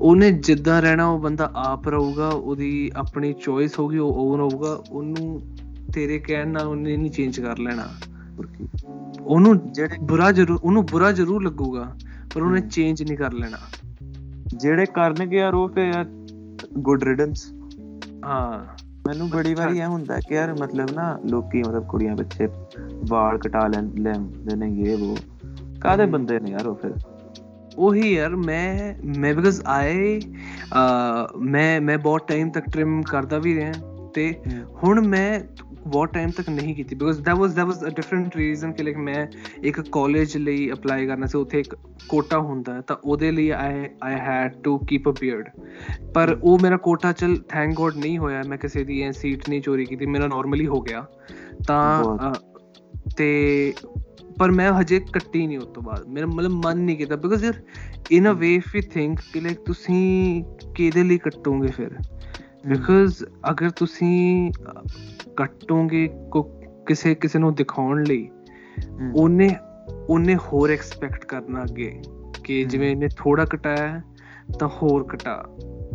ਉਹਨੇ 0.00 0.30
ਜਿੱਦਾਂ 0.30 0.80
ਰਹਿਣਾ 0.82 1.06
ਉਹ 1.06 1.18
ਬੰਦਾ 1.18 1.50
ਆਪ 1.54 1.88
ਰਹੂਗਾ 1.88 2.28
ਉਹਦੀ 2.28 2.90
ਆਪਣੀ 2.96 3.32
ਚੋਇਸ 3.32 3.78
ਹੋਗੀ 3.78 3.98
ਉਹ 3.98 4.12
ਓਨ 4.14 4.40
ਹੋਊਗਾ 4.40 4.72
ਉਹਨੂੰ 4.90 5.40
ਤੇਰੇ 5.94 6.18
ਕਹਿਣ 6.18 6.48
ਨਾਲ 6.48 6.66
ਉਹਨੇ 6.66 6.96
ਨਹੀਂ 6.96 7.10
ਚੇਂਜ 7.10 7.40
ਕਰ 7.40 7.58
ਲੈਣਾ 7.58 7.88
ਉਹਨੂੰ 9.20 9.72
ਜਿਹੜੇ 9.72 9.98
ਬੁਰਾ 10.00 10.30
ਜ਼ਰੂਰ 10.32 10.60
ਉਹਨੂੰ 10.62 10.86
ਬੁਰਾ 10.86 11.12
ਜ਼ਰੂਰ 11.12 11.42
ਲੱਗੂਗਾ 11.42 11.96
ਪਰ 12.34 12.42
ਉਹਨੇ 12.42 12.60
ਚੇਂਜ 12.60 13.02
ਨਹੀਂ 13.02 13.18
ਕਰ 13.18 13.32
ਲੈਣਾ 13.32 13.58
ਜਿਹੜੇ 14.56 14.86
ਕਰਨਗੇ 14.86 15.36
ਯਾਰ 15.36 15.54
ਉਹ 15.54 15.68
ਫੇ 15.68 15.92
ਗੁੱਡ 16.78 17.04
ਰਿਡਨਸ 17.04 17.52
ਹਾਂ। 18.24 18.64
ਮੈਨੂੰ 19.08 19.30
ਬੜੀ 19.30 19.54
ਵਾਰੀ 19.54 19.78
ਇਹ 19.78 19.86
ਹੁੰਦਾ 19.86 20.18
ਕਿ 20.28 20.34
ਯਾਰ 20.34 20.52
ਮਤਲਬ 20.52 20.90
ਨਾ 20.90 21.18
ਲੋਕੀ 21.30 21.62
ਮਤਲਬ 21.62 21.86
ਕੁੜੀਆਂ 21.86 22.16
ਪਿੱਛੇ 22.16 22.48
ਵਾਲ 23.08 23.38
ਕਟਾ 23.38 23.66
ਲੈਂ 23.66 23.82
ਲੈਂਦੇ 23.82 24.56
ਨੇ 24.56 24.82
ਇਹ 24.82 24.96
ਉਹ 24.96 25.16
ਕਾਦੇ। 25.80 26.06
ਬੰਦੇ 26.06 26.40
ਨੇ 26.40 26.50
ਯਾਰ 26.50 26.66
ਉਹ 26.66 26.74
ਫਿਰ? 26.74 26.92
ਉਹੀ 27.78 28.14
ਯਾਰ 28.14 28.36
ਮੈਂ 28.36 28.94
ਮੈਂ 29.18 29.34
ਬਿਕਾਜ਼ 29.34 29.62
ਆਈ 29.66 30.20
ਮੈਂ 31.40 31.80
ਮੈਂ 31.80 31.98
ਬਹੁਤ 31.98 32.28
ਟਾਈਮ 32.28 32.50
ਤੱਕ 32.50 32.64
ਟ੍ਰਿਮ 32.70 33.02
ਕਰਦਾ 33.02 33.38
ਵੀ 33.38 33.54
ਰਿਹਾ 33.54 33.72
ਤੇ 34.14 34.34
ਹੁਣ 34.82 35.08
ਮੈਂ 35.08 35.40
ਬਹੁਤ 35.86 36.12
ਟਾਈਮ 36.12 36.30
ਤੱਕ 36.30 36.50
ਨਹੀਂ 36.50 36.74
ਕੀਤੀ 36.74 36.96
because 36.96 37.20
that 37.20 37.38
was 37.38 37.50
that 37.58 37.66
was 37.70 37.84
a 37.88 37.90
different 37.90 38.26
reason 38.26 38.74
ਕਿ 38.74 38.82
ਲਾਈਕ 38.82 38.96
ਮੈਂ 38.96 39.26
ਇੱਕ 39.62 39.80
ਕਾਲਜ 39.80 40.36
ਲਈ 40.36 40.70
ਅਪਲਾਈ 40.72 41.06
ਕਰਨਾ 41.06 41.26
ਸੀ 41.26 41.38
ਉੱਥੇ 41.38 41.60
ਇੱਕ 41.60 41.76
ਕੋਟਾ 42.08 42.38
ਹੁੰਦਾ 42.38 42.80
ਤਾਂ 42.80 42.96
ਉਹਦੇ 43.04 43.30
ਲਈ 43.30 43.50
I 43.50 43.84
I 44.02 44.14
had 44.14 44.52
to 44.62 44.78
keep 44.78 45.08
a 45.08 45.12
beard 45.20 45.48
ਪਰ 46.14 46.38
ਉਹ 46.42 46.58
ਮੇਰਾ 46.58 46.76
ਕੋਟਾ 46.76 47.12
ਚਲ 47.12 47.36
ਥੈਂਕ 47.48 47.74
ਗੋਡ 47.74 47.96
ਨਹੀਂ 47.96 48.18
ਹੋਇਆ 48.18 48.42
ਮੈਂ 48.48 48.58
ਕਿਸੇ 48.58 48.84
ਦੀ 48.84 49.02
ਐ 49.02 49.10
ਸੀਟ 49.10 49.48
ਨਹੀਂ 49.48 49.62
ਚੋਰੀ 49.62 49.84
ਕੀਤੀ 49.84 50.06
ਮੇਰਾ 50.06 50.26
ਨਾਰਮਲੀ 50.26 50.66
ਹੋ 50.66 50.80
ਗਿਆ। 50.80 51.06
ਤਾਂ। 51.66 52.18
ਅ, 52.18 52.34
ਤੇ 53.16 53.74
ਪਰ 54.38 54.50
ਮੈਂ 54.50 54.72
ਹਜੇ 54.72 55.00
ਕੱਟੀ 55.12 55.46
ਨਹੀਂ 55.46 55.58
ਉਸ 55.58 55.66
ਤੋਂ 55.66 55.82
ਬਾਅਦ 55.82 56.06
ਮੇਰਾ 56.06 56.26
ਮਤਲਬ 56.26 56.50
ਮਨ 56.50 56.78
ਨਹੀਂ 56.78 56.96
ਕੀਤਾ 56.96 57.16
ਬਿਕਾਜ਼ 57.16 57.44
ਯਾਰ 57.44 57.54
in 58.10 58.30
a 58.30 58.34
way 58.34 58.54
if 58.54 58.76
you 58.76 58.82
think 58.90 59.20
ਕਿ 59.32 59.40
ਲਾਈਕ 59.40 59.58
ਤੁਸੀਂ 59.58 60.44
ਕਿਹਦੇ 60.74 61.02
ਲਈ 61.02 61.18
ਕੱਟੋਗੇ 61.18 61.68
ਫਿਰ? 61.68 61.90
ਬਿਕਾਜ਼ 62.68 63.24
ਅਗਰ 63.50 63.70
ਤੁਸੀਂ 63.70 64.52
ਕੱਟੋਗੇ 65.36 66.08
ਕੋ 66.30 66.42
ਕਿਸੇ 66.86 67.14
ਕਿਸੇ 67.14 67.38
ਨੂੰ 67.38 67.54
ਦਿਖਾਉਣ 67.54 68.04
ਲਈ 68.04 68.28
ਉਹਨੇ 69.14 69.56
ਉਹਨੇ 70.08 70.36
ਹੋਰ 70.36 70.70
ਐਕਸਪੈਕਟ 70.70 71.24
ਕਰਨਾ 71.24 71.62
ਅੱਗੇ 71.62 72.02
ਕਿ। 72.44 72.64
ਜਿਵੇਂ 72.64 72.90
ਇਹਨੇ 72.90 73.08
ਥੋੜਾ 73.16 73.44
ਕਟਾਇਆ 73.44 74.02
ਤਾਂ 74.58 74.68
ਹੋਰ 74.68 75.04
ਕਟਾ। 75.04 75.48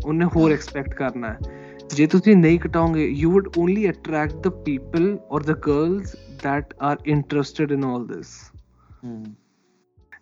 ਉਹਨੇ 0.05 0.25
ਹੋਰ 0.25 0.51
ਐਕਸਪੈਕਟ 0.51 0.93
ਕਰਨਾ। 0.93 1.35
ਜੇ 1.95 2.07
ਤੁਸੀਂ 2.07 2.37
ਨਹੀਂ 2.37 2.59
ਕਟਾਓਗੇ 2.59 3.07
you 3.07 3.31
would 3.31 3.47
only 3.57 3.89
attract 3.89 4.33
the 4.33 4.47
people 4.47 5.17
or 5.31 5.43
the 5.43 5.51
girls 5.51 6.15
that 6.45 6.71
are 6.87 6.97
interested 7.13 7.73
in 7.75 7.83
all 7.87 8.05
this 8.13 8.29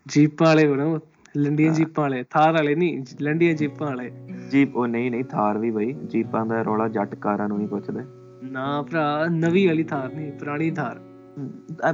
ਜੀਪਾਂ 0.08 0.47
ਵਾਲੇ 0.47 0.68
ਬਣੋ। 0.68 1.00
ਲੰਡੀਆਂ। 1.38 1.74
ਜੀਪਾਂ 1.74 2.04
ਵਾਲੇ 2.04 2.24
ਥਾਰ 2.30 2.54
ਵਾਲੇ 2.54 2.76
ਨਹੀਂ 2.76 3.04
ਲੰਡੀਆਂ 3.22 3.54
ਜੀਪਾਂ 3.54 3.88
ਵਾਲੇ। 3.88 4.10
ਜੀਪ 4.52 4.76
ਉਹ 4.76 4.88
ਨਹੀਂ 4.88 5.12
ਨਹੀਂ 5.12 5.24
ਥਾਰ 5.24 5.58
ਵੀ 5.58 5.72
ਬਈ 5.72 5.94
ਜੀਪਾਂ 6.06 6.46
ਦਾ 6.46 6.62
ਰੌਲਾ 6.62 6.88
ਜੱਟ 6.88 7.16
ਕਾਰਾਂ 7.16 7.48
ਨੂੰ 7.50 7.58
ਨਹੀਂ 7.58 7.68
ਪੁੱਛਦੇ। 7.68 8.04
ਨਾ 8.52 8.82
ਭਰਾ 8.82 9.26
ਨਵੀਂ 9.32 9.68
ਵਾਲੀ 9.68 9.84
ਥਾਰ 9.84 10.14
ਨਹੀਂ 10.14 10.32
ਪੁਰਾਣੀ 10.32 10.72
ਥਾਰ। 10.72 11.00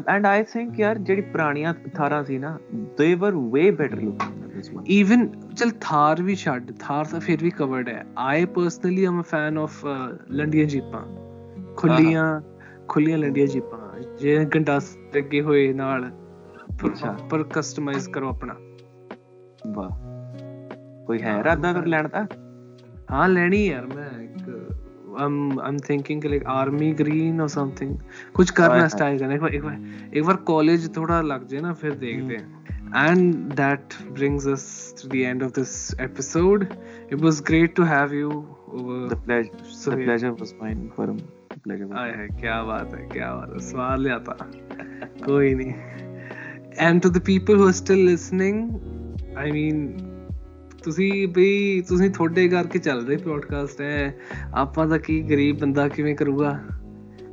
ਐਂਡ 0.10 0.26
ਆਈ 0.26 0.44
ਥਿੰਕ 0.44 0.80
ਯਾਰ 0.80 0.98
ਜਿਹੜੀ 0.98 1.22
ਪੁਰਾਣੀਆਂ 1.22 1.74
ਥਾਰਾਂ 1.96 2.24
ਸੀ 2.24 2.38
ਨਾ 2.38 2.58
ਦੇ 2.98 3.14
ਵਰ 3.16 3.36
ਵੇ 3.54 3.70
ਬੈਟਰ 3.72 4.02
ਲੁਕਿੰਗ 4.02 4.44
even 4.94 5.28
ਚਲ 5.56 5.72
ਥਾਰ 5.82 6.22
ਵੀ 6.24 6.36
ਛੱਡ 6.36 6.72
ਥਾਰ 6.80 7.06
ਤਾਂ 7.06 7.20
ਫਿਰ 7.20 7.44
ਵੀ 7.44 7.50
ਕਵਰਡ 7.50 7.90
ਹੈ। 7.90 8.06
I 8.18 8.46
personally 8.46 9.06
am 9.06 9.22
a 9.22 9.24
fan 9.24 9.58
of 9.58 9.86
ਲੰਡੀਆਂ 10.32 10.66
ਜੀਪਾਂ। 10.66 11.06
ਖੁੱਲੀਆਂ 11.76 12.42
ਖੁੱਲੀਆਂ 12.88 13.18
ਲੰਡੀਆਂ 13.18 13.48
ਜੀਪਾਂ। 13.48 13.80
ਜੇ 14.18 14.46
ਗੰਡਾਸ 14.46 14.98
ਲੱਗੇ 15.16 15.42
ਹੋਏ 15.42 15.74
ਨਾਲ। 15.74 16.12
ਪਰ 17.30 17.44
ਕਸਟਮਾਈਜ਼ 17.44 18.10
ਕਰੋ 18.10 18.30
ਆਪਣਾ। 18.30 18.56
ਵਾਹ 19.74 19.89
ਕੋਈ 21.05 21.22
ਹੈ 21.22 21.39
ਇਰਾਦਾ 21.39 21.74
ਫਿਰ 21.74 21.86
ਲੈਣ 21.86 22.07
ਦਾ 22.07 22.28
ਹਾਂ 23.11 23.30
ਲੈਣੀ 23.30 23.66
ਯਾਰ 23.68 23.86
ਮੈਂ 23.86 24.09
ਇੱਕ 24.24 24.49
I'm 25.24 25.36
I'm 25.66 25.78
thinking 25.88 26.22
like 26.32 26.45
army 26.53 26.88
green 27.01 27.38
or 27.43 27.45
something 27.47 27.91
ਕੁਝ 28.34 28.51
ਹਾਏ 28.51 28.55
ਕਰਨਾ 28.55 28.80
ਹਾਏ। 28.80 28.88
ਸਟਾਈਲ 28.88 29.18
ਕਰਨਾ 29.20 29.34
ਇੱਕ 29.34 29.41
ਵਾਰ 29.41 29.53
ਇੱਕ 29.53 29.63
ਵਾਰ 29.63 29.78
ਇੱਕ 30.13 30.26
ਵਾਰ 30.26 30.38
ਕਾਲਜ 30.38 30.88
ਥੋੜਾ 30.93 31.22
ਲੱਗ 31.22 31.41
ਜਾਏ 31.41 31.61
ਨਾ 31.61 31.74
ਫਿਰ 31.74 31.93
ਦੇਖਦੇ 31.93 32.38
ਹਾਂ 32.38 32.63
and 33.07 33.53
that 33.59 33.95
brings 34.18 34.45
us 34.55 34.66
to 35.01 35.07
the 35.13 35.22
end 35.30 35.45
of 35.45 35.53
this 35.59 35.72
episode 36.07 36.66
it 37.16 37.24
was 37.28 37.39
great 37.51 37.74
to 37.80 37.88
have 37.91 38.13
you 38.18 38.30
over 38.68 38.99
the 39.09 39.20
pleasure 39.30 39.63
So, 39.78 39.91
the 39.91 39.97
yeah. 39.97 40.05
pleasure 40.05 40.34
was 40.34 40.53
mine 40.61 40.84
Param 40.97 41.18
the 41.53 41.59
pleasure 41.59 41.88
was 41.88 41.97
ਆਏ 41.97 42.11
mine. 42.11 42.20
ਹੈ 42.20 42.28
ਕੀ 42.28 42.68
ਬਾਤ 42.68 42.93
ਹੈ 42.95 43.07
ਕੀ 43.11 43.20
ਬਾਤ 43.20 43.53
ਹੈ 43.53 43.57
ਸਵਾਲ 43.57 44.01
ਲਿਆ 44.01 44.20
ਤਾਂ 44.20 44.36
ਕੋਈ 45.26 45.53
ਨਹੀਂ 45.53 45.74
and 49.38 49.48
to 49.48 49.62
the 49.62 49.64
people 49.64 49.96
who 49.96 50.84
are 50.84 50.84
still 50.84 50.84
listening 50.84 50.84
i 50.84 50.84
mean 50.84 50.84
ਤੁਸੀਂ 50.84 51.28
ਬਈ 51.28 51.82
ਤੁਸੀਂ 51.82 52.10
ਤੁਹਾਡੇ 52.10 52.48
ਕਰਕੇ 52.48 52.80
ਚੱਲ 52.80 53.06
ਰਹੀ 53.06 53.18
ਪੋਡਕਾਸਟ 53.18 53.82
ਹੈ 53.82 54.14
ਆਪਾਂ 54.54 54.88
ਤਾਂ 54.88 55.00
ਕੀ 55.00 55.22
ਗਰੀਬ 55.22 55.60
ਬੰਦਾ 55.60 55.88
ਕਿਵੇਂ 55.88 56.16
ਕਰੂਗਾ 56.16 56.60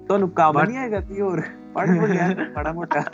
ਤੁਹਾਨੂੰ 0.09 0.30
ਕੰਮ 0.30 0.59
But- 0.59 0.66
ਨਹੀਂ 0.66 0.76
ਹੈਗਾ 0.76 1.00
ਕੀ 1.00 1.20
ਹੋਰ 1.20 1.42
ਪੜ 1.74 1.90
ਲਿਆ 1.90 2.34
ਬੜਾ 2.57 2.72
ਮੋਟਾ 2.72 3.05